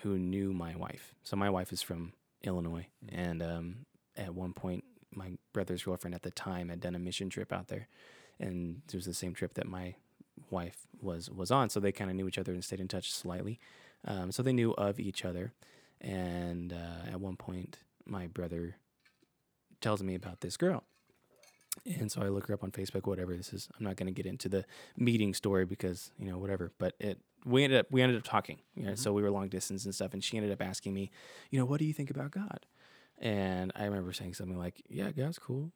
who 0.02 0.18
knew 0.18 0.52
my 0.52 0.76
wife. 0.76 1.14
So 1.22 1.36
my 1.36 1.50
wife 1.50 1.72
is 1.72 1.82
from 1.82 2.12
Illinois, 2.42 2.86
Mhm. 3.04 3.08
and 3.18 3.42
um, 3.42 3.86
at 4.16 4.34
one 4.34 4.52
point, 4.52 4.84
my 5.14 5.32
brother's 5.52 5.82
girlfriend 5.84 6.14
at 6.14 6.22
the 6.22 6.30
time 6.30 6.68
had 6.68 6.80
done 6.80 6.94
a 6.94 6.98
mission 6.98 7.28
trip 7.30 7.52
out 7.52 7.68
there, 7.68 7.88
and 8.38 8.82
it 8.88 8.94
was 8.94 9.06
the 9.06 9.14
same 9.14 9.34
trip 9.34 9.54
that 9.54 9.66
my 9.66 9.94
wife 10.50 10.86
was 11.00 11.30
was 11.30 11.50
on. 11.50 11.68
So 11.70 11.80
they 11.80 11.92
kind 11.92 12.10
of 12.10 12.16
knew 12.16 12.28
each 12.28 12.38
other 12.38 12.52
and 12.52 12.64
stayed 12.64 12.80
in 12.80 12.88
touch 12.88 13.12
slightly. 13.12 13.58
Um, 14.04 14.30
so 14.32 14.42
they 14.42 14.52
knew 14.52 14.72
of 14.74 15.00
each 15.00 15.24
other, 15.24 15.52
and 16.00 16.72
uh, 16.72 17.10
at 17.10 17.20
one 17.20 17.36
point, 17.36 17.78
my 18.06 18.26
brother 18.26 18.76
tells 19.80 20.02
me 20.02 20.14
about 20.14 20.40
this 20.40 20.56
girl. 20.56 20.84
And 21.84 22.10
so 22.10 22.20
I 22.22 22.28
look 22.28 22.48
her 22.48 22.54
up 22.54 22.64
on 22.64 22.72
Facebook, 22.72 23.06
whatever 23.06 23.36
this 23.36 23.52
is. 23.52 23.68
I'm 23.78 23.84
not 23.84 23.96
going 23.96 24.08
to 24.08 24.12
get 24.12 24.26
into 24.26 24.48
the 24.48 24.64
meeting 24.96 25.32
story 25.32 25.64
because, 25.64 26.10
you 26.18 26.26
know, 26.28 26.36
whatever, 26.38 26.72
but 26.78 26.94
it, 26.98 27.20
we 27.44 27.62
ended 27.62 27.78
up, 27.78 27.86
we 27.90 28.02
ended 28.02 28.18
up 28.18 28.24
talking, 28.24 28.58
you 28.74 28.84
know, 28.84 28.92
Mhm. 28.92 28.98
so 28.98 29.12
we 29.12 29.22
were 29.22 29.30
long 29.30 29.48
distance 29.48 29.84
and 29.84 29.94
stuff. 29.94 30.12
And 30.12 30.22
she 30.24 30.36
ended 30.36 30.50
up 30.50 30.60
asking 30.60 30.92
me, 30.92 31.10
you 31.50 31.58
know, 31.58 31.64
what 31.64 31.78
do 31.78 31.84
you 31.84 31.92
think 31.92 32.10
about 32.10 32.32
God? 32.32 32.66
And 33.20 33.72
I 33.74 33.84
remember 33.84 34.12
saying 34.12 34.34
something 34.34 34.58
like, 34.58 34.82
yeah, 34.88 35.10
God's 35.10 35.38
cool, 35.38 35.72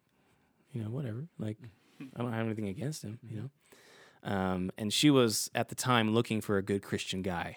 you 0.73 0.83
know, 0.83 0.91
whatever. 0.91 1.27
Like, 1.39 1.59
I 2.15 2.23
don't 2.23 2.33
have 2.33 2.47
anything 2.47 2.69
against 2.69 3.03
him, 3.03 3.19
you 3.29 3.37
know? 3.41 3.51
Um, 4.25 4.71
and 4.79 4.93
she 4.93 5.11
was 5.11 5.51
at 5.55 5.69
the 5.69 5.75
time 5.75 6.15
looking 6.15 6.41
for 6.41 6.57
a 6.57 6.63
good 6.63 6.83
Christian 6.83 7.23
guy. 7.23 7.57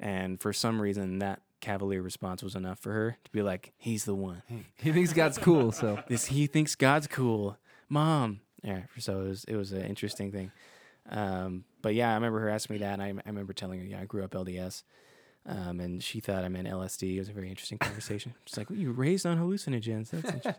And 0.00 0.40
for 0.40 0.52
some 0.52 0.80
reason, 0.80 1.20
that 1.20 1.42
cavalier 1.60 2.02
response 2.02 2.42
was 2.42 2.56
enough 2.56 2.78
for 2.80 2.92
her 2.92 3.18
to 3.22 3.30
be 3.30 3.42
like, 3.42 3.72
he's 3.76 4.04
the 4.04 4.14
one. 4.14 4.42
He 4.76 4.92
thinks 4.92 5.12
God's 5.12 5.38
cool, 5.38 5.72
so 5.72 6.02
This 6.08 6.26
he 6.26 6.46
thinks 6.46 6.74
God's 6.74 7.06
cool, 7.06 7.56
mom. 7.88 8.40
Yeah, 8.62 8.82
so 8.98 9.20
it 9.20 9.28
was 9.28 9.44
it 9.44 9.56
was 9.56 9.72
an 9.72 9.82
interesting 9.82 10.32
thing. 10.32 10.50
Um, 11.08 11.64
but 11.82 11.94
yeah, 11.94 12.10
I 12.10 12.14
remember 12.14 12.40
her 12.40 12.48
asking 12.50 12.74
me 12.74 12.80
that, 12.80 12.94
and 12.94 13.02
I, 13.02 13.08
I 13.08 13.28
remember 13.28 13.52
telling 13.52 13.80
her, 13.80 13.86
yeah, 13.86 14.00
I 14.00 14.04
grew 14.04 14.22
up 14.24 14.32
LDS, 14.32 14.82
um, 15.46 15.80
and 15.80 16.02
she 16.02 16.20
thought 16.20 16.44
I 16.44 16.48
meant 16.48 16.68
LSD. 16.68 17.14
It 17.16 17.18
was 17.20 17.28
a 17.28 17.32
very 17.32 17.48
interesting 17.48 17.78
conversation. 17.78 18.34
She's 18.44 18.56
like, 18.58 18.70
well, 18.70 18.78
you 18.78 18.92
raised 18.92 19.24
on 19.26 19.38
hallucinogens. 19.38 20.10
That's 20.10 20.24
interesting. 20.24 20.54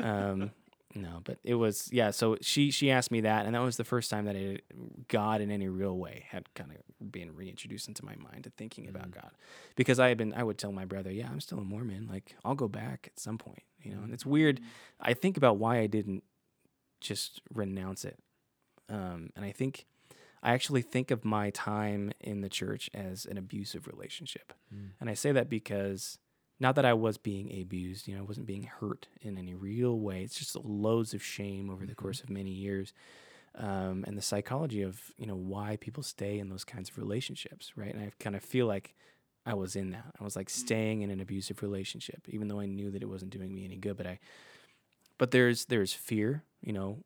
um, 0.00 0.50
no, 0.96 1.20
but 1.24 1.38
it 1.42 1.56
was 1.56 1.88
yeah. 1.92 2.10
So 2.12 2.36
she 2.40 2.70
she 2.70 2.90
asked 2.90 3.10
me 3.10 3.20
that, 3.22 3.46
and 3.46 3.54
that 3.56 3.60
was 3.62 3.76
the 3.76 3.84
first 3.84 4.10
time 4.10 4.26
that 4.26 4.36
it, 4.36 4.62
God 5.08 5.40
in 5.40 5.50
any 5.50 5.66
real 5.68 5.96
way 5.98 6.24
had 6.30 6.52
kind 6.54 6.70
of 6.70 7.10
been 7.10 7.34
reintroduced 7.34 7.88
into 7.88 8.04
my 8.04 8.14
mind 8.16 8.44
to 8.44 8.50
thinking 8.50 8.88
about 8.88 9.08
Mhm. 9.10 9.14
God, 9.22 9.30
because 9.74 9.98
I 9.98 10.08
had 10.08 10.16
been 10.18 10.32
I 10.34 10.44
would 10.44 10.56
tell 10.56 10.70
my 10.70 10.84
brother, 10.84 11.10
yeah, 11.10 11.28
I'm 11.28 11.40
still 11.40 11.58
a 11.58 11.64
Mormon. 11.64 12.06
Like 12.08 12.36
I'll 12.44 12.54
go 12.54 12.68
back 12.68 13.08
at 13.12 13.18
some 13.18 13.38
point, 13.38 13.62
you 13.82 13.92
know. 13.92 14.02
And 14.04 14.12
it's 14.14 14.24
weird. 14.24 14.60
I 15.00 15.14
think 15.14 15.36
about 15.36 15.56
why 15.58 15.78
I 15.80 15.88
didn't 15.88 16.22
just 17.00 17.40
renounce 17.52 18.04
it, 18.04 18.18
um, 18.88 19.30
and 19.34 19.44
I 19.44 19.50
think 19.50 19.86
I 20.44 20.52
actually 20.52 20.82
think 20.82 21.10
of 21.10 21.24
my 21.24 21.50
time 21.50 22.12
in 22.20 22.42
the 22.42 22.50
church 22.50 22.90
as 22.92 23.24
an 23.24 23.38
abusive 23.38 23.86
relationship. 23.86 24.52
Mm. 24.72 24.90
And 25.00 25.08
I 25.08 25.14
say 25.14 25.32
that 25.32 25.48
because 25.48 26.18
not 26.60 26.76
that 26.76 26.84
I 26.84 26.92
was 26.92 27.16
being 27.16 27.50
abused, 27.60 28.06
you 28.06 28.14
know, 28.14 28.20
I 28.20 28.26
wasn't 28.26 28.46
being 28.46 28.64
hurt 28.64 29.08
in 29.22 29.38
any 29.38 29.54
real 29.54 29.98
way. 29.98 30.22
It's 30.22 30.38
just 30.38 30.54
loads 30.56 31.14
of 31.14 31.22
shame 31.22 31.70
over 31.70 31.86
the 31.86 31.94
course 31.94 32.20
of 32.20 32.28
many 32.28 32.50
years. 32.50 32.92
Um, 33.56 34.04
and 34.06 34.18
the 34.18 34.22
psychology 34.22 34.82
of, 34.82 35.00
you 35.16 35.26
know, 35.26 35.34
why 35.34 35.78
people 35.80 36.02
stay 36.02 36.38
in 36.38 36.50
those 36.50 36.64
kinds 36.64 36.90
of 36.90 36.98
relationships, 36.98 37.72
right? 37.76 37.94
And 37.94 38.02
I 38.02 38.10
kind 38.20 38.36
of 38.36 38.42
feel 38.42 38.66
like 38.66 38.94
I 39.46 39.54
was 39.54 39.76
in 39.76 39.90
that. 39.90 40.12
I 40.20 40.24
was 40.24 40.36
like 40.36 40.50
staying 40.50 41.02
in 41.02 41.10
an 41.10 41.20
abusive 41.20 41.62
relationship, 41.62 42.22
even 42.28 42.48
though 42.48 42.60
I 42.60 42.66
knew 42.66 42.90
that 42.90 43.02
it 43.02 43.08
wasn't 43.08 43.32
doing 43.32 43.54
me 43.54 43.64
any 43.64 43.76
good. 43.76 43.96
But 43.96 44.06
I, 44.06 44.18
but 45.16 45.30
there's 45.30 45.66
there's 45.66 45.92
fear, 45.92 46.42
you 46.60 46.72
know, 46.72 46.98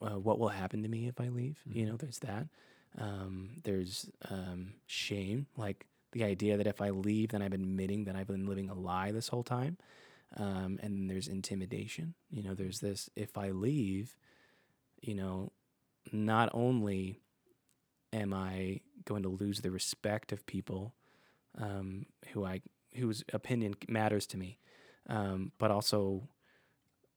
uh, 0.00 0.18
what 0.18 0.38
will 0.38 0.48
happen 0.48 0.82
to 0.82 0.88
me 0.88 1.08
if 1.08 1.20
I 1.20 1.28
leave? 1.28 1.58
You 1.66 1.86
know, 1.86 1.96
there's 1.96 2.20
that. 2.20 2.46
Um, 2.98 3.50
there's 3.64 4.10
um, 4.30 4.74
shame, 4.86 5.46
like 5.56 5.86
the 6.12 6.24
idea 6.24 6.56
that 6.56 6.66
if 6.66 6.80
I 6.80 6.90
leave, 6.90 7.30
then 7.30 7.42
I'm 7.42 7.52
admitting 7.52 8.04
that 8.04 8.16
I've 8.16 8.26
been 8.26 8.46
living 8.46 8.68
a 8.68 8.74
lie 8.74 9.12
this 9.12 9.28
whole 9.28 9.44
time. 9.44 9.78
Um, 10.36 10.78
and 10.82 11.10
there's 11.10 11.28
intimidation. 11.28 12.14
You 12.30 12.42
know, 12.42 12.54
there's 12.54 12.80
this 12.80 13.10
if 13.16 13.36
I 13.38 13.50
leave, 13.50 14.16
you 15.02 15.14
know, 15.14 15.52
not 16.12 16.50
only 16.52 17.20
am 18.12 18.34
I 18.34 18.80
going 19.04 19.22
to 19.22 19.28
lose 19.28 19.60
the 19.60 19.70
respect 19.70 20.32
of 20.32 20.46
people 20.46 20.94
um, 21.58 22.06
who 22.32 22.44
I 22.44 22.62
whose 22.96 23.24
opinion 23.32 23.74
matters 23.88 24.26
to 24.28 24.36
me, 24.36 24.58
um, 25.08 25.52
but 25.58 25.70
also, 25.70 26.28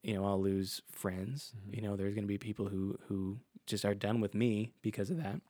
you 0.04 0.14
know, 0.14 0.26
I'll 0.26 0.42
lose 0.42 0.82
friends. 0.92 1.54
Mhm. 1.70 1.76
You 1.76 1.82
know, 1.82 1.96
there's 1.96 2.14
going 2.16 2.24
to 2.26 2.28
be 2.28 2.38
people 2.38 2.68
who 2.70 2.98
who 3.08 3.40
just 3.66 3.86
are 3.86 3.96
done 3.96 4.22
with 4.22 4.34
me 4.36 4.74
because 4.82 5.10
of 5.10 5.18
that. 5.18 5.42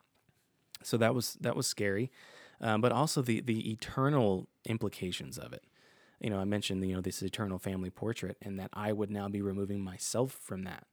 So 0.86 0.96
that 0.98 1.14
was 1.14 1.36
that 1.40 1.56
was 1.56 1.66
scary, 1.66 2.10
um, 2.60 2.80
but 2.80 2.92
also 2.92 3.22
the 3.22 3.40
the 3.40 3.70
eternal 3.70 4.48
implications 4.64 5.38
of 5.38 5.52
it. 5.52 5.64
you 6.20 6.30
know, 6.30 6.38
I 6.38 6.44
mentioned 6.44 6.84
you 6.86 6.94
know 6.94 7.00
this 7.00 7.22
eternal 7.22 7.58
family 7.58 7.90
portrait, 7.90 8.36
and 8.42 8.58
that 8.58 8.70
I 8.72 8.92
would 8.92 9.10
now 9.10 9.28
be 9.28 9.42
removing 9.42 9.80
myself 9.80 10.32
from 10.32 10.64
that. 10.64 10.86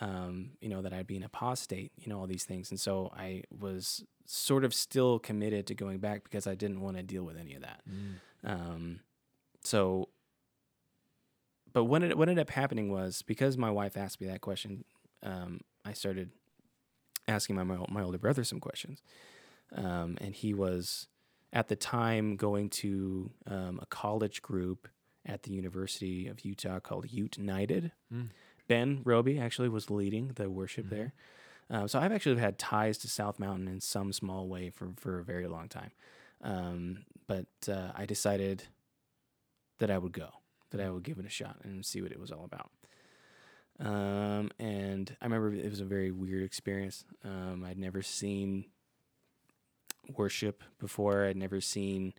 Um, 0.00 0.50
you 0.60 0.68
know 0.68 0.82
that 0.82 0.92
I'd 0.92 1.06
be 1.06 1.16
an 1.16 1.24
apostate, 1.24 1.92
you 1.96 2.08
know 2.08 2.20
all 2.20 2.26
these 2.26 2.44
things, 2.44 2.70
and 2.70 2.78
so 2.78 3.10
I 3.16 3.42
was 3.50 4.04
sort 4.24 4.64
of 4.64 4.72
still 4.72 5.18
committed 5.18 5.66
to 5.66 5.74
going 5.74 5.98
back 5.98 6.22
because 6.24 6.46
I 6.46 6.54
didn't 6.54 6.80
want 6.80 6.96
to 6.96 7.02
deal 7.02 7.24
with 7.24 7.36
any 7.36 7.54
of 7.54 7.62
that. 7.62 7.80
Um, 8.44 9.00
so, 9.64 10.08
but 11.72 11.84
what 11.84 12.02
it, 12.02 12.16
what 12.16 12.28
ended 12.28 12.42
up 12.42 12.50
happening 12.50 12.90
was 12.90 13.22
because 13.22 13.56
my 13.58 13.70
wife 13.70 13.96
asked 13.96 14.20
me 14.20 14.28
that 14.28 14.40
question, 14.40 14.84
um, 15.22 15.60
I 15.84 15.92
started 15.92 16.30
asking 17.30 17.56
my 17.56 17.64
my 17.64 18.02
older 18.02 18.18
brother 18.18 18.44
some 18.44 18.60
questions, 18.60 19.02
um, 19.74 20.18
and 20.20 20.34
he 20.34 20.52
was 20.52 21.06
at 21.52 21.68
the 21.68 21.76
time 21.76 22.36
going 22.36 22.68
to 22.68 23.30
um, 23.46 23.78
a 23.82 23.86
college 23.86 24.42
group 24.42 24.88
at 25.26 25.42
the 25.44 25.52
University 25.52 26.26
of 26.28 26.44
Utah 26.44 26.80
called 26.80 27.10
Ute 27.10 27.36
United. 27.38 27.92
Mm. 28.12 28.28
Ben 28.68 29.00
Robie 29.04 29.38
actually 29.38 29.68
was 29.68 29.90
leading 29.90 30.28
the 30.34 30.48
worship 30.48 30.86
Mhm. 30.86 30.90
there. 30.90 31.12
Um, 31.68 31.88
so 31.88 31.98
I've 32.00 32.12
actually 32.12 32.40
had 32.40 32.58
ties 32.58 32.98
to 32.98 33.08
South 33.08 33.38
Mountain 33.38 33.68
in 33.68 33.80
some 33.80 34.12
small 34.12 34.48
way 34.48 34.70
for, 34.70 34.92
for 34.96 35.18
a 35.18 35.24
very 35.24 35.46
long 35.46 35.68
time. 35.68 35.90
Um, 36.42 37.04
but 37.26 37.46
uh, 37.68 37.92
I 37.94 38.06
decided 38.06 38.64
that 39.78 39.90
I 39.90 39.98
would 39.98 40.12
go, 40.12 40.30
that 40.70 40.80
I 40.80 40.90
would 40.90 41.02
give 41.02 41.18
it 41.18 41.26
a 41.26 41.30
shot 41.30 41.58
and 41.62 41.84
see 41.84 42.00
what 42.02 42.12
it 42.12 42.18
was 42.20 42.30
all 42.32 42.44
about. 42.44 42.70
Um, 43.80 44.50
and 44.58 45.16
I 45.20 45.24
remember 45.24 45.52
it 45.54 45.70
was 45.70 45.80
a 45.80 45.84
very 45.86 46.10
weird 46.10 46.42
experience. 46.42 47.04
Um, 47.24 47.64
I'd 47.66 47.78
never 47.78 48.02
seen 48.02 48.66
worship 50.16 50.62
before. 50.78 51.24
I'd 51.24 51.36
never 51.36 51.60
seen 51.60 52.12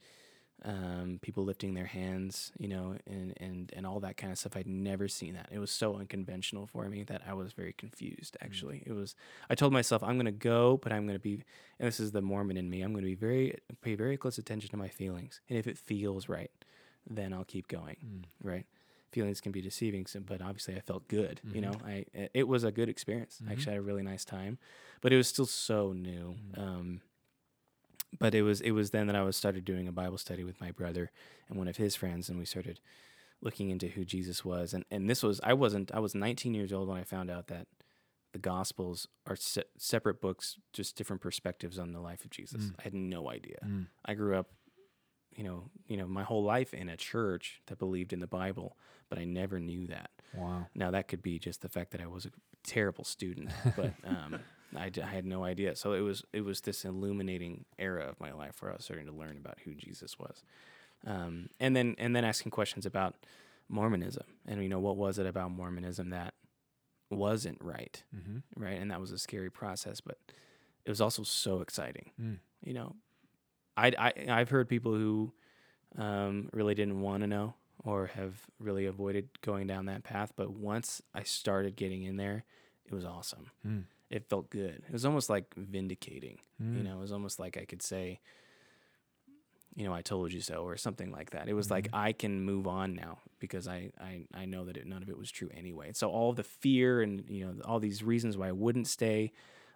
um, 0.63 1.19
people 1.21 1.43
lifting 1.43 1.73
their 1.73 1.85
hands, 1.87 2.51
you 2.57 2.67
know, 2.67 2.95
and, 3.07 3.33
and, 3.37 3.71
and 3.75 3.85
all 3.85 3.99
that 4.01 4.17
kind 4.17 4.31
of 4.31 4.37
stuff. 4.37 4.55
I'd 4.55 4.67
never 4.67 5.07
seen 5.07 5.33
that. 5.33 5.49
It 5.51 5.59
was 5.59 5.71
so 5.71 5.95
unconventional 5.95 6.67
for 6.67 6.87
me 6.87 7.03
that 7.03 7.21
I 7.27 7.33
was 7.33 7.53
very 7.53 7.73
confused, 7.73 8.37
actually. 8.41 8.83
It 8.85 8.93
was, 8.93 9.15
I 9.49 9.55
told 9.55 9.73
myself, 9.73 10.03
I'm 10.03 10.15
going 10.15 10.25
to 10.25 10.31
go, 10.31 10.77
but 10.77 10.91
I'm 10.91 11.05
going 11.05 11.17
to 11.17 11.21
be, 11.21 11.43
and 11.79 11.87
this 11.87 11.99
is 11.99 12.11
the 12.11 12.21
Mormon 12.21 12.57
in 12.57 12.69
me, 12.69 12.81
I'm 12.81 12.91
going 12.93 13.03
to 13.03 13.09
be 13.09 13.15
very, 13.15 13.55
pay 13.81 13.95
very 13.95 14.17
close 14.17 14.37
attention 14.37 14.69
to 14.71 14.77
my 14.77 14.87
feelings. 14.87 15.41
And 15.49 15.57
if 15.57 15.65
it 15.67 15.77
feels 15.77 16.29
right, 16.29 16.51
then 17.09 17.33
I'll 17.33 17.43
keep 17.43 17.67
going, 17.67 17.97
Mm. 18.05 18.23
right? 18.43 18.65
Feelings 19.11 19.41
can 19.41 19.51
be 19.51 19.61
deceiving, 19.61 20.05
so, 20.05 20.19
but 20.21 20.41
obviously 20.41 20.75
I 20.75 20.79
felt 20.79 21.07
good. 21.07 21.41
You 21.43 21.61
Mhm. 21.61 21.63
know, 21.63 21.73
I 21.85 22.05
it- 22.13 22.31
it 22.33 22.47
was 22.47 22.63
a 22.63 22.71
good 22.71 22.87
experience. 22.89 23.41
I 23.41 23.49
Mhm. 23.49 23.51
actually 23.51 23.71
had 23.73 23.79
a 23.79 23.81
really 23.81 24.03
nice 24.03 24.23
time, 24.25 24.57
but 25.01 25.11
it 25.11 25.17
was 25.17 25.27
still 25.27 25.45
so 25.45 25.91
new. 25.93 26.35
Mhm. 26.53 26.57
Um, 26.57 27.01
but 28.19 28.33
it 28.35 28.41
was 28.43 28.61
it 28.61 28.71
was 28.71 28.91
then 28.91 29.07
that 29.07 29.15
I 29.15 29.23
was 29.23 29.35
started 29.37 29.65
doing 29.65 29.87
a 29.87 29.91
Bible 29.91 30.17
study 30.17 30.43
with 30.43 30.59
my 30.59 30.71
brother 30.71 31.11
and 31.47 31.57
one 31.57 31.67
of 31.67 31.77
his 31.77 31.95
friends, 31.95 32.29
and 32.29 32.37
we 32.39 32.45
started 32.45 32.79
looking 33.41 33.69
into 33.69 33.87
who 33.89 34.05
Jesus 34.05 34.43
was. 34.45 34.73
And 34.73 34.85
and 34.91 35.09
this 35.09 35.23
was 35.23 35.39
I 35.41 35.53
wasn't 35.53 35.91
I 35.93 35.99
was 35.99 36.13
19 36.15 36.53
years 36.53 36.71
old 36.73 36.87
when 36.87 36.97
I 36.97 37.03
found 37.03 37.29
out 37.29 37.47
that 37.47 37.67
the 38.33 38.39
Gospels 38.39 39.07
are 39.25 39.35
se- 39.35 39.65
separate 39.77 40.21
books, 40.21 40.57
just 40.71 40.95
different 40.95 41.21
perspectives 41.21 41.77
on 41.77 41.91
the 41.91 41.99
life 41.99 42.23
of 42.23 42.31
Jesus. 42.31 42.63
Mm. 42.67 42.75
I 42.79 42.83
had 42.83 42.93
no 42.93 43.29
idea. 43.29 43.59
Mm. 43.65 43.87
I 44.05 44.13
grew 44.13 44.35
up, 44.37 44.53
you 45.35 45.43
know, 45.43 45.63
you 45.87 45.97
know, 45.97 46.07
my 46.07 46.23
whole 46.23 46.43
life 46.43 46.73
in 46.73 46.89
a 46.89 46.97
church 46.97 47.61
that 47.67 47.79
believed 47.79 48.13
in 48.13 48.19
the 48.19 48.27
Bible, 48.27 48.77
but 49.09 49.17
I 49.19 49.23
never 49.25 49.59
knew 49.59 49.87
that. 49.87 50.09
Wow. 50.35 50.67
Now 50.75 50.91
that 50.91 51.07
could 51.07 51.21
be 51.21 51.39
just 51.39 51.61
the 51.61 51.69
fact 51.69 51.91
that 51.91 52.01
I 52.01 52.07
was 52.07 52.25
a 52.25 52.31
terrible 52.63 53.03
student, 53.03 53.51
but 53.75 53.93
um, 54.05 54.39
I, 54.75 54.91
I 55.01 55.05
had 55.07 55.25
no 55.25 55.43
idea. 55.43 55.75
So 55.75 55.93
it 55.93 56.01
was 56.01 56.23
it 56.33 56.41
was 56.41 56.61
this 56.61 56.85
illuminating 56.85 57.65
era 57.79 58.03
of 58.05 58.19
my 58.19 58.31
life 58.33 58.61
where 58.61 58.71
I 58.71 58.75
was 58.75 58.83
starting 58.85 59.07
to 59.07 59.13
learn 59.13 59.37
about 59.37 59.57
who 59.65 59.73
Jesus 59.73 60.17
was, 60.19 60.43
um, 61.07 61.49
and 61.59 61.75
then 61.75 61.95
and 61.97 62.15
then 62.15 62.23
asking 62.25 62.51
questions 62.51 62.85
about 62.85 63.15
Mormonism 63.69 64.25
and 64.45 64.61
you 64.61 64.67
know 64.69 64.79
what 64.79 64.97
was 64.97 65.17
it 65.17 65.25
about 65.25 65.51
Mormonism 65.51 66.09
that 66.09 66.33
wasn't 67.09 67.57
right, 67.61 68.03
Mm-hmm. 68.15 68.61
right? 68.63 68.79
And 68.81 68.91
that 68.91 68.99
was 69.01 69.11
a 69.11 69.17
scary 69.17 69.49
process, 69.49 69.99
but 70.01 70.17
it 70.85 70.89
was 70.89 71.01
also 71.01 71.23
so 71.23 71.61
exciting. 71.61 72.11
Mm. 72.21 72.37
You 72.63 72.73
know, 72.73 72.95
I 73.77 73.91
I 73.97 74.13
I've 74.29 74.49
heard 74.49 74.67
people 74.69 74.93
who 74.93 75.33
um, 75.97 76.49
really 76.53 76.75
didn't 76.75 77.01
want 77.01 77.21
to 77.21 77.27
know 77.27 77.53
or 77.83 78.07
have 78.07 78.39
really 78.59 78.85
avoided 78.85 79.29
going 79.41 79.67
down 79.67 79.85
that 79.85 80.03
path, 80.03 80.31
but 80.35 80.51
once 80.51 81.01
I 81.13 81.23
started 81.23 81.75
getting 81.75 82.03
in 82.03 82.15
there, 82.17 82.43
it 82.85 82.93
was 82.93 83.05
awesome. 83.05 83.47
Mm. 83.67 83.83
It 84.09 84.29
felt 84.29 84.49
good. 84.49 84.83
It 84.87 84.91
was 84.91 85.05
almost 85.05 85.29
like 85.29 85.53
vindicating. 85.55 86.39
You 86.59 86.65
Mm. 86.81 86.83
know, 86.85 86.97
it 86.97 87.01
was 87.01 87.11
almost 87.11 87.39
like 87.39 87.57
I 87.57 87.65
could 87.65 87.81
say, 87.81 88.19
you 89.75 89.85
know, 89.85 89.93
I 89.93 90.01
told 90.01 90.33
you 90.33 90.41
so, 90.41 90.63
or 90.63 90.75
something 90.75 91.11
like 91.11 91.29
that. 91.31 91.47
It 91.47 91.53
was 91.53 91.71
like 91.71 91.85
Mhm. 91.89 91.93
I 91.97 92.11
can 92.11 92.41
move 92.41 92.67
on 92.67 92.93
now 92.93 93.19
because 93.39 93.67
I 93.67 93.91
I, 93.99 94.25
I 94.33 94.45
know 94.45 94.65
that 94.65 94.75
it, 94.77 94.85
none 94.85 95.01
of 95.01 95.09
it 95.09 95.17
was 95.17 95.31
true 95.31 95.49
anyway. 95.53 95.91
So 95.93 96.09
all 96.11 96.33
the 96.33 96.43
fear 96.43 97.01
and 97.01 97.23
you 97.29 97.45
know 97.45 97.61
all 97.63 97.79
these 97.79 98.03
reasons 98.03 98.37
why 98.37 98.49
I 98.49 98.51
wouldn't 98.51 98.87
stay, 98.87 99.31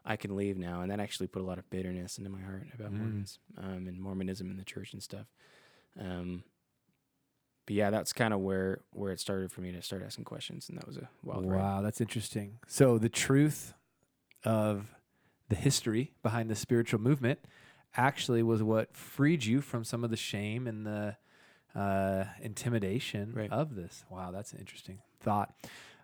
I 0.05 0.15
can 0.17 0.35
leave 0.35 0.57
now, 0.57 0.81
and 0.81 0.91
that 0.91 0.99
actually 0.99 1.27
put 1.27 1.41
a 1.41 1.45
lot 1.45 1.57
of 1.57 1.69
bitterness 1.69 2.17
into 2.17 2.29
my 2.29 2.41
heart 2.41 2.67
about 2.73 2.91
Mm. 2.91 2.97
Mormons 2.99 3.39
um, 3.57 3.87
and 3.87 3.99
Mormonism 3.99 4.51
in 4.51 4.57
the 4.57 4.63
church 4.63 4.93
and 4.93 5.01
stuff. 5.01 5.25
Um, 5.99 6.43
but 7.65 7.75
yeah, 7.75 7.89
that's 7.89 8.13
kind 8.13 8.33
of 8.33 8.41
where 8.41 8.81
where 8.91 9.11
it 9.11 9.19
started 9.19 9.51
for 9.51 9.61
me 9.61 9.71
to 9.71 9.81
start 9.81 10.03
asking 10.05 10.25
questions, 10.25 10.69
and 10.69 10.77
that 10.77 10.85
was 10.85 10.97
a 10.97 11.09
wild 11.23 11.45
ride. 11.49 11.57
Wow, 11.57 11.81
that's 11.81 11.99
interesting. 11.99 12.59
So 12.67 12.97
the 12.99 13.09
truth 13.09 13.73
of 14.43 14.93
the 15.49 15.55
history 15.55 16.13
behind 16.21 16.49
the 16.49 16.55
spiritual 16.55 16.99
movement 17.01 17.39
actually 17.97 18.43
was 18.43 18.61
what 18.61 18.95
freed 18.95 19.43
you 19.45 19.61
from 19.61 19.83
some 19.83 20.03
of 20.03 20.11
the 20.11 20.17
shame 20.17 20.67
and 20.67 20.85
the 20.85 21.17
uh, 21.73 22.25
intimidation 22.41 23.33
Right. 23.33 23.51
of 23.51 23.75
this. 23.75 24.05
Wow, 24.09 24.31
that's 24.31 24.53
an 24.53 24.59
interesting 24.59 24.99
thought. 25.21 25.55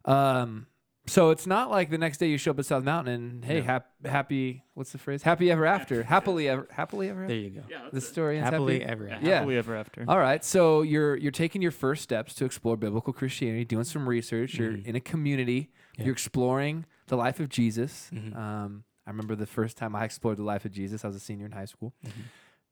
Um, 0.06 0.66
so 1.08 1.32
it's 1.32 1.48
not 1.48 1.70
like 1.72 1.90
the 1.90 1.98
next 1.98 2.20
day 2.20 2.28
you 2.28 2.38
show 2.38 2.52
up 2.52 2.60
at 2.60 2.66
South 2.66 2.84
Mountain 2.84 3.14
and 3.14 3.46
hey, 3.46 3.60
No. 3.60 3.64
hap- 3.66 4.06
happy. 4.06 4.64
What's 4.76 4.92
the 4.92 4.98
phrase? 4.98 5.24
Happy 5.24 5.50
ever 5.52 5.66
after. 5.66 6.04
Happily 6.16 6.48
ever. 6.48 6.68
Happily 6.72 7.10
ever. 7.10 7.28
There 7.28 7.36
you 7.36 7.50
go. 7.50 7.62
Yeah, 7.70 7.90
The 7.92 8.02
story 8.02 8.38
ends 8.38 8.50
Happily 8.52 8.80
happy? 8.82 8.92
ever 8.92 9.10
after. 9.10 9.28
Yeah. 9.28 9.36
happily 9.40 9.58
ever 9.58 9.76
after. 9.76 10.06
All 10.08 10.20
right, 10.20 10.44
so 10.46 10.82
you're 10.84 11.16
you're 11.18 11.32
taking 11.32 11.62
your 11.62 11.72
first 11.72 12.04
steps 12.04 12.34
to 12.36 12.46
explore 12.46 12.78
biblical 12.78 13.14
Christianity, 13.14 13.66
doing 13.66 13.84
some 13.84 14.08
research. 14.08 14.56
You're 14.56 14.74
Mhm. 14.74 14.86
in 14.86 14.96
a 14.96 15.00
community. 15.02 15.72
Yeah. 15.98 16.06
You're 16.06 16.14
exploring 16.14 16.86
the 17.08 17.18
life 17.18 17.40
of 17.40 17.50
Jesus. 17.50 18.10
Mhm. 18.14 18.36
Um, 18.36 18.84
I 19.06 19.10
remember 19.10 19.36
the 19.36 19.48
first 19.48 19.78
time 19.78 19.96
I 19.96 20.06
explored 20.06 20.38
the 20.38 20.44
life 20.44 20.64
of 20.66 20.72
Jesus. 20.72 21.04
I 21.04 21.08
was 21.08 21.16
a 21.16 21.20
senior 21.20 21.46
in 21.48 21.52
high 21.52 21.66
school. 21.66 21.94
Mhm. 22.06 22.12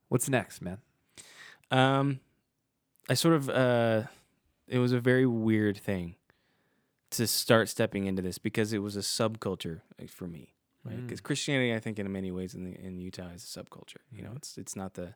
What's 0.07 0.29
next, 0.29 0.61
man? 0.61 0.77
Um, 1.71 2.19
I 3.09 3.15
sort 3.15 3.33
of 3.35 3.49
uh, 3.49 4.03
it 4.67 4.77
was 4.79 4.91
a 4.91 4.99
very 4.99 5.25
weird 5.25 5.77
thing 5.77 6.15
to 7.11 7.25
start 7.27 7.69
stepping 7.69 8.05
into 8.05 8.21
this 8.21 8.37
because 8.37 8.71
it 8.73 8.79
was 8.79 8.95
a 8.95 8.99
subculture 9.01 9.81
like, 9.99 10.09
for 10.11 10.27
me, 10.27 10.53
right? 10.83 10.97
Mm. 10.97 11.07
Because 11.07 11.21
Christianity, 11.21 11.73
I 11.73 11.79
think, 11.79 11.97
in 11.99 12.11
many 12.11 12.31
ways 12.31 12.53
in 12.53 12.63
the, 12.65 12.75
in 12.79 12.99
Utah 12.99 13.29
is 13.29 13.43
a 13.43 13.59
subculture. 13.63 13.97
You 14.11 14.23
know, 14.23 14.29
Mhm. 14.31 14.37
it's 14.37 14.57
it's 14.57 14.75
not 14.75 14.93
the 14.93 15.15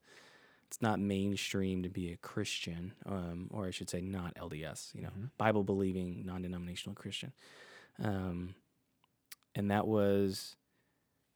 it's 0.67 0.81
not 0.81 0.99
mainstream 0.99 1.83
to 1.83 1.89
be 1.89 2.11
a 2.11 2.17
Christian, 2.17 2.93
um, 3.05 3.47
or 3.51 3.67
I 3.67 3.71
should 3.71 3.91
say, 3.91 4.01
not 4.01 4.33
LDS. 4.35 4.91
You 4.95 5.03
know, 5.03 5.09
Mhm. 5.11 5.29
Bible 5.37 5.63
believing, 5.63 6.25
non 6.25 6.41
denominational 6.41 6.95
Christian. 6.95 7.31
Um, 7.99 8.55
and 9.53 9.69
that 9.69 9.85
was, 9.85 10.55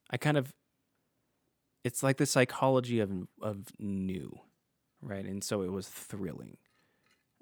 I 0.09 0.17
kind 0.17 0.37
of, 0.37 0.55
it's 1.83 2.01
like 2.01 2.17
the 2.17 2.25
psychology 2.25 2.99
of 2.99 3.11
of 3.41 3.67
new, 3.79 4.39
right? 5.01 5.23
And 5.25 5.43
so 5.43 5.61
it 5.61 5.71
was 5.71 5.87
thrilling. 5.87 6.57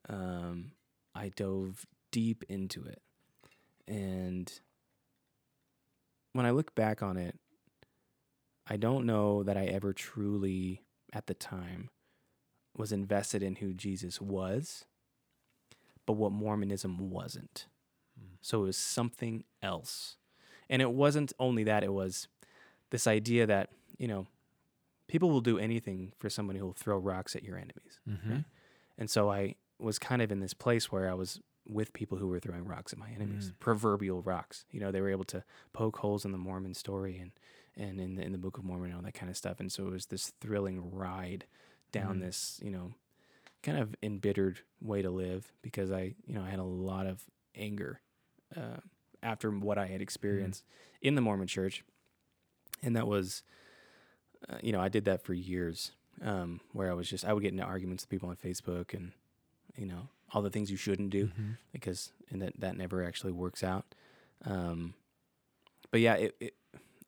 Um, 0.09 0.73
I 1.15 1.29
dove 1.29 1.85
deep 2.15 2.43
into 2.47 2.85
it, 2.85 3.01
and 3.89 4.61
when 6.31 6.45
I 6.45 6.51
look 6.51 6.73
back 6.75 7.03
on 7.03 7.17
it, 7.17 7.37
I 8.65 8.77
don't 8.77 9.05
know 9.05 9.43
that 9.43 9.57
I 9.57 9.65
ever 9.65 9.91
truly, 9.91 10.81
at 11.11 11.27
the 11.27 11.33
time, 11.33 11.89
was 12.77 12.93
invested 12.93 13.43
in 13.43 13.55
who 13.55 13.73
Jesus 13.73 14.21
was, 14.21 14.85
but 16.05 16.13
what 16.13 16.31
Mormonism 16.31 17.09
wasn't. 17.09 17.67
Mm. 18.17 18.37
So 18.41 18.63
it 18.63 18.67
was 18.67 18.77
something 18.77 19.43
else. 19.61 20.15
And 20.69 20.81
it 20.81 20.91
wasn't 20.91 21.33
only 21.37 21.65
that, 21.65 21.83
it 21.83 21.93
was 21.93 22.29
this 22.91 23.07
idea 23.07 23.45
that, 23.45 23.69
you 23.97 24.07
know, 24.07 24.27
people 25.07 25.29
will 25.29 25.41
do 25.41 25.59
anything 25.59 26.13
for 26.17 26.29
somebody 26.29 26.59
who 26.59 26.65
will 26.65 26.73
throw 26.73 26.97
rocks 26.97 27.35
at 27.35 27.43
your 27.43 27.57
enemies. 27.57 27.99
Mm-hmm. 28.09 28.37
And 28.97 29.09
so 29.09 29.29
I 29.31 29.55
was 29.79 29.99
kind 29.99 30.21
of 30.21 30.31
in 30.31 30.39
this 30.39 30.53
place 30.53 30.91
where 30.91 31.09
I 31.09 31.13
was 31.13 31.39
with 31.67 31.93
people 31.93 32.17
who 32.17 32.27
were 32.27 32.39
throwing 32.39 32.65
rocks 32.65 32.93
at 32.93 32.99
my 32.99 33.09
enemies, 33.09 33.49
Mm. 33.51 33.59
proverbial 33.59 34.21
rocks. 34.21 34.65
You 34.71 34.79
know, 34.79 34.91
they 34.91 35.01
were 35.01 35.09
able 35.09 35.23
to 35.25 35.43
poke 35.73 35.97
holes 35.97 36.23
in 36.25 36.31
the 36.31 36.37
Mormon 36.37 36.73
story 36.73 37.17
and 37.17 37.31
and 37.77 37.99
in 37.99 38.15
the, 38.15 38.23
in 38.23 38.31
the 38.31 38.37
Book 38.37 38.57
of 38.57 38.63
Mormon 38.63 38.91
and 38.91 38.95
all 38.95 39.01
that 39.01 39.13
kind 39.15 39.29
of 39.29 39.35
stuff. 39.35 39.59
And 39.59 39.69
so 39.69 39.85
it 39.87 39.91
was 39.91 40.05
this 40.05 40.29
thrilling 40.39 40.91
ride 40.91 41.45
down 41.91 42.17
Mm. 42.17 42.21
this, 42.21 42.59
you 42.63 42.71
know, 42.71 42.93
kind 43.63 43.77
of 43.77 43.93
embittered 44.01 44.59
way 44.79 45.01
to 45.01 45.09
live 45.09 45.51
because 45.61 45.91
I, 45.91 46.15
you 46.25 46.35
know, 46.35 46.41
I 46.41 46.49
had 46.49 46.59
a 46.59 46.63
lot 46.63 47.05
of 47.05 47.25
anger 47.53 47.99
uh, 48.55 48.77
after 49.21 49.49
what 49.51 49.77
I 49.77 49.87
had 49.87 50.01
experienced 50.01 50.63
in 51.01 51.15
the 51.15 51.21
Mormon 51.21 51.47
Church, 51.47 51.83
and 52.81 52.95
that 52.95 53.07
was, 53.07 53.43
uh, 54.47 54.57
you 54.61 54.71
know, 54.71 54.79
I 54.79 54.87
did 54.89 55.03
that 55.05 55.21
for 55.23 55.33
years, 55.33 55.91
um, 56.21 56.61
where 56.73 56.89
I 56.89 56.93
was 56.93 57.09
just 57.09 57.25
I 57.25 57.33
would 57.33 57.43
get 57.43 57.51
into 57.51 57.63
arguments 57.65 58.03
with 58.03 58.09
people 58.09 58.29
on 58.29 58.35
Facebook 58.37 58.93
and 58.93 59.11
you 59.75 59.85
know 59.85 60.07
all 60.33 60.41
the 60.41 60.49
things 60.49 60.69
you 60.71 60.77
shouldn't 60.77 61.09
do 61.11 61.27
Mm-hmm. 61.27 61.51
because 61.71 62.11
and 62.29 62.41
that 62.41 62.59
that 62.59 62.75
never 62.77 63.03
actually 63.03 63.31
works 63.33 63.63
out. 63.63 63.85
Um, 64.43 64.93
but 65.91 66.01
yeah, 66.01 66.15
it, 66.15 66.35
it, 66.39 66.53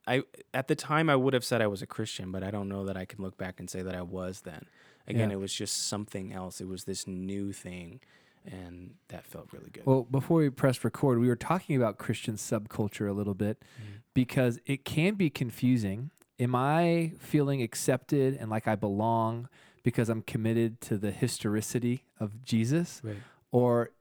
I 0.05 0.24
at 0.53 0.68
the 0.68 0.76
time 0.76 1.09
I 1.09 1.15
would 1.15 1.34
have 1.34 1.43
said 1.43 1.61
I 1.61 1.68
was 1.68 1.82
a 1.82 1.88
Christian, 1.88 2.32
but 2.32 2.43
I 2.43 2.51
don't 2.51 2.70
know 2.70 2.86
that 2.86 2.95
I 2.97 3.05
can 3.05 3.22
look 3.24 3.38
back 3.38 3.59
and 3.59 3.70
say 3.70 3.82
that 3.82 3.95
I 3.95 4.01
was 4.01 4.41
then. 4.41 4.65
Again, 5.07 5.30
Yeah. 5.30 5.36
it 5.38 5.39
was 5.39 5.53
just 5.53 5.88
something 5.88 6.34
else. 6.34 6.59
It 6.61 6.68
was 6.68 6.84
this 6.84 7.07
new 7.07 7.51
thing, 7.53 8.01
and 8.45 8.95
that 9.07 9.26
felt 9.26 9.51
really 9.53 9.70
good. 9.70 9.86
Well, 9.86 10.03
before 10.03 10.39
we 10.39 10.49
pressed 10.49 10.84
record, 10.84 11.20
we 11.20 11.28
were 11.28 11.36
talking 11.36 11.76
about 11.76 11.97
Christian 11.97 12.36
subculture 12.36 13.09
a 13.09 13.13
little 13.13 13.34
bit 13.34 13.59
Mhm. 13.61 14.01
because 14.13 14.59
it 14.65 14.86
can 14.86 15.15
be 15.15 15.30
confusing. 15.30 16.11
Am 16.39 16.53
I 16.55 17.13
feeling 17.20 17.61
accepted 17.61 18.36
and 18.36 18.49
like 18.49 18.68
I 18.68 18.76
belong 18.76 19.49
because 19.88 20.09
I'm 20.09 20.21
committed 20.21 20.81
to 20.81 20.97
the 20.97 21.11
historicity 21.11 22.03
of 22.19 22.43
Jesus? 22.43 22.99
right. 23.05 23.15
Or 23.53 23.91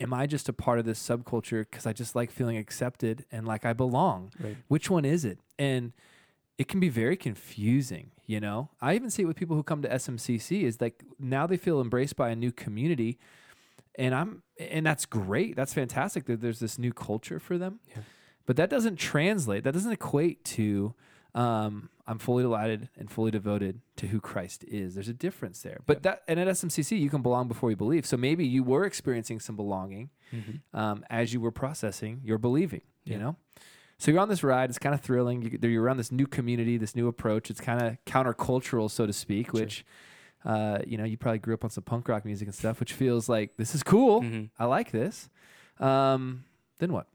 am 0.00 0.12
I 0.12 0.26
just 0.26 0.48
a 0.48 0.52
part 0.52 0.80
of 0.80 0.84
this 0.84 0.98
subculture 0.98 1.64
because 1.70 1.86
I 1.86 1.92
just 1.92 2.16
like 2.16 2.32
feeling 2.32 2.56
accepted 2.56 3.24
and 3.30 3.46
like 3.46 3.64
I 3.64 3.72
belong? 3.72 4.32
Right. 4.40 4.56
Which 4.66 4.90
one 4.90 5.04
is 5.04 5.24
it? 5.24 5.38
And 5.56 5.92
it 6.58 6.66
can 6.66 6.80
be 6.80 6.88
very 6.88 7.16
confusing, 7.16 8.10
you 8.26 8.40
know? 8.40 8.70
I 8.80 8.96
even 8.96 9.08
see 9.08 9.22
it 9.22 9.26
with 9.26 9.36
people 9.36 9.54
who 9.54 9.62
come 9.62 9.82
to 9.82 9.88
SMCC 9.88 10.62
is 10.62 10.80
like 10.80 11.04
now 11.16 11.46
they 11.46 11.56
feel 11.56 11.80
embraced 11.80 12.16
by 12.16 12.30
a 12.30 12.34
new 12.34 12.50
community 12.50 13.16
and 13.94 14.16
I'm 14.16 14.42
and 14.58 14.84
that's 14.84 15.06
great. 15.06 15.54
That's 15.54 15.72
fantastic 15.72 16.24
that 16.24 16.40
there's 16.40 16.58
this 16.58 16.76
new 16.76 16.92
culture 16.92 17.38
for 17.38 17.56
them. 17.56 17.78
Yeah. 17.88 18.02
But 18.46 18.56
that 18.56 18.68
doesn't 18.68 18.96
translate. 18.96 19.62
That 19.62 19.74
doesn't 19.74 19.92
equate 19.92 20.44
to 20.56 20.96
um, 21.36 21.90
I'm 22.06 22.18
fully 22.18 22.42
delighted 22.42 22.88
and 22.98 23.10
fully 23.10 23.30
devoted 23.30 23.80
to 23.96 24.06
who 24.08 24.20
Christ 24.20 24.64
is. 24.64 24.94
There's 24.94 25.08
a 25.08 25.12
difference 25.14 25.60
there. 25.62 25.80
But 25.86 26.02
that 26.04 26.22
and 26.26 26.40
at 26.40 26.48
SMCC 26.48 26.98
you 26.98 27.10
can 27.10 27.20
belong 27.22 27.46
before 27.48 27.70
you 27.70 27.76
believe. 27.76 28.06
So 28.06 28.16
maybe 28.16 28.44
you 28.46 28.62
were 28.64 28.84
experiencing 28.84 29.38
some 29.40 29.54
belonging 29.56 30.10
Mhm. 30.32 30.60
um, 30.72 31.04
as 31.10 31.32
you 31.32 31.40
were 31.40 31.50
processing 31.52 32.20
your 32.24 32.38
believing. 32.38 32.80
You 33.04 33.18
know, 33.18 33.36
so 33.98 34.10
you're 34.10 34.20
on 34.20 34.28
this 34.28 34.42
ride. 34.42 34.68
It's 34.70 34.80
kind 34.80 34.92
of 34.94 35.00
thrilling. 35.00 35.42
You, 35.42 35.58
you're 35.68 35.82
around 35.82 35.98
this 35.98 36.10
new 36.10 36.26
community, 36.26 36.76
this 36.76 36.96
new 36.96 37.06
approach. 37.06 37.50
It's 37.50 37.60
kind 37.60 37.80
of 37.80 37.96
countercultural, 38.04 38.90
so 38.90 39.06
to 39.06 39.12
speak. 39.12 39.46
Sure. 39.52 39.60
Which, 39.60 39.84
uh, 40.44 40.78
you 40.86 40.96
know, 40.98 41.04
you 41.04 41.16
probably 41.16 41.38
grew 41.38 41.54
up 41.54 41.62
on 41.62 41.70
some 41.70 41.84
punk 41.84 42.08
rock 42.08 42.24
music 42.24 42.48
and 42.48 42.54
stuff, 42.54 42.80
which 42.80 42.92
feels 42.94 43.28
like 43.28 43.56
this 43.58 43.74
is 43.76 43.82
cool. 43.84 44.22
Mhm. 44.22 44.50
I 44.58 44.64
like 44.64 44.90
this. 44.90 45.28
Um, 45.78 46.44
then 46.78 46.92
what? 46.92 47.06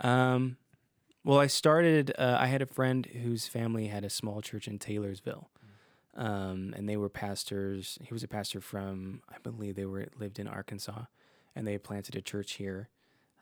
Um, 0.00 0.56
well, 1.24 1.38
I 1.38 1.46
started. 1.46 2.12
Uh, 2.18 2.36
I 2.38 2.46
had 2.46 2.62
a 2.62 2.66
friend 2.66 3.06
whose 3.06 3.46
family 3.46 3.88
had 3.88 4.04
a 4.04 4.10
small 4.10 4.40
church 4.40 4.66
in 4.66 4.78
Taylorsville, 4.78 5.50
um, 6.16 6.72
and 6.76 6.88
they 6.88 6.96
were 6.96 7.08
pastors. 7.08 7.98
He 8.02 8.14
was 8.14 8.22
a 8.22 8.28
pastor 8.28 8.60
from, 8.60 9.22
I 9.28 9.36
believe, 9.42 9.76
they 9.76 9.84
were 9.84 10.06
lived 10.18 10.38
in 10.38 10.48
Arkansas, 10.48 11.04
and 11.54 11.66
they 11.66 11.78
planted 11.78 12.16
a 12.16 12.22
church 12.22 12.54
here, 12.54 12.88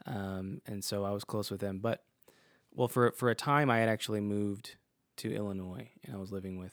um, 0.06 0.60
and 0.66 0.82
so 0.84 1.04
I 1.04 1.10
was 1.10 1.24
close 1.24 1.50
with 1.50 1.60
them. 1.60 1.78
But, 1.78 2.02
well, 2.74 2.88
for 2.88 3.12
for 3.12 3.30
a 3.30 3.34
time, 3.34 3.70
I 3.70 3.78
had 3.78 3.88
actually 3.88 4.20
moved 4.20 4.76
to 5.18 5.32
Illinois, 5.34 5.90
and 6.04 6.14
I 6.14 6.18
was 6.18 6.32
living 6.32 6.58
with. 6.58 6.72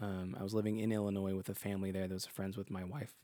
Um, 0.00 0.36
I 0.38 0.42
was 0.42 0.52
living 0.52 0.78
in 0.78 0.92
Illinois 0.92 1.34
with 1.34 1.48
a 1.48 1.54
family 1.54 1.90
there 1.90 2.06
that 2.06 2.12
was 2.12 2.26
friends 2.26 2.58
with 2.58 2.70
my 2.70 2.84
wife, 2.84 3.14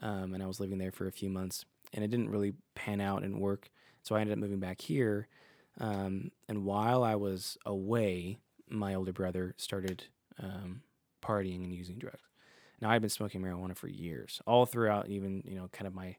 um, 0.00 0.34
and 0.34 0.42
I 0.42 0.46
was 0.46 0.58
living 0.58 0.78
there 0.78 0.90
for 0.90 1.06
a 1.06 1.12
few 1.12 1.30
months, 1.30 1.64
and 1.92 2.02
it 2.04 2.10
didn't 2.10 2.30
really 2.30 2.54
pan 2.74 3.00
out 3.00 3.22
and 3.22 3.40
work. 3.40 3.70
So 4.02 4.16
I 4.16 4.20
ended 4.20 4.32
up 4.32 4.40
moving 4.40 4.58
back 4.58 4.80
here. 4.80 5.28
Um, 5.80 6.30
and 6.48 6.64
while 6.64 7.02
I 7.02 7.14
was 7.16 7.56
away, 7.64 8.38
my 8.68 8.94
older 8.94 9.12
brother 9.12 9.54
started 9.56 10.04
um, 10.38 10.82
partying 11.22 11.64
and 11.64 11.72
using 11.72 11.96
drugs. 11.98 12.20
Now 12.80 12.90
I've 12.90 13.00
been 13.00 13.10
smoking 13.10 13.42
marijuana 13.42 13.76
for 13.76 13.88
years, 13.88 14.40
all 14.46 14.66
throughout, 14.66 15.08
even 15.08 15.42
you 15.44 15.54
know, 15.56 15.68
kind 15.72 15.86
of 15.86 15.94
my, 15.94 16.16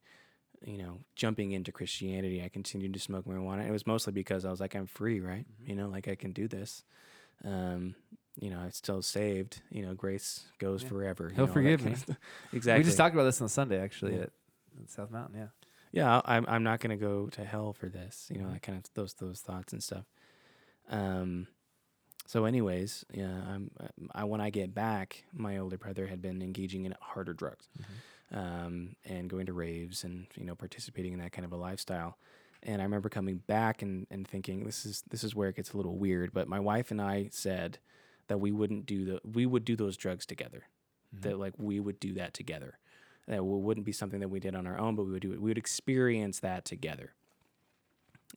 you 0.66 0.78
know, 0.78 0.99
jumping 1.16 1.51
into 1.53 1.72
Christianity. 1.72 2.43
I 2.43 2.49
continued 2.49 2.93
to 2.93 2.99
smoke 2.99 3.26
marijuana. 3.26 3.68
It 3.68 3.72
was 3.72 3.88
mostly 3.88 4.14
because 4.14 4.45
I 4.45 4.51
was 4.51 4.59
like, 4.59 4.76
I'm 4.76 4.86
free, 4.88 5.20
right? 5.20 5.45
You 5.66 5.76
know, 5.76 5.88
like 5.88 6.07
I 6.07 6.16
can 6.16 6.32
do 6.34 6.47
this. 6.47 6.84
Um, 7.43 7.95
you 8.39 8.49
know, 8.51 8.59
I'm 8.59 8.72
still 8.72 9.01
saved. 9.01 9.62
You 9.72 9.86
know, 9.86 9.93
grace 9.95 10.45
goes 10.59 10.84
Yeah. 10.84 10.89
forever. 10.89 11.30
you 11.30 11.36
He'll 11.36 11.47
know, 11.47 11.53
forgive 11.53 11.84
me. 11.84 11.95
exactly. 12.53 12.80
We 12.82 12.86
just 12.86 12.97
talked 12.97 13.16
about 13.16 13.24
this 13.26 13.41
on 13.41 13.49
Sunday, 13.49 13.80
actually, 13.82 14.16
Yeah. 14.16 14.22
at, 14.24 14.32
at 14.84 14.89
South 14.89 15.09
Mountain. 15.12 15.39
Yeah. 15.39 15.47
Yeah 15.92 16.18
I- 16.26 16.36
i'm, 16.38 16.46
I'm 16.48 16.64
not 16.64 16.80
going 16.80 16.98
to 16.98 17.04
go 17.06 17.28
to 17.28 17.44
hell 17.44 17.74
for 17.74 17.89
this 17.89 18.28
you 18.34 18.39
know 18.39 18.48
Mhm. 18.48 18.54
that 18.54 18.62
kind 18.62 18.78
of 18.78 18.84
those 18.94 19.14
those 19.16 19.39
thoughts 19.42 19.74
and 19.74 19.82
stuff 19.84 20.06
um 20.89 21.48
so 22.28 22.46
anyways 22.46 23.06
yeah 23.14 23.42
i'm 23.50 23.72
I, 24.14 24.24
when 24.26 24.42
i 24.42 24.50
get 24.50 24.74
back 24.74 25.24
my 25.34 25.58
older 25.58 25.78
brother 25.78 26.08
had 26.08 26.22
been 26.22 26.42
engaging 26.42 26.86
in 26.86 26.96
harder 27.00 27.34
drugs 27.34 27.68
um 28.32 28.96
and 29.06 29.30
going 29.30 29.46
to 29.48 29.54
raves 29.54 30.04
and 30.04 30.28
you 30.36 30.46
know 30.46 30.56
participating 30.56 31.14
in 31.14 31.20
that 31.20 31.32
kind 31.32 31.46
of 31.46 31.52
a 31.52 31.58
lifestyle 31.58 32.18
and 32.64 32.82
i 32.82 32.86
remember 32.86 33.10
coming 33.10 33.38
back 33.48 33.82
and 33.82 34.08
and 34.12 34.28
thinking 34.28 34.64
this 34.66 34.86
is 34.86 35.04
this 35.10 35.24
is 35.24 35.36
where 35.36 35.50
it 35.50 35.56
gets 35.56 35.74
a 35.74 35.78
little 35.78 35.98
weird 35.98 36.32
but 36.34 36.48
my 36.48 36.60
wife 36.60 36.92
and 36.92 37.02
i 37.02 37.28
said 37.32 37.80
that 38.28 38.39
we 38.39 38.52
wouldn't 38.52 38.86
do 38.86 39.04
the 39.06 39.20
we 39.30 39.46
would 39.46 39.66
do 39.66 39.76
those 39.76 39.98
drugs 39.98 40.26
together 40.26 40.64
Mhm. 41.14 41.22
that 41.24 41.38
like 41.39 41.54
we 41.58 41.78
would 41.82 42.00
do 42.00 42.14
that 42.14 42.34
together. 42.34 42.78
That 43.32 43.46
wouldn't 43.46 43.86
be 43.86 43.94
something 43.94 44.20
that 44.20 44.28
we 44.30 44.42
did 44.42 44.56
on 44.56 44.68
our 44.68 44.78
own, 44.78 44.96
but 44.96 45.04
we 45.06 45.14
would 45.14 45.22
do 45.22 45.32
it. 45.32 45.42
We 45.42 45.50
would 45.50 45.58
experience 45.58 46.40
that 46.42 46.66
together. 46.66 47.14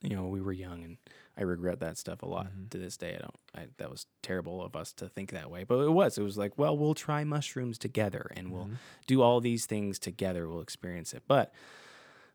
You 0.01 0.15
know, 0.17 0.27
we 0.29 0.41
were 0.41 0.53
young, 0.53 0.85
and 0.85 0.99
I 1.37 1.43
regret 1.43 1.81
that 1.81 1.99
stuff 1.99 2.23
a 2.23 2.27
lot 2.27 2.47
Mhm. 2.47 2.71
to 2.71 2.79
this 2.79 2.97
day. 2.97 3.15
I 3.17 3.19
don't. 3.19 3.37
I, 3.57 3.67
that 3.79 3.91
was 3.91 4.07
terrible 4.23 4.63
of 4.63 4.77
us 4.77 4.93
to 4.95 5.09
think 5.09 5.31
that 5.33 5.51
way, 5.51 5.65
but 5.65 5.79
it 5.81 5.91
was. 5.91 6.17
It 6.17 6.23
was 6.23 6.39
like, 6.39 6.57
well, 6.57 6.77
we'll 6.79 6.95
try 6.95 7.25
mushrooms 7.25 7.77
together, 7.77 8.31
and 8.37 8.53
we'll 8.53 8.67
Mhm. 8.67 8.77
do 9.09 9.21
all 9.21 9.41
these 9.41 9.67
things 9.67 9.99
together. 9.99 10.49
We'll 10.49 10.61
experience 10.61 11.13
it. 11.13 11.25
But 11.27 11.53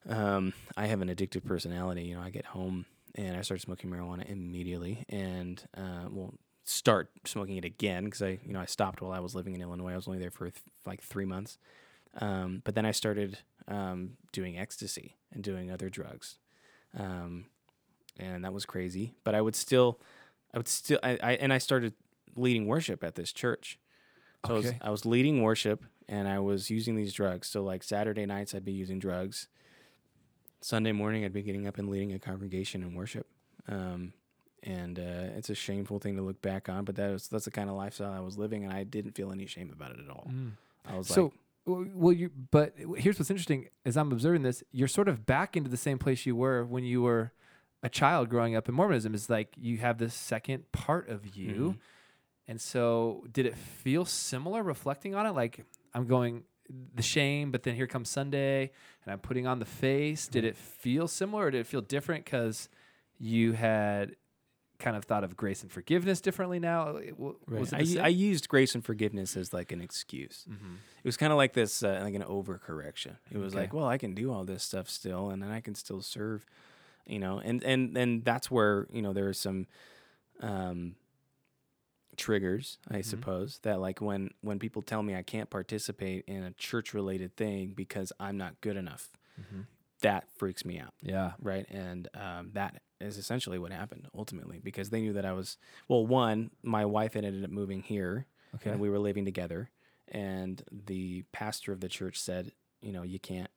um, 0.07 0.51
I 0.75 0.87
have 0.87 1.01
an 1.01 1.07
addictive 1.09 1.45
personality. 1.45 2.03
You 2.03 2.15
know, 2.15 2.21
I 2.21 2.29
get 2.29 2.45
home 2.45 2.85
and 3.15 3.37
I 3.37 3.41
start 3.41 3.61
smoking 3.61 3.89
marijuana 3.89 4.29
immediately, 4.29 5.05
and 5.09 5.61
uh, 5.75 6.07
well, 6.09 6.33
start 6.65 7.09
smoking 7.25 7.57
it 7.57 7.65
again 7.65 8.05
because 8.05 8.21
I, 8.21 8.39
you 8.45 8.53
know, 8.53 8.59
I 8.59 8.65
stopped 8.65 9.01
while 9.01 9.11
I 9.11 9.19
was 9.19 9.33
living 9.35 9.55
in 9.55 9.61
Illinois. 9.61 9.93
I 9.93 9.95
was 9.95 10.07
only 10.07 10.19
there 10.19 10.31
for 10.31 10.49
th- 10.49 10.61
like 10.85 11.01
three 11.01 11.25
months, 11.25 11.57
um, 12.17 12.61
but 12.65 12.75
then 12.75 12.85
I 12.85 12.91
started 12.91 13.39
um, 13.67 14.17
doing 14.31 14.57
ecstasy 14.57 15.15
and 15.31 15.43
doing 15.43 15.71
other 15.71 15.89
drugs, 15.89 16.37
um, 16.97 17.45
and 18.17 18.43
that 18.43 18.53
was 18.53 18.65
crazy. 18.65 19.13
But 19.23 19.35
I 19.35 19.41
would 19.41 19.55
still, 19.55 19.99
I 20.53 20.57
would 20.57 20.67
still, 20.67 20.99
I, 21.03 21.17
I 21.21 21.31
and 21.33 21.53
I 21.53 21.57
started 21.57 21.93
leading 22.35 22.65
worship 22.65 23.03
at 23.03 23.15
this 23.15 23.31
church. 23.31 23.79
So 24.45 24.53
I, 24.53 24.57
was, 24.57 24.73
I 24.83 24.89
was 24.89 25.05
leading 25.05 25.41
worship 25.41 25.83
and 26.07 26.27
I 26.27 26.39
was 26.39 26.69
using 26.69 26.95
these 26.95 27.13
drugs. 27.13 27.47
So 27.47 27.61
like 27.61 27.83
Saturday 27.83 28.25
nights, 28.25 28.55
I'd 28.55 28.63
be 28.63 28.71
using 28.71 28.97
drugs. 28.99 29.47
Sunday 30.61 30.91
morning, 30.91 31.25
I'd 31.25 31.33
be 31.33 31.41
getting 31.41 31.67
up 31.67 31.77
and 31.77 31.89
leading 31.89 32.13
a 32.13 32.19
congregation 32.19 32.81
in 32.81 32.95
worship. 32.95 33.27
Um, 33.67 34.13
and 34.63 34.99
uh, 34.99 35.35
it's 35.37 35.49
a 35.49 35.55
shameful 35.55 35.99
thing 35.99 36.15
to 36.17 36.21
look 36.21 36.41
back 36.41 36.67
on, 36.67 36.83
but 36.83 36.95
that 36.95 37.11
was 37.11 37.27
that's 37.27 37.45
the 37.45 37.51
kind 37.51 37.69
of 37.69 37.75
lifestyle 37.75 38.11
I 38.11 38.19
was 38.19 38.37
living, 38.37 38.65
and 38.65 38.73
I 38.73 38.83
didn't 38.83 39.11
feel 39.15 39.31
any 39.31 39.45
shame 39.45 39.71
about 39.73 39.91
it 39.91 39.99
at 40.03 40.09
all. 40.09 40.27
Mm. 40.29 40.51
I 40.85 40.97
was 40.97 41.07
So, 41.07 41.23
like, 41.25 41.33
well, 41.69 42.13
you. 42.13 42.29
But 42.51 42.73
here's 42.97 43.19
what's 43.19 43.29
interesting: 43.29 43.69
as 43.85 43.97
I'm 43.97 44.11
observing 44.11 44.43
this, 44.43 44.63
you're 44.71 44.87
sort 44.87 45.07
of 45.07 45.25
back 45.25 45.55
into 45.57 45.69
the 45.69 45.77
same 45.77 45.97
place 45.97 46.25
you 46.25 46.35
were 46.35 46.65
when 46.65 46.83
you 46.83 47.01
were 47.01 47.31
a 47.83 47.89
child 47.89 48.29
growing 48.29 48.55
up 48.55 48.67
in 48.67 48.75
Mormonism. 48.75 49.13
Is 49.13 49.29
like 49.29 49.53
you 49.57 49.77
have 49.77 49.97
this 49.97 50.13
second 50.13 50.71
part 50.71 51.09
of 51.09 51.35
you, 51.37 51.53
Mhm. 51.75 51.77
and 52.47 52.61
so 52.61 53.25
did 53.31 53.45
it 53.45 53.55
feel 53.55 54.05
similar? 54.05 54.63
Reflecting 54.63 55.15
on 55.15 55.25
it, 55.25 55.31
like 55.31 55.65
I'm 55.93 56.05
going 56.07 56.43
the 56.93 57.01
shame, 57.01 57.51
but 57.51 57.63
then 57.63 57.75
here 57.75 57.87
comes 57.87 58.09
Sunday, 58.09 58.71
and 59.03 59.11
I'm 59.11 59.19
putting 59.19 59.47
on 59.47 59.57
the 59.59 59.65
face. 59.65 60.27
Did 60.27 60.43
it 60.43 60.55
feel 60.55 61.07
similar, 61.07 61.45
or 61.45 61.51
did 61.51 61.61
it 61.61 61.67
feel 61.67 61.81
different 61.81 62.25
because 62.25 62.69
you 63.17 63.53
had 63.53 64.15
kind 64.79 64.95
of 64.97 65.03
thought 65.05 65.23
of 65.23 65.35
grace 65.37 65.61
and 65.61 65.71
forgiveness 65.71 66.21
differently 66.21 66.57
now? 66.59 66.95
It- 66.97 67.11
w- 67.11 67.37
Right. 67.45 67.59
Was 67.59 67.73
it 67.73 67.99
I? 67.99 68.05
I 68.05 68.07
used 68.07 68.47
grace 68.49 68.73
and 68.75 68.83
forgiveness 68.83 69.35
as 69.37 69.53
like 69.53 69.71
an 69.71 69.81
excuse. 69.81 70.45
Mhm. 70.49 70.75
It 71.03 71.05
was 71.07 71.17
kind 71.17 71.31
of 71.31 71.37
like 71.37 71.53
this, 71.53 71.83
uh, 71.83 71.99
like 72.03 72.15
an 72.15 72.23
overcorrection. 72.23 73.17
It 73.31 73.37
was 73.37 73.53
Okay. 73.53 73.63
like, 73.63 73.73
well, 73.73 73.85
I 73.87 73.97
can 73.97 74.13
do 74.15 74.31
all 74.33 74.45
this 74.45 74.63
stuff 74.63 74.89
still, 74.89 75.29
and 75.29 75.41
then 75.43 75.51
I 75.51 75.61
can 75.61 75.75
still 75.75 76.01
serve, 76.01 76.45
you 77.05 77.19
know. 77.19 77.39
And 77.39 77.63
and 77.63 77.95
and 77.97 78.23
that's 78.25 78.49
where 78.49 78.87
you 78.91 79.01
know 79.01 79.13
there 79.13 79.27
are 79.27 79.33
some 79.33 79.67
um, 80.41 80.95
triggers, 82.15 82.77
I 82.87 82.99
Mhm. 82.99 83.05
suppose, 83.05 83.59
that 83.59 83.79
like 83.79 84.01
when 84.01 84.31
when 84.41 84.59
people 84.59 84.81
tell 84.81 85.03
me 85.03 85.15
I 85.15 85.23
can't 85.23 85.49
participate 85.49 86.25
in 86.27 86.43
a 86.43 86.51
church 86.51 86.93
related 86.93 87.35
thing 87.35 87.73
because 87.73 88.11
I'm 88.19 88.37
not 88.37 88.59
good 88.61 88.75
enough, 88.77 89.09
Mhm. 89.39 89.65
That 90.01 90.25
freaks 90.37 90.63
me 90.65 90.79
out 90.79 90.93
Yeah. 91.01 91.33
right? 91.41 91.65
And 91.69 92.07
um, 92.13 92.51
that 92.53 92.81
is 93.01 93.17
essentially 93.17 93.57
what 93.59 93.71
happened 93.71 94.07
ultimately 94.15 94.59
because 94.59 94.89
they 94.89 95.01
knew 95.01 95.13
that 95.13 95.25
I 95.25 95.33
was 95.33 95.57
well. 95.87 96.05
One, 96.05 96.51
my 96.63 96.85
wife 96.85 97.13
had 97.13 97.23
ended 97.25 97.43
up 97.43 97.49
moving 97.51 97.81
here, 97.81 98.25
Okay. 98.55 98.71
and 98.71 98.79
we 98.79 98.89
were 98.89 98.99
living 98.99 99.25
together. 99.25 99.69
And 100.07 100.63
the 100.71 101.23
pastor 101.31 101.71
of 101.71 101.81
the 101.81 101.87
church 101.89 102.19
said, 102.19 102.51
you 102.81 102.91
know, 102.91 103.03
you 103.03 103.19
can't, 103.19 103.49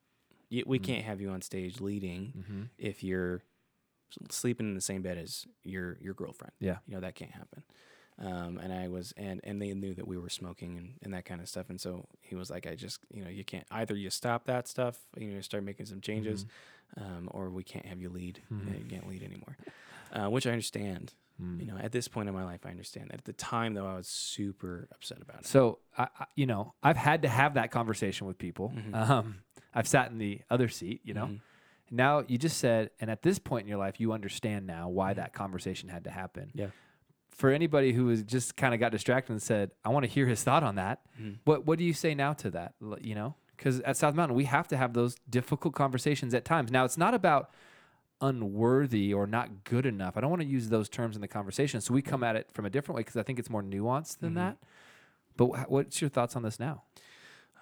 you, 0.50 0.64
we 0.66 0.78
Mm. 0.78 0.84
can't 0.84 1.04
have 1.04 1.20
you 1.20 1.30
on 1.30 1.40
stage 1.42 1.80
leading 1.80 2.32
mm-hmm. 2.38 2.62
if 2.78 3.02
you're 3.02 3.42
sleeping 4.30 4.66
in 4.68 4.74
the 4.74 4.80
same 4.82 5.00
bed 5.02 5.16
as 5.16 5.46
your 5.64 5.96
your 6.02 6.12
girlfriend. 6.14 6.52
Yeah. 6.60 6.76
you 6.86 6.94
know 6.94 7.00
that 7.00 7.14
can't 7.14 7.30
happen. 7.30 7.62
Um, 8.18 8.58
and 8.62 8.72
I 8.72 8.88
was, 8.88 9.12
and, 9.16 9.40
and 9.42 9.60
they 9.60 9.72
knew 9.74 9.94
that 9.94 10.06
we 10.06 10.18
were 10.18 10.28
smoking 10.28 10.76
and, 10.76 10.94
and 11.02 11.14
that 11.14 11.24
kind 11.24 11.40
of 11.40 11.48
stuff. 11.48 11.70
And 11.70 11.80
so 11.80 12.06
he 12.20 12.34
was 12.34 12.50
like, 12.50 12.66
I 12.66 12.74
just, 12.74 13.00
you 13.12 13.22
know, 13.24 13.30
you 13.30 13.44
can't 13.44 13.66
either 13.70 13.96
you 13.96 14.10
stop 14.10 14.44
that 14.46 14.68
stuff, 14.68 14.98
you 15.16 15.28
know, 15.28 15.40
start 15.40 15.64
making 15.64 15.86
some 15.86 16.00
changes, 16.00 16.46
um, 16.98 17.28
or 17.32 17.50
we 17.50 17.64
can't 17.64 17.86
have 17.86 18.00
you 18.00 18.10
lead. 18.10 18.40
You, 18.50 18.56
know, 18.58 18.78
you 18.78 18.84
can't 18.84 19.08
lead 19.08 19.22
anymore, 19.22 19.56
uh, 20.12 20.28
which 20.30 20.46
I 20.46 20.50
understand. 20.50 21.14
Mm. 21.42 21.60
You 21.60 21.66
know, 21.66 21.78
at 21.78 21.90
this 21.90 22.06
point 22.06 22.28
in 22.28 22.34
my 22.34 22.44
life, 22.44 22.60
I 22.66 22.68
understand 22.70 23.08
that. 23.08 23.14
At 23.20 23.24
the 23.24 23.32
time, 23.32 23.72
though, 23.74 23.86
I 23.86 23.94
was 23.96 24.06
super 24.06 24.86
upset 24.92 25.18
about 25.22 25.40
it. 25.40 25.46
So, 25.46 25.78
I, 25.96 26.08
I, 26.20 26.26
you 26.36 26.44
know, 26.46 26.74
I've 26.82 26.98
had 26.98 27.22
to 27.22 27.28
have 27.28 27.54
that 27.54 27.70
conversation 27.70 28.26
with 28.26 28.36
people. 28.38 28.72
Mhm. 28.76 28.94
Um, 28.94 29.36
I've 29.74 29.88
sat 29.88 30.10
in 30.10 30.18
the 30.18 30.42
other 30.50 30.68
seat, 30.68 31.00
you 31.02 31.14
know. 31.14 31.26
Mhm. 31.26 31.40
Now 31.90 32.24
you 32.28 32.36
just 32.38 32.58
said, 32.58 32.90
and 33.00 33.10
at 33.10 33.22
this 33.22 33.38
point 33.38 33.62
in 33.62 33.68
your 33.68 33.78
life, 33.78 33.98
you 33.98 34.12
understand 34.12 34.66
now 34.66 34.88
why 34.90 35.12
Mhm. 35.14 35.16
that 35.16 35.32
conversation 35.32 35.88
had 35.88 36.04
to 36.04 36.10
happen. 36.10 36.50
Yeah. 36.54 36.68
For 37.32 37.50
anybody 37.50 37.92
who 37.92 38.04
was 38.06 38.22
just 38.22 38.56
kind 38.56 38.72
of 38.74 38.78
got 38.80 38.92
distracted 38.92 39.32
and 39.32 39.42
said, 39.42 39.72
"I 39.84 39.88
want 39.88 40.04
to 40.04 40.10
hear 40.10 40.26
his 40.26 40.44
thought 40.44 40.62
on 40.62 40.74
that," 40.76 41.00
Mhm. 41.20 41.38
what 41.44 41.66
what 41.66 41.78
do 41.78 41.84
you 41.84 41.92
say 41.94 42.14
now 42.14 42.32
to 42.34 42.50
that? 42.50 42.74
You 43.00 43.14
know, 43.14 43.34
because 43.56 43.80
at 43.80 43.96
South 43.96 44.14
Mountain 44.14 44.36
we 44.36 44.44
have 44.44 44.68
to 44.68 44.76
have 44.76 44.92
those 44.92 45.16
difficult 45.28 45.74
conversations 45.74 46.34
at 46.34 46.44
times. 46.44 46.70
Now 46.70 46.84
it's 46.84 46.98
not 46.98 47.14
about 47.14 47.50
unworthy 48.20 49.12
or 49.12 49.26
not 49.26 49.64
good 49.64 49.86
enough. 49.86 50.16
I 50.16 50.20
don't 50.20 50.30
want 50.30 50.42
to 50.42 50.48
use 50.48 50.68
those 50.68 50.88
terms 50.88 51.16
in 51.16 51.22
the 51.22 51.28
conversation. 51.28 51.80
So 51.80 51.92
we 51.92 52.02
come 52.02 52.22
at 52.22 52.36
it 52.36 52.50
from 52.52 52.64
a 52.66 52.70
different 52.70 52.96
way 52.96 53.00
because 53.00 53.16
I 53.16 53.22
think 53.22 53.38
it's 53.38 53.50
more 53.50 53.62
nuanced 53.62 54.18
than 54.18 54.32
Mhm. 54.32 54.36
that. 54.36 54.58
But 55.36 55.46
wh- 55.46 55.70
what's 55.70 56.00
your 56.00 56.10
thoughts 56.10 56.36
on 56.36 56.42
this 56.42 56.60
now? 56.60 56.82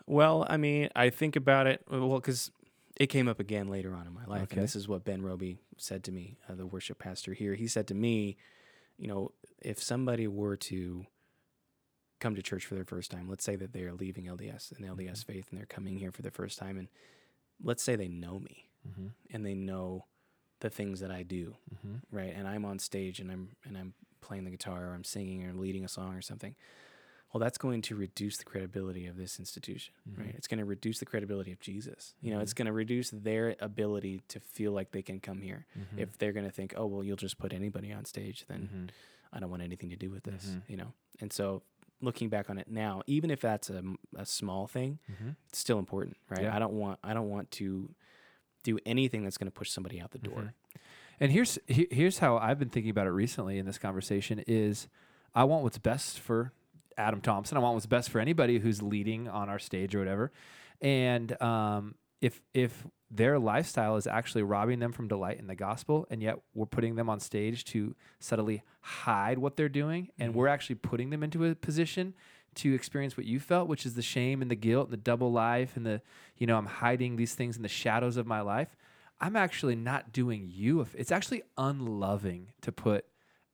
Well, 0.06 0.46
I 0.50 0.56
mean, 0.56 0.90
I 0.94 1.08
think 1.10 1.36
about 1.36 1.66
it 1.66 1.84
well 1.90 2.16
because 2.16 2.50
it 2.96 3.06
came 3.06 3.28
up 3.28 3.40
again 3.40 3.68
later 3.68 3.94
on 3.94 4.06
in 4.06 4.12
my 4.12 4.24
life, 4.26 4.42
Okay. 4.42 4.56
and 4.56 4.62
this 4.64 4.76
is 4.76 4.86
what 4.88 5.04
Ben 5.04 5.22
Robie 5.22 5.58
said 5.78 6.04
to 6.04 6.12
me, 6.12 6.36
uh, 6.48 6.54
the 6.54 6.66
worship 6.66 6.98
pastor 6.98 7.32
here. 7.32 7.54
He 7.54 7.66
said 7.68 7.86
to 7.88 7.94
me, 7.94 8.36
you 9.00 9.08
know, 9.08 9.32
if 9.62 9.82
somebody 9.82 10.28
were 10.28 10.56
to 10.56 11.06
come 12.20 12.34
to 12.34 12.42
church 12.42 12.66
for 12.66 12.74
their 12.74 12.84
first 12.84 13.10
time, 13.10 13.28
let's 13.28 13.44
say 13.44 13.56
that 13.56 13.72
they 13.72 13.82
are 13.84 13.94
leaving 13.94 14.26
LDS 14.26 14.72
and 14.76 14.84
LDS 14.86 15.24
faith, 15.24 15.46
and 15.50 15.58
they're 15.58 15.66
coming 15.66 15.96
here 15.98 16.12
for 16.12 16.22
the 16.22 16.30
first 16.30 16.58
time, 16.58 16.76
and 16.78 16.88
let's 17.62 17.82
say 17.82 17.96
they 17.96 18.08
know 18.08 18.38
me 18.38 18.66
Mm-hmm. 18.88 19.08
and 19.34 19.44
they 19.44 19.54
know 19.54 20.06
the 20.60 20.70
things 20.70 21.00
that 21.00 21.10
I 21.10 21.22
do, 21.22 21.54
Mm-hmm. 21.74 22.16
right? 22.16 22.32
And 22.34 22.48
I'm 22.48 22.64
on 22.64 22.78
stage 22.78 23.20
and 23.20 23.30
I'm 23.30 23.50
and 23.64 23.76
I'm 23.76 23.92
playing 24.22 24.44
the 24.44 24.50
guitar 24.50 24.86
or 24.88 24.94
I'm 24.94 25.04
singing 25.04 25.44
or 25.46 25.52
leading 25.52 25.84
a 25.84 25.88
song 25.88 26.14
or 26.14 26.22
something. 26.22 26.54
Well, 27.32 27.38
that's 27.40 27.58
going 27.58 27.82
to 27.82 27.94
reduce 27.94 28.38
the 28.38 28.44
credibility 28.44 29.06
of 29.06 29.16
this 29.16 29.38
institution, 29.38 29.94
Mhm. 30.08 30.18
right? 30.18 30.34
It's 30.34 30.48
going 30.48 30.58
to 30.58 30.64
reduce 30.64 30.98
the 30.98 31.06
credibility 31.06 31.52
of 31.52 31.60
Jesus. 31.60 32.14
You 32.20 32.32
know, 32.32 32.40
it's 32.40 32.52
going 32.54 32.66
to 32.66 32.72
reduce 32.72 33.10
their 33.10 33.54
ability 33.60 34.22
to 34.28 34.40
feel 34.40 34.72
like 34.72 34.90
they 34.90 35.02
can 35.02 35.20
come 35.20 35.40
here. 35.40 35.66
Mm-hmm. 35.78 35.98
If 36.00 36.18
they're 36.18 36.32
going 36.32 36.46
to 36.46 36.50
think, 36.52 36.74
"Oh, 36.76 36.86
well, 36.86 37.04
you'll 37.04 37.16
just 37.16 37.38
put 37.38 37.52
anybody 37.52 37.92
on 37.92 38.04
stage," 38.04 38.44
then 38.48 38.62
Mm-hmm. 38.62 38.86
I 39.32 39.38
don't 39.38 39.50
want 39.50 39.62
anything 39.62 39.90
to 39.90 39.96
do 39.96 40.10
with 40.10 40.24
this, 40.24 40.46
Mhm. 40.46 40.62
you 40.68 40.76
know. 40.76 40.92
And 41.20 41.32
so, 41.32 41.62
looking 42.00 42.28
back 42.30 42.50
on 42.50 42.58
it 42.58 42.66
now, 42.66 43.02
even 43.06 43.30
if 43.30 43.40
that's 43.40 43.70
a, 43.70 43.84
a 44.16 44.26
small 44.26 44.66
thing, 44.66 44.98
Mm-hmm. 45.12 45.30
it's 45.50 45.58
still 45.58 45.78
important, 45.78 46.16
right? 46.30 46.42
Yeah. 46.42 46.56
I 46.56 46.58
don't 46.58 46.72
want 46.74 46.98
I 47.04 47.14
don't 47.14 47.28
want 47.30 47.50
to 47.52 47.94
do 48.64 48.78
anything 48.84 49.22
that's 49.22 49.38
going 49.38 49.46
to 49.46 49.52
push 49.58 49.70
somebody 49.70 50.00
out 50.00 50.10
the 50.10 50.18
door. 50.18 50.54
And 51.20 51.30
here's 51.30 51.58
here's 51.68 52.18
how 52.18 52.38
I've 52.38 52.58
been 52.58 52.70
thinking 52.70 52.90
about 52.90 53.06
it 53.06 53.10
recently 53.10 53.56
in 53.58 53.66
this 53.66 53.78
conversation 53.78 54.42
is 54.48 54.88
I 55.34 55.44
want 55.44 55.62
what's 55.62 55.78
best 55.78 56.18
for 56.18 56.52
Adam 56.96 57.20
Thompson. 57.20 57.56
I 57.56 57.60
want 57.60 57.74
what's 57.74 57.86
best 57.86 58.10
for 58.10 58.20
anybody 58.20 58.58
who's 58.58 58.82
leading 58.82 59.28
on 59.28 59.48
our 59.48 59.58
stage 59.58 59.94
or 59.94 59.98
whatever. 59.98 60.32
And 60.80 61.40
um, 61.42 61.94
if 62.20 62.40
if 62.54 62.86
their 63.12 63.38
lifestyle 63.40 63.96
is 63.96 64.06
actually 64.06 64.42
robbing 64.44 64.78
them 64.78 64.92
from 64.92 65.08
delight 65.08 65.38
in 65.40 65.48
the 65.48 65.54
gospel, 65.56 66.06
and 66.10 66.22
yet 66.22 66.36
we're 66.54 66.66
putting 66.66 66.94
them 66.94 67.10
on 67.10 67.18
stage 67.18 67.64
to 67.66 67.96
subtly 68.20 68.62
hide 68.82 69.38
what 69.38 69.56
they're 69.56 69.68
doing, 69.68 70.08
and 70.18 70.32
Mhm. 70.32 70.36
we're 70.36 70.46
actually 70.46 70.76
putting 70.76 71.10
them 71.10 71.22
into 71.24 71.44
a 71.44 71.54
position 71.56 72.14
to 72.54 72.72
experience 72.74 73.16
what 73.16 73.26
you 73.26 73.40
felt, 73.40 73.68
which 73.68 73.84
is 73.84 73.94
the 73.94 74.02
shame 74.02 74.42
and 74.42 74.50
the 74.50 74.54
guilt 74.56 74.86
and 74.86 74.92
the 74.92 74.96
double 74.96 75.30
life 75.32 75.76
and 75.76 75.84
the, 75.86 76.02
you 76.36 76.46
know, 76.46 76.56
I'm 76.56 76.66
hiding 76.66 77.16
these 77.16 77.34
things 77.34 77.56
in 77.56 77.62
the 77.62 77.68
shadows 77.68 78.16
of 78.16 78.26
my 78.26 78.40
life. 78.40 78.76
I'm 79.20 79.36
actually 79.36 79.76
not 79.76 80.12
doing 80.12 80.48
you. 80.50 80.80
If 80.80 80.94
it's 80.94 81.12
actually 81.12 81.42
unloving 81.58 82.52
to 82.62 82.72
put 82.72 83.06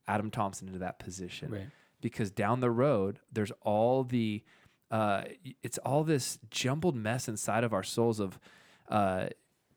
Adam 0.08 0.30
Thompson 0.30 0.66
into 0.68 0.78
that 0.80 0.98
position 0.98 1.50
Right. 1.50 1.68
Because 2.10 2.30
down 2.30 2.60
the 2.60 2.70
road 2.70 3.18
there's 3.32 3.50
all 3.62 4.04
the 4.04 4.44
uh, 4.92 5.24
it's 5.64 5.78
all 5.78 6.04
this 6.04 6.38
jumbled 6.50 6.94
mess 6.94 7.26
inside 7.28 7.64
of 7.64 7.72
our 7.74 7.82
souls 7.82 8.20
of 8.20 8.38
uh, 8.88 9.26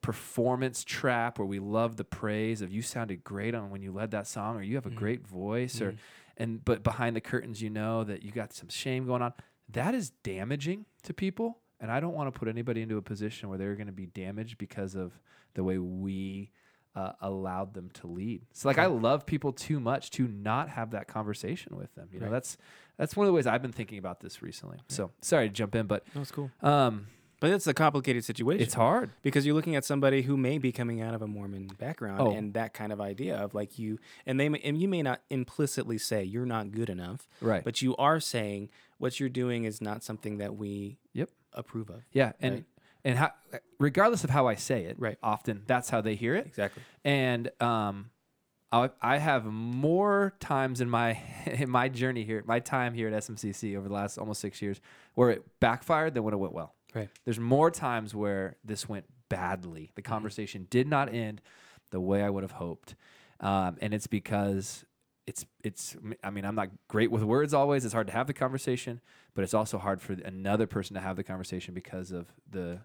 performance 0.02 0.84
trap 0.84 1.40
where 1.40 1.46
we 1.48 1.58
love 1.60 1.98
the 1.98 2.04
praise 2.04 2.62
of 2.62 2.72
you 2.72 2.82
sounded 2.84 3.24
great 3.24 3.56
on 3.56 3.72
when 3.72 3.82
you 3.82 3.92
led 3.92 4.12
that 4.12 4.28
song 4.28 4.56
or 4.56 4.62
you 4.62 4.76
have 4.76 4.86
a 4.86 4.90
Mhm. 4.92 4.96
great 4.96 5.28
voice 5.28 5.82
or 5.82 5.92
Mhm. 5.94 5.98
and 6.38 6.64
but 6.66 6.84
behind 6.84 7.16
the 7.16 7.22
curtains 7.22 7.62
you 7.64 7.70
know 7.72 8.04
that 8.04 8.22
you 8.24 8.32
got 8.32 8.54
some 8.54 8.70
shame 8.70 9.06
going 9.08 9.22
on 9.24 9.34
that 9.68 9.96
is 9.96 10.12
damaging 10.24 10.86
to 11.04 11.14
people 11.14 11.60
and 11.80 11.92
i 11.92 12.00
don't 12.00 12.14
want 12.14 12.32
to 12.32 12.40
put 12.40 12.48
anybody 12.48 12.82
into 12.84 12.98
a 12.98 13.02
position 13.02 13.50
where 13.50 13.58
they're 13.58 13.76
going 13.76 13.88
to 13.88 13.94
be 13.94 14.06
damaged 14.06 14.58
because 14.60 14.94
of 14.96 15.20
the 15.56 15.64
way 15.64 15.78
we 15.80 16.52
uh, 17.00 17.14
allowed 17.22 17.74
them 17.74 17.88
to 18.00 18.08
lead 18.08 18.42
so 18.54 18.68
like 18.70 18.78
i 18.86 18.86
love 19.08 19.20
people 19.26 19.52
too 19.54 19.80
much 19.80 20.04
to 20.18 20.28
not 20.28 20.66
have 20.78 20.92
that 20.92 21.08
conversation 21.08 21.72
with 21.82 21.94
them 21.96 22.08
you 22.14 22.20
know 22.20 22.26
Right. 22.26 22.32
that's 22.38 22.58
that's 22.98 23.16
one 23.16 23.26
of 23.26 23.30
the 23.30 23.34
ways 23.34 23.48
i've 23.48 23.62
been 23.62 23.72
thinking 23.80 23.98
about 23.98 24.20
this 24.20 24.42
recently 24.42 24.78
so 24.88 25.12
sorry 25.22 25.48
to 25.48 25.54
jump 25.54 25.74
in 25.76 25.86
but 25.88 26.04
That's 26.14 26.32
cool. 26.32 26.50
um 26.62 27.08
But 27.42 27.52
it's 27.52 27.68
a 27.68 27.74
complicated 27.74 28.24
situation. 28.26 28.62
it's 28.66 28.74
hard 28.74 29.08
because 29.22 29.46
you're 29.46 29.56
looking 29.60 29.78
at 29.80 29.86
somebody 29.86 30.20
who 30.28 30.36
may 30.36 30.58
be 30.58 30.72
coming 30.80 31.00
out 31.06 31.14
of 31.18 31.22
a 31.22 31.28
Mormon 31.36 31.68
background 31.86 32.20
Oh. 32.22 32.32
and 32.38 32.54
that 32.60 32.74
kind 32.74 32.92
of 32.92 33.00
idea 33.00 33.34
of 33.44 33.54
like 33.60 33.80
you 33.80 33.98
and 34.28 34.38
they 34.40 34.50
may, 34.50 34.60
and 34.68 34.76
you 34.82 34.88
may 34.96 35.02
not 35.10 35.20
implicitly 35.30 35.98
say 35.98 36.20
you're 36.34 36.46
not 36.58 36.66
good 36.80 36.90
enough, 36.90 37.22
right 37.52 37.64
but 37.64 37.76
you 37.82 37.96
are 38.08 38.20
saying 38.20 38.70
what 38.98 39.12
you're 39.20 39.36
doing 39.44 39.64
is 39.64 39.80
not 39.90 40.04
something 40.04 40.38
that 40.44 40.52
we 40.62 40.98
Yep. 41.14 41.30
approve 41.54 41.90
of. 41.90 42.02
yeah 42.12 42.32
and 42.42 42.54
Right. 42.56 42.66
And 43.06 43.18
how 43.18 43.32
regardless 43.80 44.24
of 44.24 44.30
how 44.30 44.48
i 44.48 44.56
say 44.56 44.84
it 44.86 44.96
Right. 45.00 45.18
often 45.24 45.64
that's 45.68 45.90
how 45.90 46.02
they 46.02 46.16
hear 46.16 46.36
it 46.36 46.46
Exactly. 46.48 46.84
and 47.04 47.50
um, 47.62 48.10
I, 48.72 48.92
I 49.02 49.18
have 49.18 49.46
more 49.46 50.34
times 50.40 50.80
in 50.80 50.90
my 50.90 51.20
in 51.48 51.70
my 51.72 51.90
journey 51.90 52.24
here, 52.24 52.44
my 52.46 52.60
time 52.60 52.94
here 52.94 53.08
at 53.08 53.14
SMCC 53.24 53.76
over 53.76 53.88
the 53.88 53.94
last 53.96 54.20
almost 54.20 54.42
six 54.42 54.62
years, 54.62 54.80
where 55.16 55.32
it 55.32 55.44
backfired 55.60 56.14
than 56.14 56.22
when 56.24 56.36
it 56.36 56.38
went 56.38 56.54
well. 56.54 56.76
Right. 56.94 57.10
There's 57.26 57.40
more 57.40 57.72
times 57.72 58.14
where 58.14 58.58
this 58.64 58.88
went 58.88 59.06
badly. 59.28 59.90
The 59.96 60.04
conversation 60.04 60.68
did 60.70 60.88
not 60.88 61.12
end 61.12 61.42
the 61.90 62.00
way 62.00 62.22
I 62.22 62.30
would 62.30 62.44
have 62.44 62.52
hoped, 62.52 62.94
um, 63.40 63.78
and 63.82 63.92
it's 63.92 64.06
because 64.06 64.86
it's 65.30 65.46
it's. 65.64 65.96
I 66.24 66.30
mean, 66.30 66.44
I'm 66.46 66.56
not 66.56 66.70
great 66.88 67.12
with 67.12 67.24
words 67.24 67.54
always. 67.54 67.86
It's 67.86 67.94
hard 67.94 68.08
to 68.08 68.14
have 68.14 68.28
the 68.28 68.34
conversation, 68.34 69.00
but 69.36 69.44
it's 69.44 69.54
also 69.54 69.78
hard 69.78 70.02
for 70.02 70.14
another 70.14 70.68
person 70.68 70.94
to 70.96 71.02
have 71.02 71.16
the 71.16 71.24
conversation 71.24 71.74
because 71.74 72.12
of 72.12 72.26
the 72.50 72.80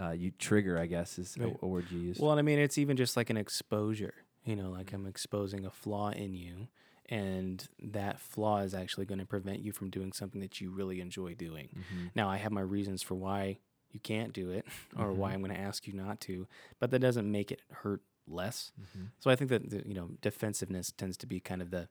uh, 0.00 0.10
you 0.10 0.30
trigger. 0.38 0.78
I 0.78 0.86
guess 0.86 1.18
is 1.18 1.36
a- 1.38 1.44
Right. 1.46 1.56
a, 1.62 1.66
word 1.66 1.86
you 1.90 1.98
use. 1.98 2.18
Well, 2.20 2.30
and 2.32 2.38
I 2.38 2.42
mean, 2.42 2.58
it's 2.58 2.78
even 2.78 2.96
just 2.96 3.16
like 3.16 3.30
an 3.30 3.36
exposure. 3.36 4.14
You 4.44 4.56
know, 4.56 4.70
like 4.70 4.92
I'm 4.92 5.06
exposing 5.06 5.64
a 5.66 5.70
flaw 5.70 6.10
in 6.10 6.34
you, 6.34 6.68
and 7.08 7.66
that 7.82 8.20
flaw 8.20 8.58
is 8.60 8.74
actually 8.74 9.06
going 9.06 9.18
to 9.20 9.26
prevent 9.26 9.60
you 9.60 9.72
from 9.72 9.90
doing 9.90 10.12
something 10.12 10.40
that 10.40 10.60
you 10.60 10.70
really 10.70 11.00
enjoy 11.00 11.34
doing. 11.34 11.68
Mhm. 11.74 12.10
Now, 12.14 12.28
I 12.28 12.36
have 12.38 12.52
my 12.52 12.60
reasons 12.62 13.02
for 13.02 13.14
why 13.14 13.58
you 13.90 14.00
can't 14.00 14.32
do 14.32 14.50
it, 14.50 14.64
or 14.96 15.12
why 15.12 15.30
Mhm. 15.30 15.34
I'm 15.34 15.42
going 15.42 15.54
to 15.54 15.60
ask 15.60 15.86
you 15.86 15.92
not 15.94 16.20
to, 16.22 16.46
but 16.78 16.90
that 16.90 17.00
doesn't 17.00 17.30
make 17.30 17.50
it 17.52 17.60
hurt 17.70 18.02
less. 18.30 18.72
Mhm. 18.80 19.08
So 19.18 19.30
I 19.30 19.36
think 19.36 19.50
that 19.50 19.86
you 19.86 19.94
know 19.94 20.10
defensiveness 20.20 20.92
tends 20.92 21.16
to 21.18 21.26
be 21.26 21.40
kind 21.40 21.60
of 21.62 21.70
the 21.70 21.88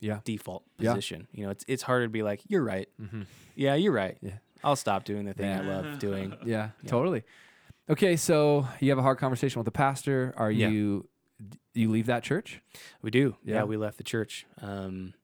Yeah. 0.00 0.20
default 0.24 0.64
Yeah. 0.78 0.90
position. 0.92 1.28
You 1.32 1.44
know, 1.44 1.50
it's 1.50 1.64
it's 1.68 1.82
harder 1.84 2.06
to 2.06 2.10
be 2.10 2.22
like, 2.22 2.42
you're 2.48 2.64
right. 2.64 2.88
Mm-hmm. 3.00 3.22
Yeah, 3.54 3.74
you're 3.74 3.92
right. 3.92 4.18
Yeah. 4.20 4.38
I'll 4.64 4.76
stop 4.76 5.04
doing 5.04 5.24
the 5.26 5.34
thing 5.34 5.50
I 5.50 5.60
love 5.60 5.98
doing. 5.98 6.32
Yeah, 6.44 6.70
Yeah. 6.82 6.88
totally. 6.88 7.24
Okay, 7.88 8.16
so 8.16 8.66
you 8.80 8.90
have 8.90 8.98
a 8.98 9.02
hard 9.02 9.18
conversation 9.18 9.58
with 9.58 9.64
the 9.66 9.72
pastor. 9.72 10.34
Are 10.36 10.50
Yeah. 10.50 10.68
you 10.68 11.08
you 11.74 11.90
leave 11.90 12.06
that 12.06 12.22
church? 12.22 12.60
We 13.00 13.10
do. 13.10 13.36
Yeah, 13.44 13.56
Yeah. 13.56 13.64
we 13.64 13.76
left 13.76 13.96
the 13.98 14.04
church. 14.04 14.46
Um, 14.60 15.14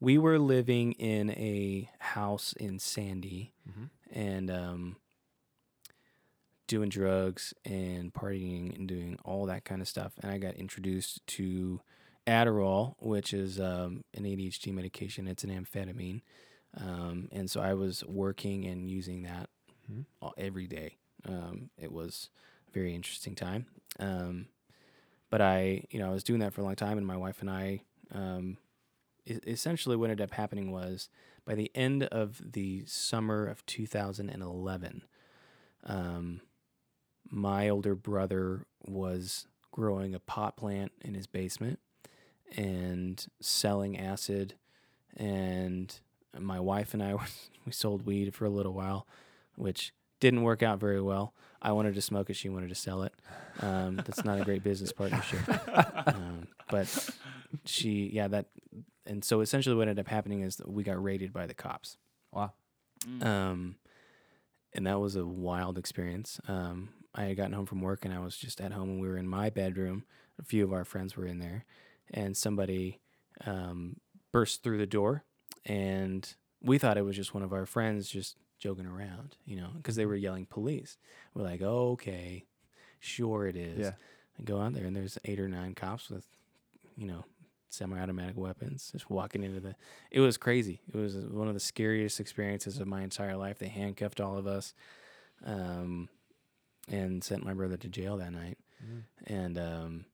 we 0.00 0.18
were 0.18 0.38
living 0.38 0.92
in 0.92 1.30
a 1.30 1.90
house 1.98 2.52
in 2.52 2.78
Sandy 2.78 3.52
Mhm. 3.68 3.90
and 4.12 4.50
um, 4.50 4.96
doing 6.66 6.88
drugs 6.88 7.52
and 7.64 8.12
partying 8.12 8.74
and 8.74 8.88
doing 8.88 9.18
all 9.24 9.46
that 9.46 9.64
kind 9.64 9.80
of 9.82 9.88
stuff. 9.88 10.12
And 10.22 10.30
I 10.30 10.38
got 10.38 10.54
introduced 10.54 11.26
to 11.28 11.80
Adderall, 12.26 12.94
which 13.00 13.32
is 13.34 13.60
um, 13.60 14.04
an 14.14 14.24
ADHD 14.24 14.72
medication. 14.72 15.28
It's 15.28 15.44
an 15.44 15.50
amphetamine. 15.50 16.22
Um, 16.76 17.28
and 17.30 17.50
so 17.50 17.60
I 17.60 17.74
was 17.74 18.04
working 18.06 18.64
and 18.64 18.88
using 18.88 19.22
that 19.22 19.48
Mhm. 19.90 20.06
all, 20.20 20.32
every 20.38 20.66
day. 20.66 20.96
Um, 21.26 21.70
it 21.76 21.92
was 21.92 22.30
a 22.68 22.72
very 22.72 22.94
interesting 22.94 23.34
time. 23.34 23.66
Um, 23.98 24.48
but 25.30 25.40
I, 25.40 25.84
you 25.90 25.98
know, 25.98 26.08
I 26.08 26.12
was 26.12 26.24
doing 26.24 26.40
that 26.40 26.52
for 26.52 26.62
a 26.62 26.64
long 26.64 26.74
time, 26.76 26.96
and 26.96 27.06
my 27.06 27.16
wife 27.16 27.40
and 27.40 27.50
I, 27.50 27.82
um, 28.12 28.56
essentially, 29.26 29.96
what 29.96 30.10
ended 30.10 30.22
up 30.24 30.32
happening 30.34 30.70
was 30.70 31.08
by 31.44 31.54
the 31.54 31.70
end 31.74 32.04
of 32.04 32.40
the 32.52 32.84
summer 32.86 33.46
of 33.46 33.64
2011, 33.66 35.02
um, 35.84 36.40
my 37.34 37.68
older 37.68 37.96
brother 37.96 38.64
was 38.86 39.48
growing 39.72 40.14
a 40.14 40.20
pot 40.20 40.56
plant 40.56 40.92
in 41.00 41.14
his 41.14 41.26
basement, 41.26 41.80
and 42.56 43.26
selling 43.40 43.98
acid. 43.98 44.54
And 45.16 45.92
my 46.38 46.60
wife 46.60 46.94
and 46.94 47.02
I 47.02 47.14
we 47.66 47.72
sold 47.72 48.06
weed 48.06 48.34
for 48.34 48.44
a 48.44 48.50
little 48.50 48.72
while, 48.72 49.06
which 49.56 49.92
didn't 50.20 50.42
work 50.42 50.62
out 50.62 50.78
very 50.78 51.00
well. 51.00 51.34
I 51.60 51.72
wanted 51.72 51.94
to 51.96 52.02
smoke 52.02 52.30
it, 52.30 52.36
she 52.36 52.48
wanted 52.48 52.68
to 52.68 52.74
sell 52.76 53.02
it. 53.02 53.12
Um, 53.60 53.96
that's 53.96 54.24
not 54.24 54.40
a 54.40 54.44
great 54.44 54.62
business 54.62 54.92
partnership. 54.92 55.40
Um, 56.06 56.48
but 56.70 57.08
she, 57.64 58.10
yeah, 58.12 58.28
that, 58.28 58.46
and 59.06 59.24
so 59.24 59.40
essentially 59.40 59.74
what 59.74 59.88
ended 59.88 60.04
up 60.04 60.10
happening 60.10 60.42
is 60.42 60.56
that 60.56 60.68
we 60.68 60.82
got 60.82 61.02
raided 61.02 61.32
by 61.32 61.46
the 61.46 61.54
cops. 61.54 61.96
Wow. 62.30 62.52
Um, 63.22 63.76
and 64.74 64.86
that 64.86 65.00
was 65.00 65.16
a 65.16 65.24
wild 65.24 65.78
experience. 65.78 66.40
Um, 66.46 66.90
I 67.14 67.24
had 67.24 67.36
gotten 67.36 67.52
home 67.52 67.66
from 67.66 67.80
work 67.80 68.04
and 68.04 68.12
I 68.12 68.18
was 68.18 68.36
just 68.36 68.60
at 68.60 68.72
home 68.72 68.90
and 68.90 69.00
we 69.00 69.08
were 69.08 69.18
in 69.18 69.28
my 69.28 69.50
bedroom. 69.50 70.04
A 70.38 70.44
few 70.44 70.64
of 70.64 70.72
our 70.72 70.84
friends 70.84 71.16
were 71.16 71.26
in 71.26 71.38
there, 71.38 71.64
and 72.12 72.36
somebody 72.36 73.00
um, 73.46 73.96
burst 74.32 74.64
through 74.64 74.78
the 74.78 74.86
door, 74.86 75.22
and 75.64 76.34
we 76.60 76.76
thought 76.76 76.98
it 76.98 77.04
was 77.04 77.14
just 77.14 77.34
one 77.34 77.44
of 77.44 77.52
our 77.52 77.66
friends 77.66 78.08
just 78.08 78.36
joking 78.58 78.86
around, 78.86 79.36
you 79.44 79.54
know, 79.54 79.68
because 79.76 79.94
they 79.94 80.06
were 80.06 80.16
yelling 80.16 80.46
police. 80.46 80.96
We're 81.34 81.44
like, 81.44 81.62
oh, 81.62 81.90
okay, 81.92 82.46
sure 82.98 83.46
it 83.46 83.56
is. 83.56 83.78
Yeah. 83.78 83.92
And 84.38 84.46
go 84.46 84.60
out 84.60 84.72
there 84.74 84.86
and 84.86 84.96
there's 84.96 85.18
eight 85.24 85.38
or 85.38 85.48
nine 85.48 85.74
cops 85.74 86.10
with, 86.10 86.26
you 86.96 87.06
know, 87.06 87.24
semi-automatic 87.68 88.36
weapons 88.36 88.90
just 88.90 89.10
walking 89.10 89.42
into 89.42 89.60
the. 89.60 89.76
It 90.10 90.20
was 90.20 90.36
crazy. 90.36 90.80
It 90.92 90.96
was 90.96 91.14
one 91.16 91.46
of 91.46 91.54
the 91.54 91.60
scariest 91.60 92.18
experiences 92.18 92.80
of 92.80 92.88
my 92.88 93.02
entire 93.02 93.36
life. 93.36 93.58
They 93.58 93.68
handcuffed 93.68 94.20
all 94.20 94.36
of 94.36 94.46
us, 94.46 94.74
um, 95.44 96.08
and 96.90 97.22
sent 97.22 97.44
my 97.44 97.54
brother 97.54 97.76
to 97.76 97.88
jail 97.88 98.16
that 98.18 98.32
night. 98.32 98.58
Mm. 98.82 99.02
And 99.26 99.58
um, 99.58 100.04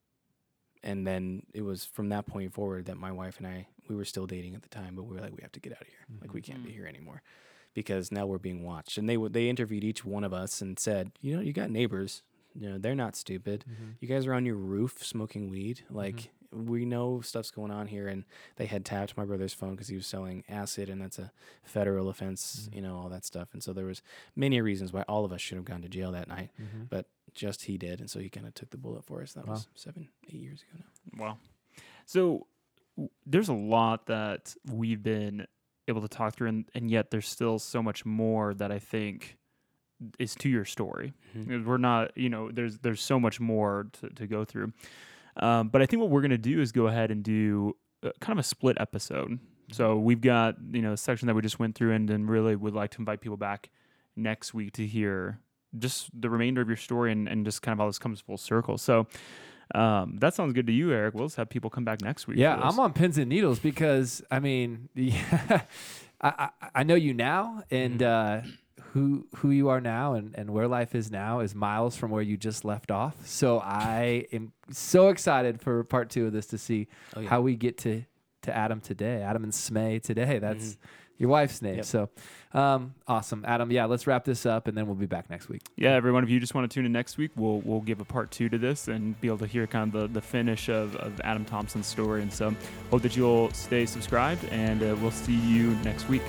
and 0.82 1.06
then 1.06 1.42
it 1.52 1.62
was 1.62 1.84
from 1.84 2.08
that 2.10 2.26
point 2.26 2.52
forward 2.52 2.86
that 2.86 2.96
my 2.96 3.12
wife 3.12 3.38
and 3.38 3.46
I 3.46 3.66
we 3.88 3.96
were 3.96 4.04
still 4.04 4.26
dating 4.26 4.54
at 4.54 4.62
the 4.62 4.68
time, 4.68 4.94
but 4.94 5.02
we 5.02 5.14
were 5.14 5.20
like, 5.20 5.36
we 5.36 5.42
have 5.42 5.52
to 5.52 5.60
get 5.60 5.72
out 5.72 5.82
of 5.82 5.88
here. 5.88 6.06
Like 6.20 6.32
we 6.32 6.40
can't 6.40 6.62
be 6.62 6.70
mm-hmm. 6.70 6.78
here 6.78 6.86
anymore 6.86 7.22
because 7.74 8.12
now 8.12 8.26
we're 8.26 8.38
being 8.38 8.64
watched. 8.64 8.98
And 8.98 9.08
they 9.08 9.16
would 9.16 9.32
they 9.32 9.48
interviewed 9.48 9.84
each 9.84 10.04
one 10.04 10.24
of 10.24 10.32
us 10.32 10.60
and 10.60 10.78
said, 10.78 11.12
you 11.20 11.34
know, 11.34 11.42
you 11.42 11.52
got 11.52 11.70
neighbors. 11.70 12.22
You 12.54 12.68
know, 12.68 12.78
they're 12.78 12.96
not 12.96 13.14
stupid. 13.14 13.64
Mm-hmm. 13.70 13.90
You 14.00 14.08
guys 14.08 14.26
are 14.26 14.34
on 14.34 14.44
your 14.44 14.56
roof 14.56 15.04
smoking 15.04 15.50
weed. 15.50 15.82
Like 15.88 16.16
mm-hmm. 16.16 16.39
We 16.52 16.84
know 16.84 17.20
stuff's 17.20 17.50
going 17.50 17.70
on 17.70 17.86
here. 17.86 18.08
And 18.08 18.24
they 18.56 18.66
had 18.66 18.84
tapped 18.84 19.16
my 19.16 19.24
brother's 19.24 19.52
phone 19.54 19.72
because 19.72 19.88
he 19.88 19.96
was 19.96 20.06
selling 20.06 20.44
acid, 20.48 20.88
and 20.88 21.00
that's 21.00 21.18
a 21.18 21.30
federal 21.62 22.08
offense. 22.08 22.68
You 22.72 22.80
know 22.82 22.96
all 22.96 23.08
that 23.08 23.24
stuff. 23.24 23.48
And 23.52 23.62
so 23.62 23.72
there 23.72 23.86
was 23.86 24.02
many 24.36 24.60
reasons 24.60 24.92
why 24.92 25.02
all 25.02 25.24
of 25.24 25.32
us 25.32 25.40
should 25.40 25.56
have 25.56 25.64
gone 25.64 25.82
to 25.82 25.88
jail 25.88 26.12
that 26.12 26.28
night, 26.28 26.50
but 26.88 27.06
just 27.34 27.64
he 27.64 27.78
did, 27.78 28.00
and 28.00 28.10
so 28.10 28.18
he 28.18 28.28
kind 28.28 28.46
of 28.46 28.54
took 28.54 28.70
the 28.70 28.76
bullet 28.76 29.04
for 29.04 29.22
us. 29.22 29.32
That 29.34 29.46
Wow. 29.46 29.52
was 29.54 29.68
seven, 29.76 30.08
eight 30.28 30.34
years 30.40 30.62
ago 30.62 30.82
now. 31.14 31.24
Wow. 31.24 31.38
So 32.06 32.46
w- 32.96 33.10
there's 33.24 33.48
a 33.48 33.52
lot 33.54 34.06
that 34.06 34.54
we've 34.68 35.02
been 35.02 35.46
able 35.86 36.00
to 36.02 36.08
talk 36.08 36.34
through, 36.34 36.48
and, 36.48 36.64
and 36.74 36.90
yet 36.90 37.10
there's 37.12 37.28
still 37.28 37.58
so 37.60 37.82
much 37.82 38.04
more 38.04 38.54
that 38.54 38.72
I 38.72 38.78
think 38.80 39.36
is 40.18 40.34
to 40.36 40.48
your 40.48 40.64
story. 40.64 41.12
Mhm. 41.36 41.64
We're 41.64 41.76
not, 41.76 42.16
you 42.16 42.28
know, 42.30 42.50
there's 42.50 42.78
there's 42.78 43.02
so 43.02 43.20
much 43.20 43.38
more 43.38 43.86
to, 44.00 44.08
to 44.10 44.26
go 44.26 44.44
through. 44.44 44.72
Um, 45.36 45.68
but 45.68 45.82
I 45.82 45.86
think 45.86 46.00
what 46.00 46.10
we're 46.10 46.22
gonna 46.22 46.38
do 46.38 46.60
is 46.60 46.72
go 46.72 46.86
ahead 46.86 47.10
and 47.10 47.22
do 47.22 47.76
uh, 48.02 48.10
kind 48.20 48.38
of 48.38 48.44
a 48.44 48.46
split 48.46 48.76
episode. 48.80 49.38
So 49.72 49.98
we've 49.98 50.20
got 50.20 50.56
you 50.72 50.82
know 50.82 50.92
a 50.92 50.96
section 50.96 51.26
that 51.26 51.34
we 51.34 51.42
just 51.42 51.58
went 51.58 51.74
through, 51.74 51.92
and 51.92 52.08
then 52.08 52.26
really 52.26 52.56
would 52.56 52.74
like 52.74 52.90
to 52.92 52.98
invite 52.98 53.20
people 53.20 53.36
back 53.36 53.70
next 54.16 54.52
week 54.54 54.72
to 54.72 54.86
hear 54.86 55.40
just 55.78 56.10
the 56.20 56.28
remainder 56.28 56.60
of 56.60 56.68
your 56.68 56.76
story 56.76 57.12
and, 57.12 57.28
and 57.28 57.44
just 57.44 57.62
kind 57.62 57.72
of 57.72 57.78
how 57.78 57.86
this 57.86 57.98
comes 57.98 58.20
full 58.20 58.36
circle. 58.36 58.76
So 58.76 59.06
um, 59.74 60.16
that 60.20 60.34
sounds 60.34 60.52
good 60.52 60.66
to 60.66 60.72
you, 60.72 60.92
Eric. 60.92 61.14
We'll 61.14 61.26
just 61.26 61.36
have 61.36 61.48
people 61.48 61.70
come 61.70 61.84
back 61.84 62.02
next 62.02 62.26
week. 62.26 62.38
Yeah. 62.38 62.56
I'm 62.56 62.78
on 62.80 62.92
pins 62.92 63.18
and 63.18 63.28
needles 63.28 63.60
because 63.60 64.22
I 64.30 64.40
mean, 64.40 64.88
yeah, 64.94 65.62
I, 66.20 66.48
I 66.62 66.68
I 66.76 66.82
know 66.82 66.96
you 66.96 67.14
now, 67.14 67.62
and 67.70 68.02
uh, 68.02 68.40
who 68.92 69.26
who 69.36 69.50
you 69.50 69.68
are 69.68 69.80
now, 69.80 70.14
and 70.14 70.34
and 70.36 70.50
where 70.50 70.66
life 70.68 70.94
is 70.94 71.10
now 71.10 71.40
is 71.40 71.54
miles 71.54 71.96
from 71.96 72.10
where 72.10 72.22
you 72.22 72.36
just 72.36 72.64
left 72.64 72.90
off. 72.90 73.26
So 73.26 73.58
I 73.60 74.26
am 74.32 74.52
so 74.70 75.08
excited 75.08 75.60
for 75.60 75.84
part 75.84 76.10
two 76.10 76.26
of 76.26 76.32
this 76.32 76.46
to 76.48 76.58
see 76.58 76.88
Oh, 77.16 77.20
yeah. 77.20 77.28
how 77.28 77.40
we 77.40 77.56
get 77.56 77.78
to 77.78 78.02
to 78.42 78.56
Adam 78.56 78.80
today, 78.80 79.22
Adam 79.22 79.44
and 79.44 79.52
Smay 79.52 80.02
today. 80.02 80.38
That's 80.38 80.78
your 81.18 81.28
wife's 81.28 81.60
name. 81.60 81.76
Yep. 81.76 81.84
So 81.84 82.08
um, 82.54 82.94
awesome, 83.06 83.44
Adam. 83.46 83.70
Yeah, 83.70 83.84
let's 83.84 84.06
wrap 84.06 84.24
this 84.24 84.46
up, 84.46 84.66
and 84.66 84.76
then 84.76 84.86
we'll 84.86 84.94
be 84.96 85.04
back 85.06 85.28
next 85.28 85.48
week. 85.50 85.60
Yeah, 85.76 85.90
everyone, 85.92 86.24
if 86.24 86.30
you 86.30 86.40
just 86.40 86.54
want 86.54 86.68
to 86.68 86.74
tune 86.74 86.86
in 86.86 86.92
next 86.92 87.18
week, 87.18 87.30
we'll 87.36 87.60
we'll 87.60 87.82
give 87.82 88.00
a 88.00 88.04
part 88.04 88.30
two 88.30 88.48
to 88.48 88.58
this 88.58 88.88
and 88.88 89.20
be 89.20 89.28
able 89.28 89.38
to 89.38 89.46
hear 89.46 89.66
kind 89.66 89.94
of 89.94 90.00
the, 90.00 90.08
the 90.20 90.22
finish 90.26 90.68
of, 90.68 90.96
of 90.96 91.20
Adam 91.22 91.44
Thompson's 91.44 91.86
story. 91.86 92.22
And 92.22 92.32
so 92.32 92.54
hope 92.90 93.02
that 93.02 93.16
you'll 93.16 93.50
stay 93.52 93.84
subscribed 93.86 94.44
and 94.50 94.82
uh, 94.82 94.96
we'll 95.00 95.10
see 95.12 95.34
you 95.34 95.72
next 95.84 96.08
week. 96.08 96.22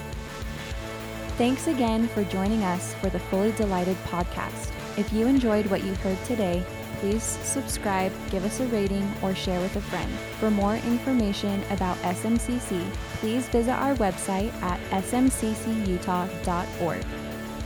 Thanks 1.42 1.66
again 1.66 2.08
for 2.10 2.24
joining 2.26 2.62
us 2.62 2.94
for 3.02 3.10
the 3.10 3.18
Fully 3.18 3.52
Delighted 3.54 3.98
podcast. 4.04 4.72
If 4.96 5.12
you 5.12 5.26
enjoyed 5.26 5.66
what 5.72 5.84
you 5.84 5.96
heard 5.96 6.24
today, 6.24 6.64
please 7.00 7.24
subscribe, 7.24 8.12
give 8.30 8.46
us 8.46 8.60
a 8.60 8.68
rating, 8.68 9.12
or 9.24 9.34
share 9.34 9.60
with 9.60 9.76
a 9.76 9.82
friend. 9.82 10.12
For 10.40 10.52
more 10.52 10.76
information 10.76 11.64
about 11.72 11.98
SMCC, 12.04 12.88
please 13.16 13.48
visit 13.48 13.72
our 13.72 13.96
website 13.96 14.54
at 14.62 14.80
smccutah.org. 14.92 17.04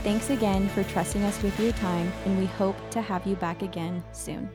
Thanks 0.02 0.30
again 0.30 0.70
for 0.70 0.82
trusting 0.84 1.24
us 1.24 1.42
with 1.42 1.60
your 1.60 1.72
time, 1.72 2.10
and 2.24 2.38
we 2.38 2.46
hope 2.46 2.76
to 2.92 3.02
have 3.02 3.26
you 3.26 3.36
back 3.36 3.60
again 3.60 4.02
soon. 4.12 4.48